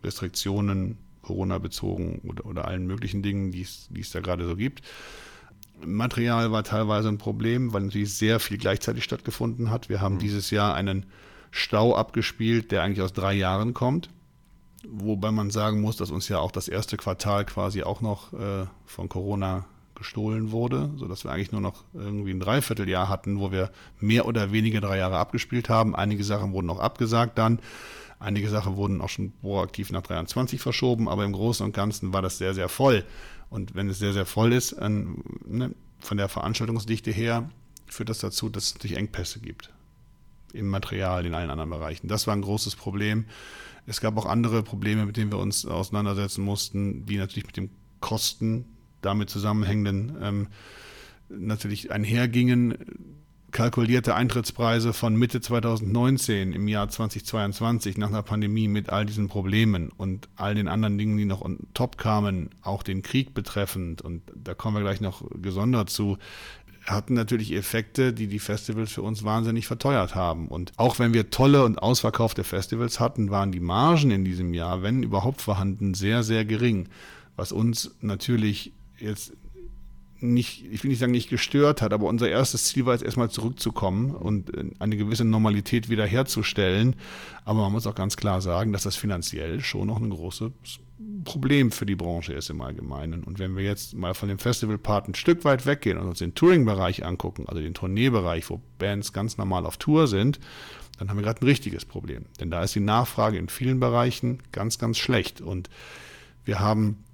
Restriktionen, 0.04 0.98
Corona-bezogen 1.22 2.20
oder, 2.26 2.46
oder 2.46 2.66
allen 2.66 2.86
möglichen 2.86 3.22
Dingen, 3.22 3.50
die 3.50 3.62
es 3.62 4.10
da 4.12 4.20
gerade 4.20 4.46
so 4.46 4.56
gibt. 4.56 4.82
Material 5.84 6.50
war 6.52 6.64
teilweise 6.64 7.08
ein 7.08 7.18
Problem, 7.18 7.72
weil 7.72 7.82
natürlich 7.82 8.14
sehr 8.14 8.40
viel 8.40 8.58
gleichzeitig 8.58 9.04
stattgefunden 9.04 9.70
hat. 9.70 9.88
Wir 9.88 10.00
haben 10.00 10.14
mhm. 10.14 10.20
dieses 10.20 10.50
Jahr 10.50 10.74
einen 10.74 11.06
Stau 11.50 11.94
abgespielt, 11.94 12.72
der 12.72 12.82
eigentlich 12.82 13.02
aus 13.02 13.12
drei 13.12 13.34
Jahren 13.34 13.74
kommt. 13.74 14.10
Wobei 14.86 15.32
man 15.32 15.50
sagen 15.50 15.80
muss, 15.80 15.96
dass 15.96 16.10
uns 16.10 16.28
ja 16.28 16.38
auch 16.38 16.52
das 16.52 16.68
erste 16.68 16.96
Quartal 16.96 17.44
quasi 17.44 17.82
auch 17.82 18.00
noch 18.00 18.32
äh, 18.32 18.66
von 18.86 19.08
Corona 19.08 19.64
gestohlen 19.98 20.50
wurde, 20.50 20.90
sodass 20.96 21.24
wir 21.24 21.32
eigentlich 21.32 21.52
nur 21.52 21.60
noch 21.60 21.84
irgendwie 21.92 22.30
ein 22.30 22.40
Dreivierteljahr 22.40 23.08
hatten, 23.08 23.40
wo 23.40 23.52
wir 23.52 23.70
mehr 24.00 24.26
oder 24.26 24.52
weniger 24.52 24.80
drei 24.80 24.98
Jahre 24.98 25.18
abgespielt 25.18 25.68
haben. 25.68 25.94
Einige 25.94 26.24
Sachen 26.24 26.52
wurden 26.52 26.70
auch 26.70 26.80
abgesagt 26.80 27.36
dann. 27.36 27.58
Einige 28.20 28.48
Sachen 28.48 28.76
wurden 28.76 29.00
auch 29.00 29.08
schon 29.08 29.32
proaktiv 29.32 29.90
nach 29.90 30.02
23 30.02 30.60
verschoben, 30.60 31.08
aber 31.08 31.24
im 31.24 31.32
Großen 31.32 31.64
und 31.64 31.72
Ganzen 31.72 32.12
war 32.12 32.22
das 32.22 32.38
sehr, 32.38 32.54
sehr 32.54 32.68
voll. 32.68 33.04
Und 33.50 33.74
wenn 33.74 33.88
es 33.88 33.98
sehr, 33.98 34.12
sehr 34.12 34.26
voll 34.26 34.52
ist, 34.52 34.76
ähm, 34.80 35.22
ne, 35.46 35.74
von 36.00 36.16
der 36.16 36.28
Veranstaltungsdichte 36.28 37.10
her, 37.10 37.50
führt 37.86 38.08
das 38.08 38.18
dazu, 38.18 38.48
dass 38.48 38.64
es 38.64 38.74
natürlich 38.74 38.96
Engpässe 38.96 39.40
gibt. 39.40 39.70
Im 40.52 40.68
Material, 40.68 41.26
in 41.26 41.34
allen 41.34 41.50
anderen 41.50 41.70
Bereichen. 41.70 42.08
Das 42.08 42.26
war 42.26 42.34
ein 42.34 42.42
großes 42.42 42.76
Problem. 42.76 43.26
Es 43.86 44.00
gab 44.00 44.16
auch 44.16 44.26
andere 44.26 44.62
Probleme, 44.62 45.06
mit 45.06 45.16
denen 45.16 45.32
wir 45.32 45.38
uns 45.38 45.64
auseinandersetzen 45.64 46.42
mussten, 46.44 47.06
die 47.06 47.18
natürlich 47.18 47.46
mit 47.46 47.56
dem 47.56 47.70
Kosten 48.00 48.66
damit 49.02 49.30
zusammenhängenden 49.30 50.16
ähm, 50.22 50.46
natürlich 51.28 51.90
einhergingen 51.90 52.74
kalkulierte 53.50 54.14
Eintrittspreise 54.14 54.92
von 54.92 55.16
Mitte 55.16 55.40
2019 55.40 56.52
im 56.52 56.68
Jahr 56.68 56.88
2022 56.88 57.96
nach 57.96 58.08
einer 58.08 58.22
Pandemie 58.22 58.68
mit 58.68 58.90
all 58.90 59.06
diesen 59.06 59.28
Problemen 59.28 59.90
und 59.96 60.28
all 60.36 60.54
den 60.54 60.68
anderen 60.68 60.98
Dingen, 60.98 61.16
die 61.16 61.24
noch 61.24 61.40
on 61.40 61.58
top 61.72 61.96
kamen, 61.96 62.50
auch 62.62 62.82
den 62.82 63.02
Krieg 63.02 63.32
betreffend, 63.32 64.02
und 64.02 64.22
da 64.34 64.54
kommen 64.54 64.76
wir 64.76 64.82
gleich 64.82 65.00
noch 65.00 65.22
gesondert 65.40 65.88
zu, 65.88 66.18
hatten 66.84 67.14
natürlich 67.14 67.52
Effekte, 67.52 68.12
die 68.12 68.28
die 68.28 68.38
Festivals 68.38 68.92
für 68.92 69.02
uns 69.02 69.24
wahnsinnig 69.24 69.66
verteuert 69.66 70.14
haben. 70.14 70.48
Und 70.48 70.72
auch 70.76 70.98
wenn 70.98 71.12
wir 71.12 71.30
tolle 71.30 71.64
und 71.64 71.78
ausverkaufte 71.78 72.44
Festivals 72.44 73.00
hatten, 73.00 73.30
waren 73.30 73.52
die 73.52 73.60
Margen 73.60 74.10
in 74.10 74.24
diesem 74.24 74.54
Jahr, 74.54 74.82
wenn 74.82 75.02
überhaupt 75.02 75.40
vorhanden, 75.40 75.94
sehr, 75.94 76.22
sehr 76.22 76.44
gering, 76.44 76.88
was 77.36 77.52
uns 77.52 77.94
natürlich 78.00 78.72
jetzt 79.00 79.32
nicht, 80.20 80.66
ich 80.70 80.82
will 80.82 80.90
nicht 80.90 80.98
sagen, 80.98 81.12
nicht 81.12 81.30
gestört 81.30 81.80
hat, 81.80 81.92
aber 81.92 82.06
unser 82.06 82.28
erstes 82.28 82.64
Ziel 82.64 82.86
war 82.86 82.94
jetzt 82.94 83.04
erstmal 83.04 83.30
zurückzukommen 83.30 84.10
und 84.14 84.54
äh, 84.56 84.64
eine 84.78 84.96
gewisse 84.96 85.24
Normalität 85.24 85.88
wiederherzustellen. 85.88 86.96
Aber 87.44 87.60
man 87.62 87.72
muss 87.72 87.86
auch 87.86 87.94
ganz 87.94 88.16
klar 88.16 88.40
sagen, 88.40 88.72
dass 88.72 88.82
das 88.82 88.96
finanziell 88.96 89.60
schon 89.60 89.86
noch 89.86 90.00
ein 90.00 90.10
großes 90.10 90.50
Problem 91.24 91.70
für 91.70 91.86
die 91.86 91.94
Branche 91.94 92.32
ist 92.32 92.50
im 92.50 92.60
Allgemeinen. 92.60 93.22
Und 93.22 93.38
wenn 93.38 93.56
wir 93.56 93.64
jetzt 93.64 93.94
mal 93.94 94.14
von 94.14 94.28
dem 94.28 94.38
Festivalpart 94.38 95.08
ein 95.08 95.14
Stück 95.14 95.44
weit 95.44 95.66
weggehen 95.66 95.98
und 95.98 96.08
uns 96.08 96.18
den 96.18 96.34
Touring-Bereich 96.34 97.04
angucken, 97.04 97.44
also 97.46 97.60
den 97.60 97.74
Tourneebereich, 97.74 98.50
wo 98.50 98.60
Bands 98.78 99.12
ganz 99.12 99.38
normal 99.38 99.66
auf 99.66 99.76
Tour 99.76 100.08
sind, 100.08 100.40
dann 100.98 101.08
haben 101.08 101.16
wir 101.16 101.22
gerade 101.22 101.40
ein 101.40 101.46
richtiges 101.46 101.84
Problem. 101.84 102.24
Denn 102.40 102.50
da 102.50 102.64
ist 102.64 102.74
die 102.74 102.80
Nachfrage 102.80 103.38
in 103.38 103.48
vielen 103.48 103.78
Bereichen 103.78 104.40
ganz, 104.50 104.78
ganz 104.78 104.98
schlecht. 104.98 105.40
Und 105.40 105.70
wir 106.44 106.58
haben 106.58 107.04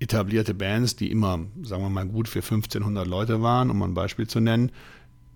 etablierte 0.00 0.54
Bands, 0.54 0.96
die 0.96 1.10
immer, 1.10 1.46
sagen 1.62 1.82
wir 1.82 1.88
mal, 1.88 2.06
gut 2.06 2.28
für 2.28 2.40
1500 2.40 3.06
Leute 3.06 3.42
waren, 3.42 3.70
um 3.70 3.82
ein 3.82 3.94
Beispiel 3.94 4.26
zu 4.26 4.40
nennen. 4.40 4.70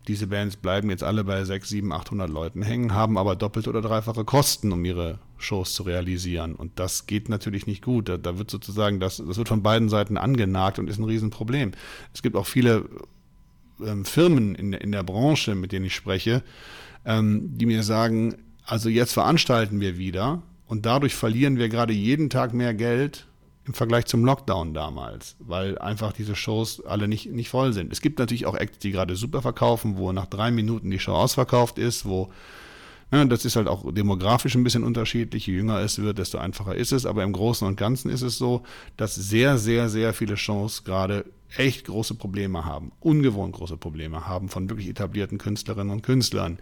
Diese 0.09 0.27
Bands 0.27 0.57
bleiben 0.57 0.89
jetzt 0.91 1.05
alle 1.05 1.23
bei 1.23 1.45
6, 1.45 1.69
7, 1.69 1.93
800 1.93 2.31
Leuten 2.31 2.63
hängen, 2.63 2.95
haben 2.95 3.19
aber 3.19 3.37
doppelte 3.37 3.69
oder 3.69 3.83
dreifache 3.83 4.25
Kosten, 4.25 4.73
um 4.73 4.85
ihre 4.85 5.19
Shows 5.37 5.75
zu 5.75 5.83
realisieren. 5.83 6.55
Und 6.55 6.79
das 6.79 7.07
geht 7.07 7.29
natürlich 7.29 7.67
nicht 7.67 7.85
gut. 7.85 8.09
Da, 8.09 8.17
da 8.17 8.39
wird 8.39 8.51
sozusagen, 8.51 9.01
das, 9.01 9.19
das 9.19 9.37
wird 9.37 9.49
von 9.49 9.63
beiden 9.63 9.89
Seiten 9.89 10.17
angenagt 10.17 10.79
und 10.79 10.89
ist 10.89 10.99
ein 10.99 11.05
Riesenproblem. 11.05 11.73
Es 12.15 12.23
gibt 12.23 12.37
auch 12.37 12.47
viele 12.47 12.89
ähm, 13.85 14.05
Firmen 14.05 14.55
in, 14.55 14.73
in 14.73 14.93
der 14.93 15.03
Branche, 15.03 15.55
mit 15.55 15.73
denen 15.73 15.85
ich 15.85 15.95
spreche, 15.95 16.43
ähm, 17.05 17.57
die 17.57 17.67
mir 17.67 17.83
sagen, 17.83 18.35
also 18.65 18.89
jetzt 18.89 19.13
veranstalten 19.13 19.81
wir 19.81 19.99
wieder 19.99 20.43
und 20.67 20.85
dadurch 20.85 21.15
verlieren 21.15 21.59
wir 21.59 21.69
gerade 21.69 21.93
jeden 21.93 22.29
Tag 22.29 22.55
mehr 22.55 22.75
Geld 22.75 23.28
im 23.69 23.75
Vergleich 23.75 24.07
zum 24.07 24.25
Lockdown 24.25 24.73
damals, 24.73 25.37
weil 25.39 25.79
einfach 25.79 26.13
diese 26.13 26.35
Shows 26.35 26.85
alle 26.85 27.07
nicht, 27.07 27.31
nicht 27.31 27.51
voll 27.51 27.75
sind. 27.75 27.93
Es 27.93 28.01
gibt 28.01 28.19
natürlich 28.19 28.47
auch 28.47 28.55
Acts, 28.55 28.79
die 28.79 28.91
gerade 28.91 29.15
super 29.15 29.43
verkaufen, 29.43 29.99
wo 29.99 30.11
nach 30.11 30.27
drei 30.27 30.51
Minuten 30.51 30.91
die 30.91 30.99
Show 30.99 31.13
ausverkauft 31.13 31.79
ist, 31.79 32.07
wo 32.07 32.33
ja, 33.11 33.25
das 33.25 33.45
ist 33.47 33.57
halt 33.57 33.69
auch 33.69 33.91
demografisch 33.93 34.55
ein 34.55 34.65
bisschen 34.65 34.85
unterschiedlich. 34.85 35.47
Je 35.47 35.55
jünger 35.55 35.81
es 35.81 35.99
wird, 35.99 36.19
desto 36.19 36.37
einfacher 36.37 36.75
ist 36.75 36.93
es. 36.93 37.07
Aber 37.07 37.23
im 37.25 37.33
Großen 37.33 37.67
und 37.67 37.77
Ganzen 37.77 38.11
ist 38.11 38.21
es 38.21 38.37
so, 38.37 38.65
dass 38.99 39.15
sehr, 39.15 39.57
sehr, 39.57 39.89
sehr 39.89 40.13
viele 40.13 40.37
Shows 40.37 40.85
gerade 40.85 41.25
echt 41.57 41.87
große 41.87 42.15
Probleme 42.17 42.67
haben, 42.67 42.93
ungewohnt 43.01 43.55
große 43.55 43.79
Probleme 43.79 44.27
haben 44.27 44.51
von 44.51 44.69
wirklich 44.69 44.89
etablierten 44.89 45.39
Künstlerinnen 45.39 45.91
und 45.91 46.03
Künstlern. 46.03 46.59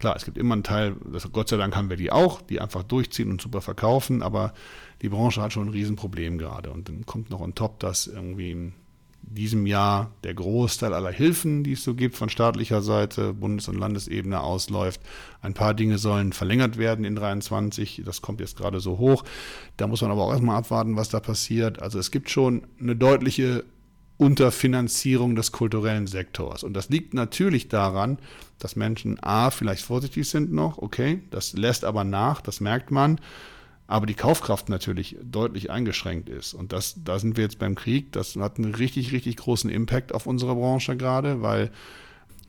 Klar, 0.00 0.16
es 0.16 0.24
gibt 0.24 0.38
immer 0.38 0.54
einen 0.54 0.64
Teil, 0.64 0.96
das, 1.12 1.30
Gott 1.30 1.50
sei 1.50 1.58
Dank 1.58 1.76
haben 1.76 1.90
wir 1.90 1.98
die 1.98 2.10
auch, 2.10 2.40
die 2.40 2.60
einfach 2.60 2.82
durchziehen 2.82 3.30
und 3.30 3.40
super 3.40 3.60
verkaufen, 3.60 4.22
aber 4.22 4.54
die 5.02 5.10
Branche 5.10 5.42
hat 5.42 5.52
schon 5.52 5.68
ein 5.68 5.72
Riesenproblem 5.72 6.38
gerade. 6.38 6.70
Und 6.70 6.88
dann 6.88 7.04
kommt 7.04 7.30
noch 7.30 7.40
on 7.40 7.54
top, 7.54 7.78
dass 7.80 8.06
irgendwie 8.06 8.50
in 8.50 8.72
diesem 9.22 9.66
Jahr 9.66 10.10
der 10.24 10.32
Großteil 10.34 10.94
aller 10.94 11.12
Hilfen, 11.12 11.62
die 11.62 11.72
es 11.72 11.84
so 11.84 11.94
gibt 11.94 12.16
von 12.16 12.30
staatlicher 12.30 12.80
Seite, 12.80 13.34
Bundes- 13.34 13.68
und 13.68 13.78
Landesebene 13.78 14.40
ausläuft. 14.40 15.02
Ein 15.42 15.52
paar 15.52 15.74
Dinge 15.74 15.98
sollen 15.98 16.32
verlängert 16.32 16.78
werden 16.78 17.04
in 17.04 17.14
23. 17.14 18.02
Das 18.04 18.22
kommt 18.22 18.40
jetzt 18.40 18.56
gerade 18.56 18.80
so 18.80 18.98
hoch. 18.98 19.22
Da 19.76 19.86
muss 19.86 20.00
man 20.00 20.10
aber 20.10 20.24
auch 20.24 20.32
erstmal 20.32 20.56
abwarten, 20.56 20.96
was 20.96 21.10
da 21.10 21.20
passiert. 21.20 21.80
Also 21.80 21.98
es 21.98 22.10
gibt 22.10 22.30
schon 22.30 22.66
eine 22.80 22.96
deutliche 22.96 23.64
Unterfinanzierung 24.20 25.34
des 25.34 25.50
kulturellen 25.50 26.06
Sektors. 26.06 26.62
Und 26.62 26.74
das 26.74 26.90
liegt 26.90 27.14
natürlich 27.14 27.68
daran, 27.68 28.18
dass 28.58 28.76
Menschen 28.76 29.18
A, 29.22 29.50
vielleicht 29.50 29.82
vorsichtig 29.82 30.28
sind 30.28 30.52
noch, 30.52 30.76
okay, 30.76 31.22
das 31.30 31.54
lässt 31.54 31.86
aber 31.86 32.04
nach, 32.04 32.42
das 32.42 32.60
merkt 32.60 32.90
man, 32.90 33.18
aber 33.86 34.04
die 34.04 34.14
Kaufkraft 34.14 34.68
natürlich 34.68 35.16
deutlich 35.22 35.70
eingeschränkt 35.70 36.28
ist. 36.28 36.52
Und 36.52 36.74
das, 36.74 36.96
da 37.02 37.18
sind 37.18 37.38
wir 37.38 37.44
jetzt 37.44 37.58
beim 37.58 37.74
Krieg, 37.74 38.12
das 38.12 38.36
hat 38.36 38.58
einen 38.58 38.74
richtig, 38.74 39.12
richtig 39.12 39.38
großen 39.38 39.70
Impact 39.70 40.14
auf 40.14 40.26
unsere 40.26 40.54
Branche 40.54 40.98
gerade, 40.98 41.40
weil 41.40 41.70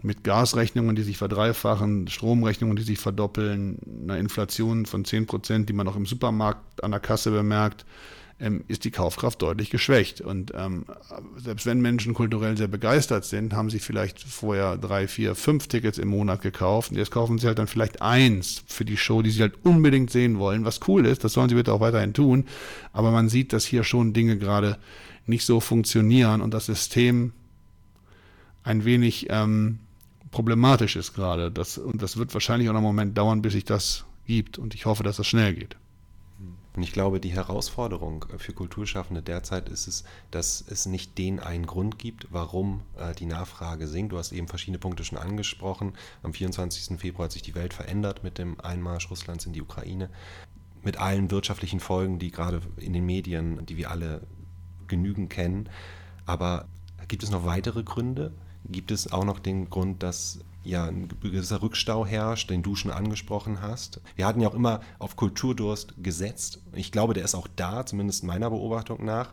mit 0.02 0.26
Gasrechnungen, 0.26 0.98
die 0.98 1.04
sich 1.04 1.18
verdreifachen, 1.18 2.10
Stromrechnungen, 2.10 2.76
die 2.76 2.84
sich 2.84 3.00
verdoppeln, 3.00 3.80
einer 4.04 4.18
Inflation 4.18 4.86
von 4.86 5.06
10 5.06 5.26
Prozent, 5.26 5.70
die 5.70 5.74
man 5.74 5.88
auch 5.88 5.96
im 5.96 6.06
Supermarkt 6.06 6.84
an 6.84 6.92
der 6.92 7.00
Kasse 7.00 7.32
bemerkt, 7.32 7.86
ähm, 8.42 8.64
ist 8.68 8.84
die 8.84 8.92
Kaufkraft 8.92 9.42
deutlich 9.42 9.70
geschwächt. 9.70 10.20
Und 10.20 10.52
ähm, 10.56 10.86
selbst 11.38 11.66
wenn 11.66 11.80
Menschen 11.80 12.14
kulturell 12.14 12.58
sehr 12.58 12.68
begeistert 12.68 13.24
sind, 13.24 13.54
haben 13.54 13.70
sie 13.70 13.80
vielleicht 13.80 14.20
vorher 14.20 14.78
drei, 14.78 15.08
vier, 15.08 15.36
fünf 15.36 15.68
Tickets 15.68 15.98
im 15.98 16.08
Monat 16.08 16.42
gekauft 16.42 16.92
und 16.92 16.98
jetzt 16.98 17.12
kaufen 17.12 17.38
sie 17.38 17.48
halt 17.48 17.60
dann 17.60 17.68
vielleicht 17.68 18.02
eins 18.02 18.64
für 18.66 18.84
die 18.84 18.98
Show, 18.98 19.22
die 19.22 19.30
sie 19.30 19.42
halt 19.42 19.54
unbedingt 19.64 20.10
sehen 20.10 20.40
wollen, 20.40 20.66
was 20.66 20.80
cool 20.88 21.06
ist, 21.06 21.24
das 21.24 21.34
sollen 21.34 21.50
sie 21.50 21.56
bitte 21.56 21.72
auch 21.72 21.80
weiterhin 21.80 22.14
tun. 22.14 22.46
Aber 22.92 23.12
man 23.12 23.30
sieht, 23.30 23.54
dass 23.54 23.66
hier 23.66 23.84
schon 23.84 24.14
Dinge 24.14 24.38
gerade 24.38 24.78
nicht 25.28 25.46
so 25.46 25.60
funktionieren 25.60 26.42
und 26.42 26.54
das 26.54 26.66
System 26.66 27.34
ein 28.64 28.86
wenig 28.86 29.28
ähm, 29.30 29.80
problematisch 30.32 30.96
ist 30.96 31.14
gerade. 31.14 31.52
Das, 31.52 31.78
und 31.78 32.02
das 32.02 32.18
wird 32.18 32.34
wahrscheinlich 32.34 32.70
auch 32.70 32.74
noch 32.74 32.80
einen 32.80 32.88
Moment 32.88 33.18
dauern, 33.18 33.42
bis 33.42 33.54
sich 33.54 33.66
das 33.66 34.06
gibt. 34.26 34.58
Und 34.58 34.74
ich 34.74 34.86
hoffe, 34.86 35.04
dass 35.04 35.18
das 35.18 35.28
schnell 35.28 35.54
geht. 35.54 35.76
Und 36.74 36.84
ich 36.84 36.94
glaube, 36.94 37.20
die 37.20 37.34
Herausforderung 37.34 38.26
für 38.38 38.54
Kulturschaffende 38.54 39.22
derzeit 39.22 39.68
ist 39.68 39.88
es, 39.88 40.04
dass 40.32 40.64
es 40.66 40.86
nicht 40.86 41.18
den 41.18 41.40
einen 41.40 41.66
Grund 41.66 42.00
gibt, 42.00 42.28
warum 42.32 42.82
äh, 42.98 43.14
die 43.14 43.26
Nachfrage 43.26 43.88
sinkt. 43.88 44.14
Du 44.14 44.18
hast 44.18 44.32
eben 44.32 44.48
verschiedene 44.48 44.80
Punkte 44.80 45.04
schon 45.04 45.18
angesprochen. 45.18 45.94
Am 46.24 46.34
24. 46.34 46.98
Februar 46.98 47.26
hat 47.26 47.34
sich 47.34 47.42
die 47.42 47.56
Welt 47.56 47.74
verändert 47.74 48.24
mit 48.24 48.38
dem 48.38 48.60
Einmarsch 48.62 49.10
Russlands 49.10 49.46
in 49.46 49.54
die 49.54 49.62
Ukraine. 49.62 50.10
Mit 50.82 50.98
allen 50.98 51.30
wirtschaftlichen 51.30 51.82
Folgen, 51.82 52.20
die 52.20 52.32
gerade 52.32 52.62
in 52.78 52.94
den 52.94 53.06
Medien, 53.06 53.66
die 53.66 53.76
wir 53.76 53.92
alle 53.92 54.26
genügend 54.88 55.30
kennen. 55.30 55.70
Aber 56.26 56.70
gibt 57.10 57.24
es 57.24 57.32
noch 57.32 57.46
weitere 57.46 57.84
Gründe? 57.84 58.34
Gibt 58.64 58.92
es 58.92 59.12
auch 59.12 59.26
noch 59.26 59.40
den 59.40 59.70
Grund, 59.70 60.04
dass 60.04 60.40
ja 60.64 60.86
ein 60.86 61.08
gewisser 61.22 61.62
Rückstau 61.62 62.06
herrscht, 62.06 62.50
den 62.50 62.64
du 62.64 62.76
schon 62.76 62.92
angesprochen 62.92 63.62
hast. 63.62 64.02
Wir 64.16 64.26
hatten 64.26 64.42
ja 64.42 64.50
auch 64.50 64.54
immer 64.54 64.82
auf 65.00 65.16
Kulturdurst 65.16 65.96
gesetzt. 66.02 66.60
Ich 66.74 66.92
glaube, 66.92 67.14
der 67.14 67.24
ist 67.24 67.36
auch 67.36 67.48
da, 67.56 67.86
zumindest 67.86 68.24
meiner 68.24 68.50
Beobachtung 68.50 69.04
nach. 69.04 69.30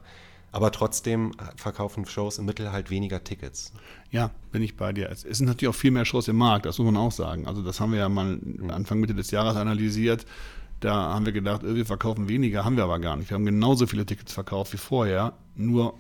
Aber 0.51 0.73
trotzdem 0.73 1.33
verkaufen 1.57 2.07
Shows 2.07 2.39
im 2.39 2.47
Mittel 2.47 2.73
halt 2.73 2.89
weniger 2.89 3.23
Tickets. 3.23 3.73
Ja, 4.11 4.31
bin 4.51 4.63
ich 4.63 4.77
bei 4.77 4.95
dir. 4.95 5.11
Es 5.11 5.21
sind 5.21 5.47
natürlich 5.47 5.69
auch 5.69 5.79
viel 5.79 5.91
mehr 5.91 6.07
Shows 6.07 6.27
im 6.29 6.37
Markt, 6.37 6.65
das 6.65 6.79
muss 6.79 6.87
man 6.87 6.97
auch 6.97 7.13
sagen. 7.13 7.47
Also 7.47 7.63
das 7.63 7.81
haben 7.81 7.93
wir 7.93 7.99
ja 7.99 8.09
mal 8.09 8.39
mhm. 8.39 8.71
Anfang 8.71 8.99
Mitte 8.99 9.15
des 9.15 9.31
Jahres 9.31 9.57
analysiert. 9.57 10.25
Da 10.81 10.95
haben 10.95 11.27
wir 11.27 11.33
gedacht, 11.33 11.63
wir 11.65 11.85
verkaufen 11.85 12.29
weniger, 12.29 12.65
haben 12.65 12.77
wir 12.77 12.85
aber 12.85 12.99
gar 12.99 13.17
nicht. 13.17 13.29
Wir 13.29 13.35
haben 13.35 13.45
genauso 13.45 13.87
viele 13.87 14.07
Tickets 14.07 14.33
verkauft 14.33 14.73
wie 14.73 14.79
vorher, 14.79 15.35
nur 15.55 15.95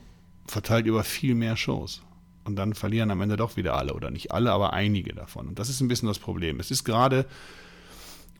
verteilt 0.46 0.86
über 0.86 1.04
viel 1.04 1.34
mehr 1.34 1.56
Shows 1.56 2.00
und 2.48 2.56
dann 2.56 2.74
verlieren 2.74 3.10
am 3.10 3.20
Ende 3.20 3.36
doch 3.36 3.56
wieder 3.56 3.76
alle 3.76 3.92
oder 3.92 4.10
nicht 4.10 4.32
alle, 4.32 4.52
aber 4.52 4.72
einige 4.72 5.14
davon. 5.14 5.48
Und 5.48 5.58
das 5.58 5.68
ist 5.68 5.80
ein 5.80 5.88
bisschen 5.88 6.08
das 6.08 6.18
Problem. 6.18 6.58
Es 6.58 6.70
ist 6.70 6.82
gerade 6.82 7.26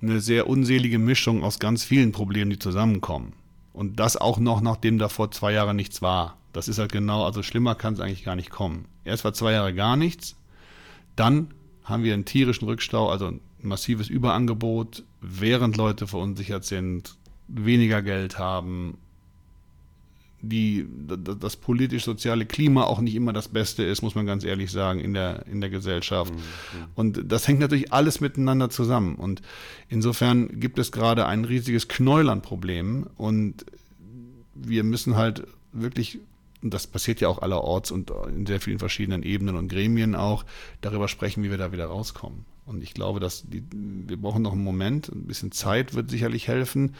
eine 0.01 0.21
sehr 0.21 0.49
unselige 0.49 0.99
Mischung 0.99 1.45
aus 1.45 1.59
ganz 1.59 1.85
vielen 1.85 2.13
Problemen, 2.13 2.51
die 2.51 2.59
zusammenkommen. 2.59 3.35
Und 3.75 4.01
das 4.01 4.17
auch 4.17 4.39
noch, 4.39 4.63
nachdem 4.63 4.99
da 4.99 5.09
vor 5.09 5.31
zwei 5.31 5.53
Jahren 5.53 5.77
nichts 5.77 6.01
war. 6.01 6.39
Das 6.55 6.69
ist 6.69 6.79
halt 6.79 6.91
genau, 6.91 7.25
also 7.25 7.43
schlimmer 7.43 7.75
kann 7.75 7.95
es 7.95 8.01
eigentlich 8.01 8.25
gar 8.25 8.35
nicht 8.35 8.51
kommen. 8.51 8.87
Erst 9.05 9.25
war 9.25 9.35
zwei 9.35 9.53
Jahre 9.53 9.75
gar 9.75 9.97
nichts, 9.97 10.37
dann 11.15 11.53
haben 11.85 12.03
wir 12.03 12.15
einen 12.15 12.25
tierischen 12.25 12.67
Rückstau, 12.67 13.11
also 13.11 13.27
ein 13.27 13.41
massives 13.61 14.09
Überangebot, 14.09 15.05
während 15.21 15.77
Leute 15.77 16.07
verunsichert 16.07 16.65
sind, 16.65 17.17
weniger 17.47 18.03
Geld 18.03 18.39
haben, 18.39 18.97
die, 20.41 20.87
das 21.41 21.57
politisch-soziale 21.57 22.47
Klima 22.47 22.85
auch 22.85 23.01
nicht 23.01 23.15
immer 23.15 23.33
das 23.33 23.49
Beste 23.49 23.83
ist, 23.83 24.03
muss 24.03 24.15
man 24.15 24.27
ganz 24.27 24.45
ehrlich 24.45 24.71
sagen, 24.71 25.01
in 25.01 25.13
der, 25.13 25.47
in 25.47 25.61
der 25.61 25.71
Gesellschaft. 25.71 26.33
Mhm. 26.33 26.39
Und 26.95 27.23
das 27.27 27.49
hängt 27.49 27.59
natürlich 27.61 27.93
alles 27.93 28.21
miteinander 28.21 28.71
zusammen. 28.71 29.17
Und 29.17 29.43
insofern 29.89 30.61
gibt 30.61 30.79
es 30.79 30.93
gerade 30.93 31.27
ein 31.27 31.45
riesiges 31.45 31.89
Problemen. 31.89 33.09
Und 33.17 33.67
wir 34.55 34.85
müssen 34.85 35.17
halt 35.17 35.47
wirklich, 35.73 36.21
und 36.63 36.73
das 36.73 36.87
passiert 36.87 37.21
ja 37.21 37.29
auch 37.29 37.43
allerorts 37.43 37.91
und 37.91 38.13
in 38.29 38.47
sehr 38.47 38.61
vielen 38.61 38.79
verschiedenen 38.79 39.25
Ebenen 39.25 39.57
und 39.57 39.69
Gremien 39.69 40.15
auch, 40.15 40.45
darüber 40.81 41.09
sprechen, 41.09 41.43
wie 41.43 41.51
wir 41.51 41.59
da 41.59 41.73
wieder 41.73 41.87
rauskommen. 41.87 42.45
Und 42.65 42.83
ich 42.83 42.95
glaube, 42.95 43.19
dass 43.19 43.45
die, 43.49 43.65
wir 43.73 44.19
brauchen 44.19 44.43
noch 44.43 44.53
einen 44.53 44.63
Moment, 44.63 45.09
ein 45.09 45.27
bisschen 45.27 45.51
Zeit 45.51 45.95
wird 45.95 46.11
sicherlich 46.11 46.47
helfen. 46.47 46.95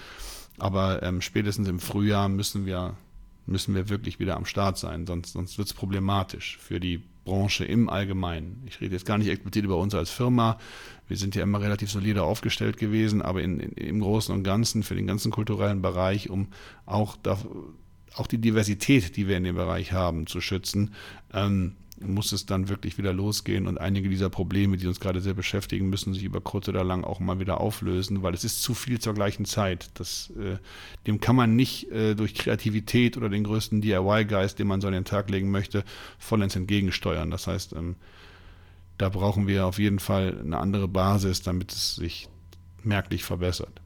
Aber 0.59 1.05
ähm, 1.05 1.21
spätestens 1.21 1.69
im 1.69 1.79
Frühjahr 1.79 2.29
müssen 2.29 2.67
wir 2.67 2.97
müssen 3.49 3.75
wir 3.75 3.89
wirklich 3.89 4.19
wieder 4.21 4.37
am 4.37 4.45
Start 4.45 4.79
sein, 4.79 5.07
sonst, 5.07 5.33
sonst 5.33 5.59
wird 5.59 5.69
es 5.69 5.75
problematisch 5.75 6.59
für 6.59 6.81
die 6.81 7.03
Branche 7.25 7.65
im 7.65 7.89
Allgemeinen. 7.89 8.63
Ich 8.67 8.81
rede 8.81 8.95
jetzt 8.95 9.05
gar 9.05 9.19
nicht 9.19 9.29
explizit 9.29 9.65
über 9.65 9.77
uns 9.77 9.95
als 9.95 10.11
Firma. 10.11 10.59
Wir 11.09 11.17
sind 11.17 11.35
ja 11.35 11.43
immer 11.43 11.61
relativ 11.61 11.91
solide 11.91 12.23
aufgestellt 12.23 12.79
gewesen, 12.79 13.21
aber 13.21 13.43
in, 13.43 13.61
in, 13.61 13.73
im 13.73 14.01
Großen 14.01 14.35
und 14.35 14.45
Ganzen 14.45 14.83
für 14.83 14.95
den 14.95 15.07
ganzen 15.07 15.31
kulturellen 15.31 15.83
Bereich, 15.83 16.31
um 16.31 16.49
auch, 16.87 17.17
da, 17.17 17.39
auch 18.15 18.27
die 18.27 18.39
Diversität, 18.39 19.17
die 19.17 19.29
wir 19.29 19.37
in 19.37 19.45
dem 19.45 19.57
Bereich 19.57 19.93
haben, 19.93 20.27
zu 20.27 20.41
schützen. 20.41 20.95
Ähm, 21.33 21.75
muss 22.01 22.33
es 22.33 22.47
dann 22.47 22.69
wirklich 22.69 22.99
wieder 22.99 23.13
losgehen 23.13 23.67
und 23.67 23.79
einige 23.79 24.09
dieser 24.09 24.31
Probleme, 24.31 24.77
die 24.77 24.87
uns 24.87 25.01
gerade 25.01 25.21
sehr 25.21 25.35
beschäftigen, 25.35 25.89
müssen 25.89 26.15
sich 26.15 26.25
über 26.25 26.41
kurz 26.41 26.69
oder 26.69 26.85
lang 26.85 27.05
auch 27.05 27.21
mal 27.21 27.41
wieder 27.41 27.61
auflösen, 27.61 28.23
weil 28.23 28.35
es 28.35 28.45
ist 28.45 28.63
zu 28.63 28.75
viel 28.75 29.01
zur 29.01 29.15
gleichen 29.15 29.45
Zeit. 29.45 29.91
Das, 29.95 30.33
äh, 30.39 30.59
dem 31.07 31.21
kann 31.21 31.37
man 31.37 31.57
nicht 31.57 31.91
äh, 31.91 32.15
durch 32.15 32.35
Kreativität 32.35 33.17
oder 33.17 33.29
den 33.29 33.45
größten 33.45 33.81
DIY-Geist, 33.81 34.59
den 34.59 34.67
man 34.67 34.81
so 34.81 34.87
an 34.87 34.93
den 34.93 35.05
Tag 35.05 35.31
legen 35.31 35.51
möchte, 35.51 35.85
vollends 36.19 36.57
entgegensteuern. 36.57 37.31
Das 37.31 37.47
heißt, 37.47 37.73
ähm, 37.73 37.97
da 38.99 39.09
brauchen 39.09 39.47
wir 39.47 39.67
auf 39.67 39.79
jeden 39.79 40.01
Fall 40.01 40.39
eine 40.41 40.59
andere 40.59 40.89
Basis, 40.89 41.43
damit 41.43 41.73
es 41.73 41.97
sich 41.97 42.29
merklich 42.83 43.25
verbessert. 43.25 43.81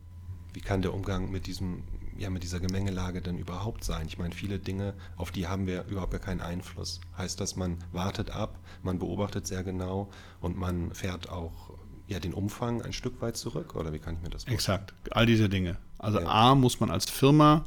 Wie 0.54 0.60
kann 0.60 0.82
der 0.82 0.94
Umgang 0.94 1.30
mit 1.30 1.46
diesem 1.46 1.82
ja 2.22 2.30
mit 2.30 2.42
dieser 2.42 2.60
Gemengelage 2.60 3.20
denn 3.20 3.38
überhaupt 3.38 3.84
sein? 3.84 4.06
Ich 4.06 4.18
meine, 4.18 4.34
viele 4.34 4.58
Dinge, 4.58 4.94
auf 5.16 5.30
die 5.30 5.46
haben 5.46 5.66
wir 5.66 5.84
überhaupt 5.86 6.12
gar 6.12 6.20
keinen 6.20 6.40
Einfluss. 6.40 7.00
Heißt 7.18 7.40
das, 7.40 7.56
man 7.56 7.78
wartet 7.92 8.30
ab, 8.30 8.58
man 8.82 8.98
beobachtet 8.98 9.46
sehr 9.46 9.62
genau 9.62 10.10
und 10.40 10.56
man 10.56 10.94
fährt 10.94 11.28
auch 11.28 11.74
ja, 12.06 12.20
den 12.20 12.34
Umfang 12.34 12.82
ein 12.82 12.92
Stück 12.92 13.20
weit 13.20 13.36
zurück? 13.36 13.74
Oder 13.74 13.92
wie 13.92 13.98
kann 13.98 14.14
ich 14.14 14.22
mir 14.22 14.30
das 14.30 14.44
vorstellen? 14.44 14.54
Exakt, 14.54 14.94
all 15.10 15.26
diese 15.26 15.48
Dinge. 15.48 15.76
Also 15.98 16.20
ja. 16.20 16.26
A 16.26 16.54
muss 16.54 16.80
man 16.80 16.90
als 16.90 17.08
Firma 17.08 17.64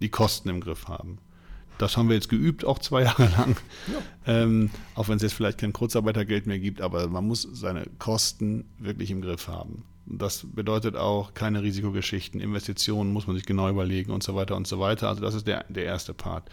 die 0.00 0.08
Kosten 0.08 0.48
im 0.48 0.60
Griff 0.60 0.88
haben. 0.88 1.18
Das 1.78 1.96
haben 1.96 2.08
wir 2.08 2.16
jetzt 2.16 2.28
geübt, 2.28 2.64
auch 2.64 2.78
zwei 2.78 3.02
Jahre 3.04 3.28
lang. 3.28 3.56
Ja. 4.26 4.42
Ähm, 4.42 4.70
auch 4.94 5.08
wenn 5.08 5.16
es 5.16 5.22
jetzt 5.22 5.34
vielleicht 5.34 5.58
kein 5.58 5.72
Kurzarbeitergeld 5.72 6.46
mehr 6.46 6.58
gibt, 6.58 6.80
aber 6.80 7.08
man 7.08 7.26
muss 7.26 7.42
seine 7.52 7.86
Kosten 7.98 8.64
wirklich 8.78 9.10
im 9.10 9.22
Griff 9.22 9.48
haben. 9.48 9.84
Das 10.10 10.46
bedeutet 10.54 10.96
auch 10.96 11.34
keine 11.34 11.62
Risikogeschichten, 11.62 12.40
Investitionen 12.40 13.12
muss 13.12 13.26
man 13.26 13.36
sich 13.36 13.44
genau 13.44 13.68
überlegen 13.68 14.10
und 14.10 14.22
so 14.22 14.34
weiter 14.34 14.56
und 14.56 14.66
so 14.66 14.80
weiter. 14.80 15.08
Also 15.08 15.20
das 15.20 15.34
ist 15.34 15.46
der, 15.46 15.64
der 15.68 15.84
erste 15.84 16.14
Part. 16.14 16.48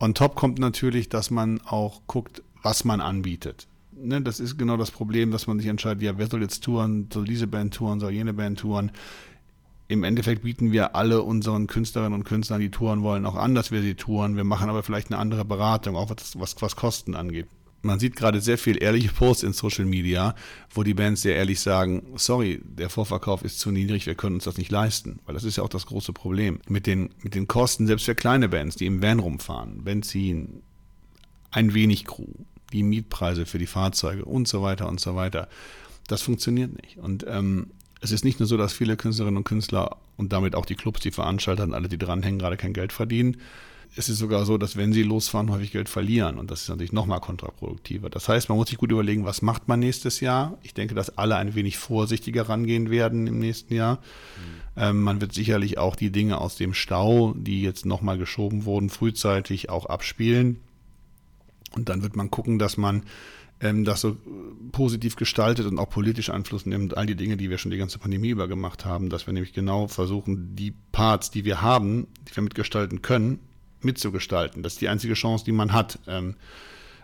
On 0.00 0.12
top 0.12 0.34
kommt 0.34 0.58
natürlich, 0.58 1.08
dass 1.08 1.30
man 1.30 1.60
auch 1.62 2.02
guckt, 2.06 2.42
was 2.62 2.84
man 2.84 3.00
anbietet. 3.00 3.68
Ne, 3.92 4.20
das 4.20 4.40
ist 4.40 4.58
genau 4.58 4.76
das 4.76 4.90
Problem, 4.90 5.30
dass 5.30 5.46
man 5.46 5.58
sich 5.58 5.68
entscheidet, 5.68 6.02
ja, 6.02 6.18
wer 6.18 6.26
soll 6.26 6.42
jetzt 6.42 6.64
touren, 6.64 7.08
soll 7.12 7.24
diese 7.24 7.46
Band 7.46 7.74
touren, 7.74 8.00
soll 8.00 8.10
jene 8.10 8.34
Band 8.34 8.58
touren. 8.58 8.90
Im 9.86 10.02
Endeffekt 10.02 10.42
bieten 10.42 10.72
wir 10.72 10.96
alle 10.96 11.22
unseren 11.22 11.68
Künstlerinnen 11.68 12.14
und 12.14 12.24
Künstlern, 12.24 12.60
die 12.60 12.70
touren 12.70 13.02
wollen, 13.02 13.24
auch 13.24 13.36
an, 13.36 13.54
dass 13.54 13.70
wir 13.70 13.82
sie 13.82 13.94
touren. 13.94 14.36
Wir 14.36 14.42
machen 14.42 14.68
aber 14.68 14.82
vielleicht 14.82 15.12
eine 15.12 15.18
andere 15.18 15.44
Beratung, 15.44 15.94
auch 15.94 16.10
was, 16.10 16.38
was, 16.40 16.60
was 16.60 16.74
Kosten 16.74 17.14
angeht 17.14 17.46
man 17.84 17.98
sieht 17.98 18.16
gerade 18.16 18.40
sehr 18.40 18.58
viel 18.58 18.82
ehrliche 18.82 19.08
Posts 19.08 19.42
in 19.44 19.52
Social 19.52 19.84
Media, 19.84 20.34
wo 20.70 20.82
die 20.82 20.94
Bands 20.94 21.22
sehr 21.22 21.36
ehrlich 21.36 21.60
sagen, 21.60 22.02
sorry, 22.16 22.60
der 22.64 22.90
Vorverkauf 22.90 23.42
ist 23.42 23.60
zu 23.60 23.70
niedrig, 23.70 24.06
wir 24.06 24.14
können 24.14 24.36
uns 24.36 24.44
das 24.44 24.58
nicht 24.58 24.70
leisten. 24.70 25.20
Weil 25.26 25.34
das 25.34 25.44
ist 25.44 25.56
ja 25.56 25.62
auch 25.62 25.68
das 25.68 25.86
große 25.86 26.12
Problem. 26.12 26.60
Mit 26.68 26.86
den, 26.86 27.10
mit 27.22 27.34
den 27.34 27.46
Kosten, 27.46 27.86
selbst 27.86 28.06
für 28.06 28.14
kleine 28.14 28.48
Bands, 28.48 28.76
die 28.76 28.86
im 28.86 29.02
Van 29.02 29.20
rumfahren, 29.20 29.84
Benzin, 29.84 30.62
ein 31.50 31.74
wenig 31.74 32.04
Crew, 32.04 32.26
die 32.72 32.82
Mietpreise 32.82 33.46
für 33.46 33.58
die 33.58 33.66
Fahrzeuge 33.66 34.24
und 34.24 34.48
so 34.48 34.62
weiter 34.62 34.88
und 34.88 35.00
so 35.00 35.14
weiter. 35.14 35.48
Das 36.08 36.22
funktioniert 36.22 36.72
nicht. 36.82 36.98
Und 36.98 37.24
ähm, 37.28 37.68
es 38.00 38.12
ist 38.12 38.24
nicht 38.24 38.40
nur 38.40 38.46
so, 38.46 38.56
dass 38.56 38.72
viele 38.72 38.96
Künstlerinnen 38.96 39.38
und 39.38 39.44
Künstler 39.44 39.96
und 40.16 40.32
damit 40.32 40.54
auch 40.54 40.66
die 40.66 40.74
Clubs, 40.74 41.00
die 41.00 41.10
Veranstalter 41.10 41.62
und 41.62 41.74
alle, 41.74 41.88
die 41.88 41.98
dranhängen, 41.98 42.38
gerade 42.38 42.56
kein 42.56 42.72
Geld 42.72 42.92
verdienen, 42.92 43.38
es 43.96 44.08
ist 44.08 44.18
sogar 44.18 44.44
so, 44.44 44.58
dass 44.58 44.76
wenn 44.76 44.92
sie 44.92 45.02
losfahren, 45.02 45.50
häufig 45.50 45.72
Geld 45.72 45.88
verlieren. 45.88 46.38
Und 46.38 46.50
das 46.50 46.62
ist 46.62 46.68
natürlich 46.68 46.92
nochmal 46.92 47.20
kontraproduktiver. 47.20 48.10
Das 48.10 48.28
heißt, 48.28 48.48
man 48.48 48.58
muss 48.58 48.68
sich 48.68 48.78
gut 48.78 48.90
überlegen, 48.90 49.24
was 49.24 49.40
macht 49.40 49.68
man 49.68 49.80
nächstes 49.80 50.20
Jahr. 50.20 50.58
Ich 50.62 50.74
denke, 50.74 50.94
dass 50.94 51.16
alle 51.16 51.36
ein 51.36 51.54
wenig 51.54 51.78
vorsichtiger 51.78 52.48
rangehen 52.48 52.90
werden 52.90 53.26
im 53.26 53.38
nächsten 53.38 53.74
Jahr. 53.74 53.96
Mhm. 53.96 54.00
Ähm, 54.76 55.02
man 55.02 55.20
wird 55.20 55.32
sicherlich 55.32 55.78
auch 55.78 55.94
die 55.94 56.10
Dinge 56.10 56.38
aus 56.38 56.56
dem 56.56 56.74
Stau, 56.74 57.34
die 57.36 57.62
jetzt 57.62 57.86
nochmal 57.86 58.18
geschoben 58.18 58.64
wurden, 58.64 58.90
frühzeitig 58.90 59.70
auch 59.70 59.86
abspielen. 59.86 60.60
Und 61.76 61.88
dann 61.88 62.02
wird 62.02 62.16
man 62.16 62.30
gucken, 62.30 62.58
dass 62.58 62.76
man 62.76 63.04
ähm, 63.60 63.84
das 63.84 64.00
so 64.00 64.16
positiv 64.72 65.14
gestaltet 65.14 65.66
und 65.66 65.78
auch 65.78 65.88
politisch 65.88 66.30
Einfluss 66.30 66.66
nimmt, 66.66 66.96
all 66.96 67.06
die 67.06 67.14
Dinge, 67.14 67.36
die 67.36 67.48
wir 67.48 67.58
schon 67.58 67.70
die 67.70 67.76
ganze 67.76 67.98
Pandemie 68.00 68.30
über 68.30 68.48
gemacht 68.48 68.84
haben, 68.84 69.08
dass 69.08 69.26
wir 69.26 69.34
nämlich 69.34 69.52
genau 69.52 69.86
versuchen, 69.86 70.56
die 70.56 70.72
Parts, 70.90 71.30
die 71.30 71.44
wir 71.44 71.62
haben, 71.62 72.08
die 72.28 72.34
wir 72.34 72.42
mitgestalten 72.42 73.00
können, 73.00 73.38
mitzugestalten. 73.84 74.62
Das 74.62 74.74
ist 74.74 74.80
die 74.80 74.88
einzige 74.88 75.14
Chance, 75.14 75.44
die 75.44 75.52
man 75.52 75.72
hat. 75.72 75.98
Ähm, 76.06 76.34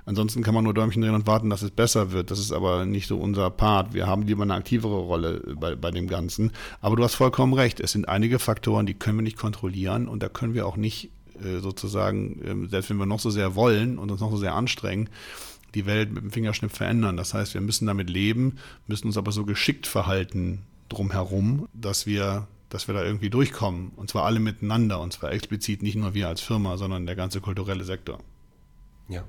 ansonsten 0.07 0.43
kann 0.43 0.55
man 0.55 0.65
nur 0.65 0.75
Däumchen 0.75 1.03
drehen 1.03 1.15
und 1.15 1.27
warten, 1.27 1.51
dass 1.51 1.63
es 1.63 1.71
besser 1.71 2.13
wird. 2.13 2.31
Das 2.31 2.39
ist 2.39 2.53
aber 2.53 2.87
nicht 2.87 3.07
so 3.07 3.19
unser 3.19 3.51
Part. 3.51 3.95
Wir 3.95 4.07
haben 4.07 4.23
lieber 4.23 4.43
eine 4.43 4.55
aktivere 4.55 4.99
Rolle 4.99 5.43
bei, 5.57 5.75
bei 5.75 5.91
dem 5.91 6.09
Ganzen. 6.09 6.53
Aber 6.81 6.97
du 6.97 7.05
hast 7.05 7.15
vollkommen 7.15 7.53
recht. 7.53 7.81
Es 7.81 7.93
sind 7.93 8.09
einige 8.09 8.39
Faktoren, 8.39 8.87
die 8.87 8.95
können 8.95 9.19
wir 9.19 9.23
nicht 9.23 9.39
kontrollieren 9.39 10.09
und 10.09 10.23
da 10.23 10.29
können 10.29 10.55
wir 10.55 10.67
auch 10.67 10.77
nicht 10.77 11.11
äh, 11.43 11.61
sozusagen, 11.61 12.67
äh, 12.67 12.69
selbst 12.69 12.91
wenn 12.91 12.99
wir 12.99 13.07
noch 13.07 13.21
so 13.21 13.31
sehr 13.31 13.55
wollen 13.55 13.99
und 13.99 14.11
uns 14.11 14.21
noch 14.21 14.31
so 14.31 14.37
sehr 14.37 14.55
anstrengen, 14.55 15.09
die 15.75 15.87
Welt 15.87 16.13
mit 16.13 16.23
dem 16.23 16.31
Fingerschnipp 16.31 16.73
verändern. 16.73 17.17
Das 17.17 17.35
heißt, 17.35 17.55
wir 17.55 17.61
müssen 17.61 17.87
damit 17.87 18.11
leben, 18.11 18.57
müssen 18.87 19.07
uns 19.07 19.17
aber 19.17 19.33
so 19.33 19.45
geschickt 19.45 19.87
verhalten 19.87 20.63
drumherum, 20.89 21.69
dass 21.73 22.07
wir 22.07 22.49
dass 22.71 22.89
wir 22.89 22.95
da 22.95 23.05
irgendwie 23.05 23.29
durchkommen. 23.29 23.91
Und 23.97 24.09
zwar 24.09 24.25
alle 24.25 24.41
miteinander. 24.41 25.01
Und 25.01 25.13
zwar 25.13 25.33
explizit 25.33 25.83
nicht 25.83 25.97
nur 25.97 26.15
wir 26.15 26.29
als 26.29 26.41
Firma, 26.41 26.79
sondern 26.79 27.05
der 27.05 27.17
ganze 27.17 27.41
kulturelle 27.41 27.85
Sektor. 27.85 28.19
Ja. 29.09 29.25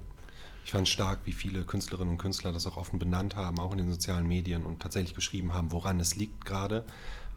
Ich 0.63 0.71
fand 0.71 0.87
stark, 0.87 1.19
wie 1.25 1.33
viele 1.33 1.63
Künstlerinnen 1.63 2.13
und 2.13 2.17
Künstler 2.17 2.53
das 2.53 2.67
auch 2.67 2.77
offen 2.77 2.99
benannt 2.99 3.35
haben, 3.35 3.59
auch 3.59 3.71
in 3.71 3.79
den 3.79 3.91
sozialen 3.91 4.27
Medien 4.27 4.63
und 4.63 4.79
tatsächlich 4.79 5.15
beschrieben 5.15 5.53
haben, 5.53 5.71
woran 5.71 5.99
es 5.99 6.15
liegt 6.15 6.45
gerade. 6.45 6.85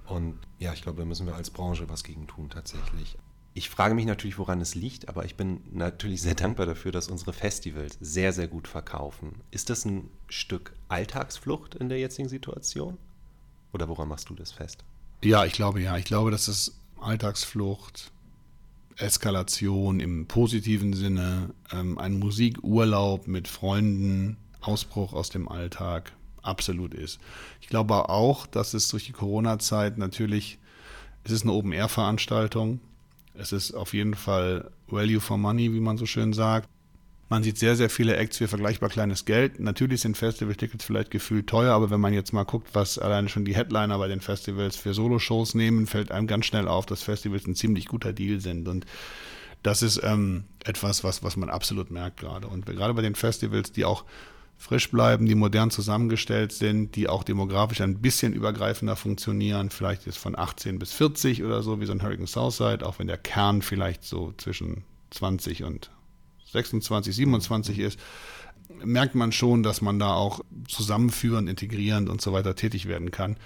Und 0.07 0.39
ja, 0.59 0.73
ich 0.73 0.83
glaube, 0.83 0.99
da 0.99 1.05
müssen 1.05 1.27
wir 1.27 1.35
als 1.35 1.51
Branche 1.51 1.89
was 1.89 2.05
gegen 2.05 2.27
tun, 2.27 2.51
tatsächlich. 2.51 3.17
Ich 3.55 3.71
frage 3.71 3.95
mich 3.95 4.05
natürlich, 4.05 4.39
woran 4.39 4.61
es 4.61 4.75
liegt, 4.75 5.09
aber 5.09 5.25
ich 5.25 5.37
bin 5.37 5.63
natürlich 5.73 6.21
sehr 6.21 6.35
dankbar 6.35 6.67
dafür, 6.67 6.93
dass 6.93 7.09
unsere 7.09 7.33
Festivals 7.33 7.97
sehr, 8.01 8.33
sehr 8.33 8.49
gut 8.49 8.69
verkaufen. 8.69 9.41
Ist 9.51 9.71
das 9.71 9.85
ein 9.85 10.11
Stück 10.29 10.75
Alltagsflucht 10.89 11.77
in 11.77 11.89
der 11.89 11.99
jetzigen 11.99 12.29
Situation? 12.29 12.99
Oder 13.73 13.89
woran 13.89 14.09
machst 14.09 14.29
du 14.29 14.35
das 14.35 14.53
fest? 14.53 14.85
Ja, 15.25 15.45
ich 15.45 15.53
glaube 15.53 15.81
ja. 15.81 15.97
Ich 15.97 16.05
glaube, 16.05 16.31
dass 16.31 16.49
es 16.49 16.77
Alltagsflucht, 17.01 18.11
Eskalation 18.97 20.01
im 20.01 20.27
positiven 20.27 20.93
Sinne, 20.93 21.51
ähm, 21.73 21.99
ein 21.99 22.19
Musikurlaub 22.19 23.27
mit 23.27 23.49
Freunden, 23.49 24.37
Ausbruch 24.61 25.13
aus 25.13 25.31
dem 25.31 25.49
Alltag 25.49 26.13
absolut 26.43 26.95
ist. 26.95 27.19
Ich 27.61 27.69
glaube 27.69 28.09
auch, 28.09 28.47
dass 28.47 28.75
es 28.75 28.89
durch 28.89 29.07
die 29.07 29.13
Corona-Zeit 29.13 29.99
natürlich, 29.99 30.59
es 31.25 31.33
ist 31.33 31.43
eine 31.43 31.53
Open-Air-Veranstaltung. 31.53 32.81
Es 33.35 33.53
ist 33.53 33.73
auf 33.73 33.95
jeden 33.95 34.15
Fall 34.15 34.71
Value 34.87 35.21
for 35.21 35.39
Money, 35.39 35.73
wie 35.73 35.81
man 35.81 35.97
so 35.97 36.07
schön 36.07 36.33
sagt. 36.33 36.69
Man 37.29 37.43
sieht 37.43 37.59
sehr, 37.59 37.75
sehr 37.75 37.89
viele 37.89 38.17
Acts 38.17 38.37
für 38.37 38.49
vergleichbar 38.49 38.91
kleines 38.91 39.25
Geld. 39.25 39.59
Natürlich 39.59 40.03
sind 40.03 40.17
Festival-Tickets 40.17 40.85
vielleicht 40.85 41.11
gefühlt 41.11 41.47
teuer, 41.47 41.73
aber 41.73 41.91
wenn 41.91 42.01
man 42.01 42.13
jetzt 42.13 42.33
mal 42.33 42.45
guckt, 42.45 42.69
was 42.75 42.99
alleine 42.99 43.29
schon 43.29 43.45
die 43.45 43.55
Headliner 43.55 43.99
bei 43.99 44.09
den 44.09 44.21
Festivals 44.21 44.77
für 44.77 44.93
Solo-Shows 44.93 45.55
nehmen, 45.55 45.87
fällt 45.87 46.13
einem 46.13 46.27
ganz 46.27 46.45
schnell 46.45 46.69
auf, 46.69 46.85
dass 46.87 47.03
Festivals 47.03 47.47
ein 47.47 47.55
ziemlich 47.55 47.87
guter 47.87 48.13
Deal 48.13 48.41
sind. 48.41 48.69
Und 48.69 48.85
das 49.63 49.83
ist 49.83 50.01
ähm, 50.05 50.45
etwas, 50.65 51.03
was, 51.03 51.23
was 51.23 51.37
man 51.37 51.49
absolut 51.49 51.91
merkt 51.91 52.19
gerade. 52.19 52.47
Und 52.47 52.67
gerade 52.67 52.93
bei 52.93 53.03
den 53.03 53.15
Festivals, 53.15 53.73
die 53.73 53.87
auch 53.87 54.05
frisch 54.59 54.91
bleiben, 54.91 55.27
die 55.27 55.35
modern 55.35 55.71
zusammengestellt 55.71 56.53
sind, 56.53 56.95
die 56.95 57.09
auch 57.09 57.25
demografisch 57.25 57.81
ein 57.81 58.01
bisschen 58.01 58.35
übergreifender 58.35 58.97
funktionieren, 58.97 59.71
vielleicht 59.71 60.07
ist 60.07 60.19
von 60.19 60.39
18 60.39 60.79
bis 60.79 60.93
40 60.93 61.43
oder 61.43 61.63
so, 61.63 61.81
wie 61.81 61.87
so 61.87 61.93
ein 61.93 62.03
Hurricane 62.03 62.27
Southside, 62.27 62.87
auch 62.87 62.99
wenn 62.99 63.07
der 63.07 63.19
Kern 63.19 63.63
vielleicht 63.63 64.05
so 64.05 64.35
zwischen 64.37 64.85
20 65.11 65.65
und 65.65 65.91
26, 66.55 67.15
27 67.15 67.79
ist, 67.79 67.99
merkt 68.83 69.15
man 69.15 69.33
schon, 69.33 69.63
dass 69.63 69.83
man 69.83 69.99
da 69.99 70.15
auch 70.15 70.41
zusammenführend, 70.69 71.49
integrierend 71.49 72.09
und 72.09 72.21
so 72.21 72.33
weiter 72.33 72.55
tätig 72.55 72.87
werden 72.87 73.11
kann. 73.11 73.37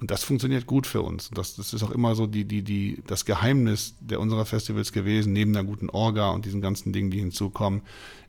Und 0.00 0.12
das 0.12 0.22
funktioniert 0.22 0.66
gut 0.66 0.86
für 0.86 1.02
uns. 1.02 1.30
Das, 1.34 1.56
das 1.56 1.72
ist 1.72 1.82
auch 1.82 1.90
immer 1.90 2.14
so 2.14 2.28
die, 2.28 2.44
die, 2.44 2.62
die, 2.62 3.02
das 3.06 3.24
Geheimnis 3.24 3.94
der 3.98 4.20
unserer 4.20 4.46
Festivals 4.46 4.92
gewesen, 4.92 5.32
neben 5.32 5.52
der 5.52 5.64
guten 5.64 5.90
Orga 5.90 6.30
und 6.30 6.44
diesen 6.44 6.60
ganzen 6.60 6.92
Dingen, 6.92 7.10
die 7.10 7.18
hinzukommen, 7.18 7.82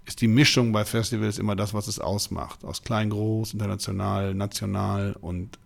ist 0.05 0.21
die 0.21 0.27
Mischung 0.27 0.71
bei 0.71 0.85
Festivals 0.85 1.37
immer 1.37 1.55
das, 1.55 1.75
was 1.75 1.87
es 1.87 1.99
ausmacht. 1.99 2.65
Aus 2.65 2.81
klein, 2.81 3.11
groß, 3.11 3.53
international, 3.53 4.33
national 4.33 5.15
und 5.21 5.59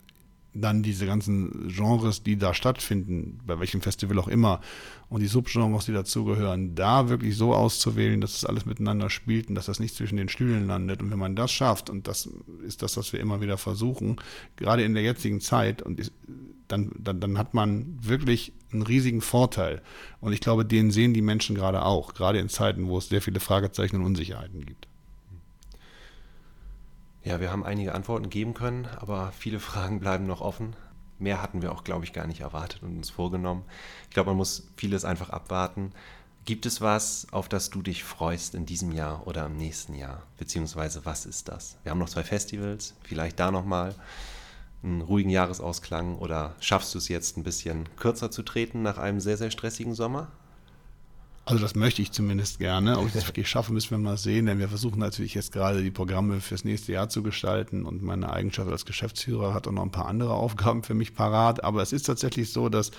dann 0.54 0.82
diese 0.82 1.04
ganzen 1.06 1.68
Genres, 1.68 2.22
die 2.22 2.36
da 2.36 2.54
stattfinden, 2.54 3.40
bei 3.44 3.58
welchem 3.58 3.80
Festival 3.80 4.18
auch 4.18 4.28
immer, 4.28 4.60
und 5.08 5.20
die 5.20 5.26
Subgenres, 5.26 5.86
die 5.86 5.92
dazugehören, 5.92 6.74
da 6.74 7.08
wirklich 7.08 7.36
so 7.36 7.54
auszuwählen, 7.54 8.20
dass 8.20 8.36
es 8.36 8.44
alles 8.44 8.64
miteinander 8.64 9.10
spielt 9.10 9.48
und 9.48 9.56
dass 9.56 9.66
das 9.66 9.80
nicht 9.80 9.94
zwischen 9.94 10.16
den 10.16 10.28
Stühlen 10.28 10.66
landet. 10.66 11.02
Und 11.02 11.10
wenn 11.10 11.18
man 11.18 11.36
das 11.36 11.52
schafft, 11.52 11.90
und 11.90 12.08
das 12.08 12.28
ist 12.64 12.82
das, 12.82 12.96
was 12.96 13.12
wir 13.12 13.20
immer 13.20 13.40
wieder 13.40 13.58
versuchen, 13.58 14.16
gerade 14.56 14.84
in 14.84 14.94
der 14.94 15.02
jetzigen 15.02 15.40
Zeit, 15.40 15.82
und 15.82 16.10
dann, 16.68 16.92
dann, 16.98 17.20
dann 17.20 17.36
hat 17.36 17.52
man 17.54 17.98
wirklich 18.00 18.52
einen 18.72 18.82
riesigen 18.82 19.20
Vorteil. 19.20 19.82
Und 20.20 20.32
ich 20.32 20.40
glaube, 20.40 20.64
den 20.64 20.90
sehen 20.90 21.14
die 21.14 21.22
Menschen 21.22 21.54
gerade 21.54 21.84
auch, 21.84 22.14
gerade 22.14 22.38
in 22.38 22.48
Zeiten, 22.48 22.88
wo 22.88 22.98
es 22.98 23.08
sehr 23.08 23.22
viele 23.22 23.40
Fragezeichen 23.40 23.96
und 23.96 24.04
Unsicherheiten 24.04 24.64
gibt. 24.64 24.88
Ja, 27.24 27.40
wir 27.40 27.50
haben 27.50 27.64
einige 27.64 27.94
Antworten 27.94 28.28
geben 28.28 28.52
können, 28.52 28.86
aber 29.00 29.32
viele 29.32 29.58
Fragen 29.60 29.98
bleiben 29.98 30.26
noch 30.26 30.42
offen. 30.42 30.76
Mehr 31.18 31.40
hatten 31.40 31.62
wir 31.62 31.72
auch, 31.72 31.84
glaube 31.84 32.04
ich, 32.04 32.12
gar 32.12 32.26
nicht 32.26 32.40
erwartet 32.40 32.82
und 32.82 32.96
uns 32.96 33.08
vorgenommen. 33.08 33.64
Ich 34.08 34.14
glaube, 34.14 34.30
man 34.30 34.36
muss 34.36 34.68
vieles 34.76 35.04
einfach 35.04 35.30
abwarten. 35.30 35.92
Gibt 36.44 36.66
es 36.66 36.82
was, 36.82 37.26
auf 37.30 37.48
das 37.48 37.70
du 37.70 37.80
dich 37.80 38.04
freust 38.04 38.54
in 38.54 38.66
diesem 38.66 38.92
Jahr 38.92 39.26
oder 39.26 39.46
im 39.46 39.56
nächsten 39.56 39.94
Jahr? 39.94 40.22
Beziehungsweise 40.36 41.06
was 41.06 41.24
ist 41.24 41.48
das? 41.48 41.78
Wir 41.82 41.90
haben 41.90 41.98
noch 41.98 42.10
zwei 42.10 42.24
Festivals, 42.24 42.94
vielleicht 43.02 43.40
da 43.40 43.50
nochmal 43.50 43.94
einen 44.82 45.00
ruhigen 45.00 45.30
Jahresausklang 45.30 46.18
oder 46.18 46.54
schaffst 46.60 46.92
du 46.94 46.98
es 46.98 47.08
jetzt 47.08 47.38
ein 47.38 47.44
bisschen 47.44 47.88
kürzer 47.96 48.30
zu 48.30 48.42
treten 48.42 48.82
nach 48.82 48.98
einem 48.98 49.20
sehr, 49.20 49.38
sehr 49.38 49.50
stressigen 49.50 49.94
Sommer? 49.94 50.30
Also 51.46 51.60
das 51.60 51.74
möchte 51.74 52.00
ich 52.00 52.10
zumindest 52.10 52.58
gerne. 52.58 52.98
Ob 52.98 53.06
ich 53.06 53.12
das 53.12 53.26
wirklich 53.26 53.48
schaffe, 53.48 53.72
müssen 53.72 53.90
wir 53.90 53.98
mal 53.98 54.16
sehen, 54.16 54.46
denn 54.46 54.58
wir 54.58 54.68
versuchen 54.68 54.98
natürlich 54.98 55.34
jetzt 55.34 55.52
gerade 55.52 55.82
die 55.82 55.90
Programme 55.90 56.40
fürs 56.40 56.64
nächste 56.64 56.92
Jahr 56.92 57.10
zu 57.10 57.22
gestalten 57.22 57.84
und 57.84 58.02
meine 58.02 58.32
Eigenschaft 58.32 58.70
als 58.70 58.86
Geschäftsführer 58.86 59.52
hat 59.52 59.68
auch 59.68 59.72
noch 59.72 59.82
ein 59.82 59.90
paar 59.90 60.06
andere 60.06 60.32
Aufgaben 60.32 60.82
für 60.82 60.94
mich 60.94 61.14
parat. 61.14 61.62
Aber 61.62 61.82
es 61.82 61.92
ist 61.92 62.04
tatsächlich 62.04 62.50
so, 62.50 62.70
dass 62.70 62.92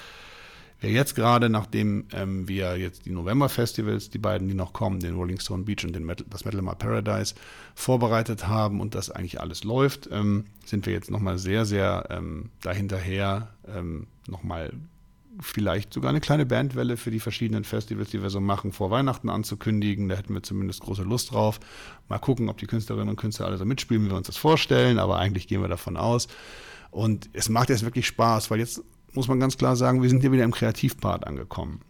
wir 0.79 0.91
jetzt 0.91 1.15
gerade, 1.15 1.49
nachdem 1.49 2.05
ähm, 2.13 2.47
wir 2.47 2.77
jetzt 2.77 3.05
die 3.05 3.11
November-Festivals, 3.11 4.11
die 4.11 4.19
beiden, 4.19 4.47
die 4.47 4.53
noch 4.53 4.73
kommen, 4.73 4.99
den 4.99 5.15
Rolling 5.15 5.39
Stone 5.39 5.63
Beach 5.63 5.83
und 5.83 5.93
den 5.93 6.05
Metal, 6.05 6.27
das 6.29 6.45
Metal 6.45 6.61
My 6.61 6.75
Paradise, 6.75 7.33
vorbereitet 7.73 8.47
haben 8.47 8.79
und 8.79 8.93
das 8.93 9.09
eigentlich 9.09 9.39
alles 9.39 9.63
läuft, 9.63 10.07
ähm, 10.11 10.45
sind 10.65 10.85
wir 10.85 10.93
jetzt 10.93 11.09
nochmal 11.09 11.39
sehr, 11.39 11.65
sehr 11.65 12.07
ähm, 12.11 12.49
dahinterher, 12.61 13.55
ähm, 13.67 14.05
nochmal 14.27 14.71
vielleicht 15.39 15.93
sogar 15.93 16.09
eine 16.09 16.21
kleine 16.21 16.45
Bandwelle 16.45 16.97
für 16.97 17.11
die 17.11 17.19
verschiedenen 17.19 17.63
Festivals, 17.63 18.09
die 18.09 18.21
wir 18.21 18.29
so 18.29 18.39
machen, 18.39 18.71
vor 18.71 18.91
Weihnachten 18.91 19.29
anzukündigen. 19.29 20.09
Da 20.09 20.15
hätten 20.15 20.33
wir 20.33 20.43
zumindest 20.43 20.81
große 20.81 21.03
Lust 21.03 21.31
drauf. 21.31 21.59
Mal 22.07 22.19
gucken, 22.19 22.49
ob 22.49 22.57
die 22.57 22.67
Künstlerinnen 22.67 23.09
und 23.09 23.15
Künstler 23.15 23.47
alle 23.47 23.57
so 23.57 23.65
mitspielen, 23.65 24.05
wie 24.05 24.09
wir 24.09 24.17
uns 24.17 24.27
das 24.27 24.37
vorstellen, 24.37 24.99
aber 24.99 25.17
eigentlich 25.17 25.47
gehen 25.47 25.61
wir 25.61 25.67
davon 25.67 25.97
aus. 25.97 26.27
Und 26.91 27.29
es 27.33 27.49
macht 27.49 27.69
jetzt 27.69 27.83
wirklich 27.83 28.07
Spaß, 28.07 28.51
weil 28.51 28.59
jetzt 28.59 28.81
muss 29.13 29.27
man 29.27 29.39
ganz 29.39 29.57
klar 29.57 29.75
sagen, 29.75 30.01
wir 30.01 30.09
sind 30.09 30.21
hier 30.21 30.31
wieder 30.31 30.43
im 30.43 30.51
Kreativpart 30.51 31.25
angekommen. 31.27 31.81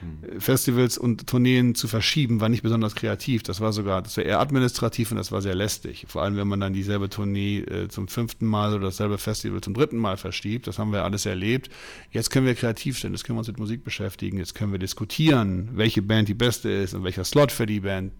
Hm. 0.00 0.40
Festivals 0.40 0.98
und 0.98 1.26
Tourneen 1.26 1.74
zu 1.74 1.88
verschieben, 1.88 2.40
war 2.40 2.48
nicht 2.48 2.62
besonders 2.62 2.94
kreativ. 2.94 3.42
Das 3.42 3.60
war 3.60 3.72
sogar, 3.72 4.02
das 4.02 4.16
war 4.16 4.24
eher 4.24 4.40
administrativ 4.40 5.10
und 5.10 5.16
das 5.16 5.32
war 5.32 5.42
sehr 5.42 5.54
lästig. 5.54 6.06
Vor 6.08 6.22
allem, 6.22 6.36
wenn 6.36 6.48
man 6.48 6.60
dann 6.60 6.72
dieselbe 6.72 7.08
Tournee 7.08 7.58
äh, 7.60 7.88
zum 7.88 8.08
fünften 8.08 8.46
Mal 8.46 8.74
oder 8.74 8.86
dasselbe 8.86 9.18
Festival 9.18 9.60
zum 9.60 9.74
dritten 9.74 9.96
Mal 9.96 10.16
verschiebt. 10.16 10.66
Das 10.66 10.78
haben 10.78 10.92
wir 10.92 11.04
alles 11.04 11.26
erlebt. 11.26 11.70
Jetzt 12.10 12.30
können 12.30 12.46
wir 12.46 12.54
kreativ 12.54 12.98
sein, 12.98 13.12
jetzt 13.12 13.24
können 13.24 13.36
wir 13.36 13.40
uns 13.40 13.48
mit 13.48 13.58
Musik 13.58 13.84
beschäftigen, 13.84 14.38
jetzt 14.38 14.54
können 14.54 14.72
wir 14.72 14.78
diskutieren, 14.78 15.70
welche 15.74 16.02
Band 16.02 16.28
die 16.28 16.34
beste 16.34 16.70
ist 16.70 16.94
und 16.94 17.04
welcher 17.04 17.24
Slot 17.24 17.52
für 17.52 17.66
die 17.66 17.80
Band 17.80 18.12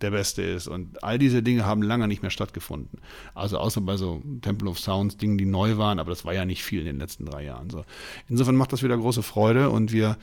der 0.00 0.10
beste 0.10 0.42
ist. 0.42 0.68
Und 0.68 1.02
all 1.02 1.18
diese 1.18 1.42
Dinge 1.42 1.64
haben 1.64 1.82
lange 1.82 2.08
nicht 2.08 2.22
mehr 2.22 2.30
stattgefunden. 2.30 3.00
Also 3.34 3.58
außer 3.58 3.80
bei 3.80 3.96
so 3.96 4.22
Temple 4.42 4.68
of 4.68 4.78
Sounds, 4.78 5.16
Dingen, 5.16 5.38
die 5.38 5.46
neu 5.46 5.76
waren, 5.76 5.98
aber 5.98 6.10
das 6.10 6.24
war 6.24 6.34
ja 6.34 6.44
nicht 6.44 6.62
viel 6.62 6.80
in 6.80 6.86
den 6.86 6.98
letzten 6.98 7.24
drei 7.24 7.44
Jahren. 7.44 7.70
So. 7.70 7.84
Insofern 8.28 8.56
macht 8.56 8.72
das 8.72 8.82
wieder 8.82 8.96
große 8.96 9.22
Freude 9.22 9.70
und 9.70 9.92
wir, 9.92 10.16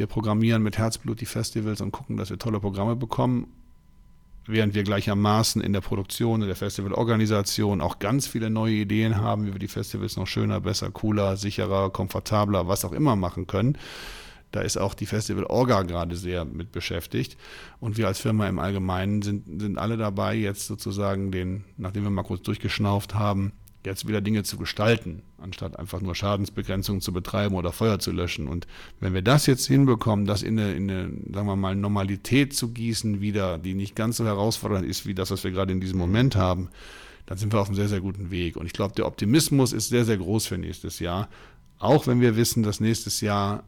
wir 0.00 0.06
programmieren 0.06 0.62
mit 0.62 0.78
Herzblut 0.78 1.20
die 1.20 1.26
Festivals 1.26 1.82
und 1.82 1.92
gucken, 1.92 2.16
dass 2.16 2.30
wir 2.30 2.38
tolle 2.38 2.58
Programme 2.58 2.96
bekommen. 2.96 3.52
Während 4.46 4.74
wir 4.74 4.82
gleichermaßen 4.82 5.60
in 5.60 5.74
der 5.74 5.82
Produktion, 5.82 6.40
in 6.40 6.46
der 6.46 6.56
Festivalorganisation 6.56 7.82
auch 7.82 7.98
ganz 7.98 8.26
viele 8.26 8.48
neue 8.48 8.76
Ideen 8.76 9.18
haben, 9.18 9.46
wie 9.46 9.52
wir 9.52 9.58
die 9.58 9.68
Festivals 9.68 10.16
noch 10.16 10.26
schöner, 10.26 10.62
besser, 10.62 10.90
cooler, 10.90 11.36
sicherer, 11.36 11.90
komfortabler, 11.90 12.66
was 12.66 12.86
auch 12.86 12.92
immer 12.92 13.14
machen 13.14 13.46
können. 13.46 13.76
Da 14.52 14.62
ist 14.62 14.78
auch 14.78 14.94
die 14.94 15.04
Festival 15.04 15.44
Orga 15.44 15.82
gerade 15.82 16.16
sehr 16.16 16.46
mit 16.46 16.72
beschäftigt. 16.72 17.36
Und 17.78 17.98
wir 17.98 18.06
als 18.06 18.20
Firma 18.20 18.48
im 18.48 18.58
Allgemeinen 18.58 19.20
sind, 19.20 19.60
sind 19.60 19.76
alle 19.76 19.98
dabei, 19.98 20.34
jetzt 20.34 20.66
sozusagen 20.66 21.30
den, 21.30 21.64
nachdem 21.76 22.04
wir 22.04 22.10
mal 22.10 22.22
kurz 22.22 22.40
durchgeschnauft 22.40 23.14
haben, 23.14 23.52
jetzt 23.84 24.06
wieder 24.06 24.20
Dinge 24.20 24.42
zu 24.42 24.56
gestalten, 24.56 25.22
anstatt 25.38 25.78
einfach 25.78 26.00
nur 26.00 26.14
Schadensbegrenzung 26.14 27.00
zu 27.00 27.12
betreiben 27.12 27.54
oder 27.54 27.72
Feuer 27.72 27.98
zu 27.98 28.12
löschen. 28.12 28.46
Und 28.46 28.66
wenn 29.00 29.14
wir 29.14 29.22
das 29.22 29.46
jetzt 29.46 29.66
hinbekommen, 29.66 30.26
das 30.26 30.42
in 30.42 30.58
eine, 30.58 30.74
in 30.74 30.90
eine, 30.90 31.10
sagen 31.32 31.46
wir 31.46 31.56
mal, 31.56 31.74
Normalität 31.74 32.54
zu 32.54 32.68
gießen 32.68 33.20
wieder, 33.20 33.58
die 33.58 33.74
nicht 33.74 33.96
ganz 33.96 34.18
so 34.18 34.24
herausfordernd 34.24 34.86
ist 34.86 35.06
wie 35.06 35.14
das, 35.14 35.30
was 35.30 35.44
wir 35.44 35.50
gerade 35.50 35.72
in 35.72 35.80
diesem 35.80 35.98
Moment 35.98 36.36
haben, 36.36 36.68
dann 37.26 37.38
sind 37.38 37.52
wir 37.52 37.60
auf 37.60 37.68
einem 37.68 37.76
sehr, 37.76 37.88
sehr 37.88 38.00
guten 38.00 38.30
Weg. 38.30 38.56
Und 38.56 38.66
ich 38.66 38.72
glaube, 38.72 38.94
der 38.94 39.06
Optimismus 39.06 39.72
ist 39.72 39.88
sehr, 39.88 40.04
sehr 40.04 40.18
groß 40.18 40.46
für 40.46 40.58
nächstes 40.58 40.98
Jahr. 40.98 41.28
Auch 41.78 42.06
wenn 42.06 42.20
wir 42.20 42.36
wissen, 42.36 42.62
dass 42.62 42.80
nächstes 42.80 43.20
Jahr 43.20 43.64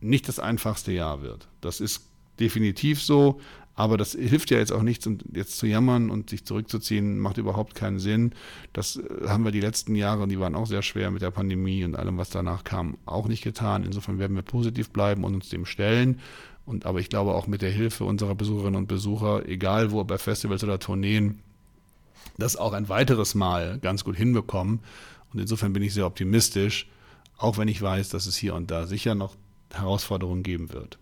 nicht 0.00 0.26
das 0.28 0.40
einfachste 0.40 0.92
Jahr 0.92 1.22
wird. 1.22 1.46
Das 1.60 1.80
ist 1.80 2.08
definitiv 2.40 3.00
so, 3.00 3.40
aber 3.74 3.96
das 3.96 4.12
hilft 4.12 4.50
ja 4.50 4.58
jetzt 4.58 4.72
auch 4.72 4.82
nichts, 4.82 5.06
und 5.06 5.24
jetzt 5.32 5.56
zu 5.58 5.66
jammern 5.66 6.10
und 6.10 6.30
sich 6.30 6.44
zurückzuziehen, 6.44 7.18
macht 7.18 7.38
überhaupt 7.38 7.74
keinen 7.74 7.98
Sinn. 7.98 8.32
Das 8.72 8.96
äh, 8.96 9.28
haben 9.28 9.44
wir 9.44 9.52
die 9.52 9.60
letzten 9.60 9.94
Jahre, 9.94 10.22
und 10.22 10.28
die 10.28 10.40
waren 10.40 10.54
auch 10.54 10.66
sehr 10.66 10.82
schwer 10.82 11.10
mit 11.10 11.22
der 11.22 11.30
Pandemie 11.30 11.84
und 11.84 11.96
allem, 11.96 12.18
was 12.18 12.30
danach 12.30 12.64
kam, 12.64 12.98
auch 13.06 13.28
nicht 13.28 13.42
getan. 13.42 13.84
Insofern 13.84 14.18
werden 14.18 14.36
wir 14.36 14.42
positiv 14.42 14.90
bleiben 14.90 15.24
und 15.24 15.34
uns 15.34 15.48
dem 15.48 15.64
stellen. 15.64 16.20
Und 16.64 16.86
aber 16.86 17.00
ich 17.00 17.08
glaube 17.08 17.34
auch 17.34 17.46
mit 17.46 17.62
der 17.62 17.70
Hilfe 17.70 18.04
unserer 18.04 18.34
Besucherinnen 18.34 18.76
und 18.76 18.86
Besucher, 18.86 19.48
egal 19.48 19.90
wo 19.90 20.04
bei 20.04 20.18
Festivals 20.18 20.62
oder 20.62 20.78
Tourneen, 20.78 21.40
das 22.38 22.56
auch 22.56 22.72
ein 22.72 22.88
weiteres 22.88 23.34
Mal 23.34 23.78
ganz 23.80 24.04
gut 24.04 24.16
hinbekommen. 24.16 24.80
Und 25.32 25.40
insofern 25.40 25.72
bin 25.72 25.82
ich 25.82 25.94
sehr 25.94 26.06
optimistisch, 26.06 26.88
auch 27.36 27.58
wenn 27.58 27.68
ich 27.68 27.80
weiß, 27.82 28.10
dass 28.10 28.26
es 28.26 28.36
hier 28.36 28.54
und 28.54 28.70
da 28.70 28.86
sicher 28.86 29.14
noch 29.14 29.34
Herausforderungen 29.72 30.42
geben 30.42 30.72
wird. 30.72 30.98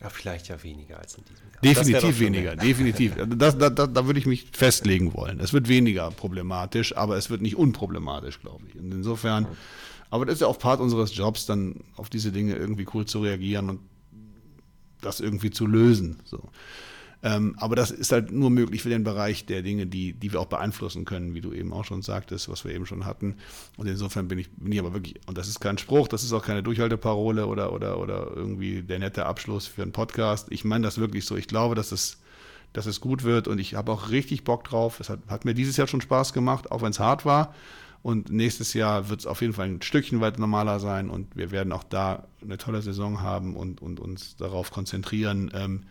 Ja, 0.00 0.10
vielleicht 0.10 0.48
ja 0.48 0.62
weniger 0.62 0.98
als 0.98 1.16
in 1.16 1.24
diesem 1.24 1.46
Jahr. 1.50 1.60
Definitiv 1.62 2.20
weniger, 2.20 2.56
definitiv. 2.56 3.14
Das, 3.36 3.58
da, 3.58 3.68
da, 3.68 3.86
da 3.86 4.06
würde 4.06 4.20
ich 4.20 4.26
mich 4.26 4.46
festlegen 4.52 5.12
wollen. 5.14 5.40
Es 5.40 5.52
wird 5.52 5.68
weniger 5.68 6.10
problematisch, 6.10 6.96
aber 6.96 7.16
es 7.16 7.30
wird 7.30 7.42
nicht 7.42 7.56
unproblematisch, 7.56 8.40
glaube 8.40 8.64
ich. 8.68 8.76
Und 8.76 8.92
insofern, 8.92 9.46
aber 10.10 10.24
das 10.24 10.34
ist 10.34 10.40
ja 10.42 10.46
auch 10.46 10.58
Part 10.58 10.80
unseres 10.80 11.16
Jobs, 11.16 11.46
dann 11.46 11.82
auf 11.96 12.10
diese 12.10 12.30
Dinge 12.30 12.54
irgendwie 12.54 12.86
cool 12.94 13.06
zu 13.06 13.20
reagieren 13.20 13.70
und 13.70 13.80
das 15.00 15.20
irgendwie 15.20 15.50
zu 15.50 15.66
lösen. 15.66 16.20
So. 16.24 16.48
Ähm, 17.22 17.56
aber 17.58 17.74
das 17.74 17.90
ist 17.90 18.12
halt 18.12 18.30
nur 18.30 18.50
möglich 18.50 18.82
für 18.82 18.90
den 18.90 19.02
Bereich 19.02 19.44
der 19.44 19.62
Dinge, 19.62 19.86
die, 19.86 20.12
die 20.12 20.32
wir 20.32 20.40
auch 20.40 20.46
beeinflussen 20.46 21.04
können, 21.04 21.34
wie 21.34 21.40
du 21.40 21.52
eben 21.52 21.72
auch 21.72 21.84
schon 21.84 22.02
sagtest, 22.02 22.48
was 22.48 22.64
wir 22.64 22.72
eben 22.72 22.86
schon 22.86 23.06
hatten. 23.06 23.36
Und 23.76 23.88
insofern 23.88 24.28
bin 24.28 24.38
ich, 24.38 24.50
bin 24.50 24.70
ich 24.70 24.78
aber 24.78 24.94
wirklich, 24.94 25.16
und 25.26 25.36
das 25.36 25.48
ist 25.48 25.60
kein 25.60 25.78
Spruch, 25.78 26.06
das 26.06 26.22
ist 26.22 26.32
auch 26.32 26.44
keine 26.44 26.62
Durchhalteparole 26.62 27.46
oder, 27.46 27.72
oder, 27.72 27.98
oder 27.98 28.30
irgendwie 28.34 28.82
der 28.82 29.00
nette 29.00 29.26
Abschluss 29.26 29.66
für 29.66 29.82
einen 29.82 29.92
Podcast. 29.92 30.46
Ich 30.50 30.64
meine 30.64 30.84
das 30.84 30.98
wirklich 30.98 31.26
so. 31.26 31.36
Ich 31.36 31.48
glaube, 31.48 31.74
dass 31.74 31.90
es, 31.90 32.18
dass 32.72 32.86
es 32.86 33.00
gut 33.00 33.24
wird 33.24 33.48
und 33.48 33.58
ich 33.58 33.74
habe 33.74 33.90
auch 33.90 34.10
richtig 34.10 34.44
Bock 34.44 34.62
drauf. 34.62 35.00
Es 35.00 35.10
hat, 35.10 35.18
hat 35.26 35.44
mir 35.44 35.54
dieses 35.54 35.76
Jahr 35.76 35.88
schon 35.88 36.00
Spaß 36.00 36.32
gemacht, 36.32 36.70
auch 36.70 36.82
wenn 36.82 36.90
es 36.90 37.00
hart 37.00 37.24
war. 37.24 37.52
Und 38.00 38.30
nächstes 38.30 38.74
Jahr 38.74 39.08
wird 39.08 39.20
es 39.20 39.26
auf 39.26 39.40
jeden 39.40 39.54
Fall 39.54 39.66
ein 39.66 39.82
Stückchen 39.82 40.20
weit 40.20 40.38
normaler 40.38 40.78
sein 40.78 41.10
und 41.10 41.34
wir 41.34 41.50
werden 41.50 41.72
auch 41.72 41.82
da 41.82 42.28
eine 42.40 42.56
tolle 42.56 42.80
Saison 42.80 43.22
haben 43.22 43.56
und, 43.56 43.82
und 43.82 43.98
uns 43.98 44.36
darauf 44.36 44.70
konzentrieren, 44.70 45.50
ähm, 45.52 45.82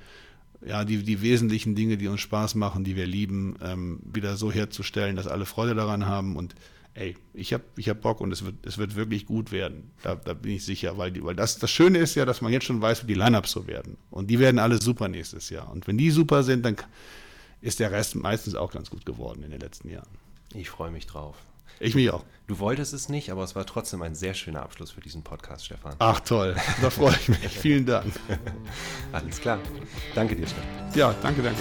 ja, 0.67 0.83
die, 0.83 1.03
die 1.03 1.21
wesentlichen 1.21 1.75
Dinge, 1.75 1.97
die 1.97 2.07
uns 2.07 2.21
Spaß 2.21 2.55
machen, 2.55 2.83
die 2.83 2.95
wir 2.95 3.07
lieben, 3.07 3.55
ähm, 3.63 3.99
wieder 4.03 4.35
so 4.35 4.51
herzustellen, 4.51 5.15
dass 5.15 5.27
alle 5.27 5.45
Freude 5.45 5.75
daran 5.75 6.05
haben. 6.05 6.35
Und 6.35 6.55
ey, 6.93 7.15
ich 7.33 7.53
habe 7.53 7.63
ich 7.77 7.89
hab 7.89 8.01
Bock 8.01 8.19
und 8.19 8.31
es 8.31 8.43
wird, 8.43 8.65
es 8.65 8.77
wird 8.77 8.95
wirklich 8.95 9.25
gut 9.25 9.51
werden. 9.51 9.91
Da, 10.03 10.15
da 10.15 10.33
bin 10.33 10.53
ich 10.53 10.65
sicher, 10.65 10.97
weil, 10.97 11.11
die, 11.11 11.23
weil 11.23 11.35
das, 11.35 11.57
das 11.59 11.71
Schöne 11.71 11.99
ist 11.99 12.15
ja, 12.15 12.25
dass 12.25 12.41
man 12.41 12.51
jetzt 12.51 12.65
schon 12.65 12.81
weiß, 12.81 13.03
wie 13.03 13.07
die 13.07 13.13
Lineups 13.13 13.51
so 13.51 13.67
werden. 13.67 13.97
Und 14.09 14.29
die 14.29 14.39
werden 14.39 14.59
alle 14.59 14.81
super 14.81 15.07
nächstes 15.07 15.49
Jahr. 15.49 15.71
Und 15.71 15.87
wenn 15.87 15.97
die 15.97 16.11
super 16.11 16.43
sind, 16.43 16.65
dann 16.65 16.75
ist 17.61 17.79
der 17.79 17.91
Rest 17.91 18.15
meistens 18.15 18.55
auch 18.55 18.71
ganz 18.71 18.89
gut 18.89 19.05
geworden 19.05 19.43
in 19.43 19.51
den 19.51 19.61
letzten 19.61 19.89
Jahren. 19.89 20.09
Ich 20.53 20.69
freue 20.69 20.91
mich 20.91 21.07
drauf. 21.07 21.37
Ich 21.79 21.95
mich 21.95 22.09
auch. 22.09 22.23
Du 22.47 22.59
wolltest 22.59 22.93
es 22.93 23.09
nicht, 23.09 23.29
aber 23.31 23.43
es 23.43 23.55
war 23.55 23.65
trotzdem 23.65 24.01
ein 24.01 24.15
sehr 24.15 24.33
schöner 24.33 24.61
Abschluss 24.61 24.91
für 24.91 25.01
diesen 25.01 25.23
Podcast, 25.23 25.65
Stefan. 25.65 25.95
Ach 25.99 26.19
toll, 26.21 26.55
da 26.81 26.89
freue 26.89 27.15
ich 27.15 27.27
mich. 27.27 27.49
Vielen 27.49 27.85
Dank. 27.85 28.13
Alles 29.11 29.41
klar. 29.41 29.59
Danke 30.15 30.35
dir, 30.35 30.47
Stefan. 30.47 30.63
Ja, 30.95 31.13
danke, 31.21 31.41
danke. 31.41 31.59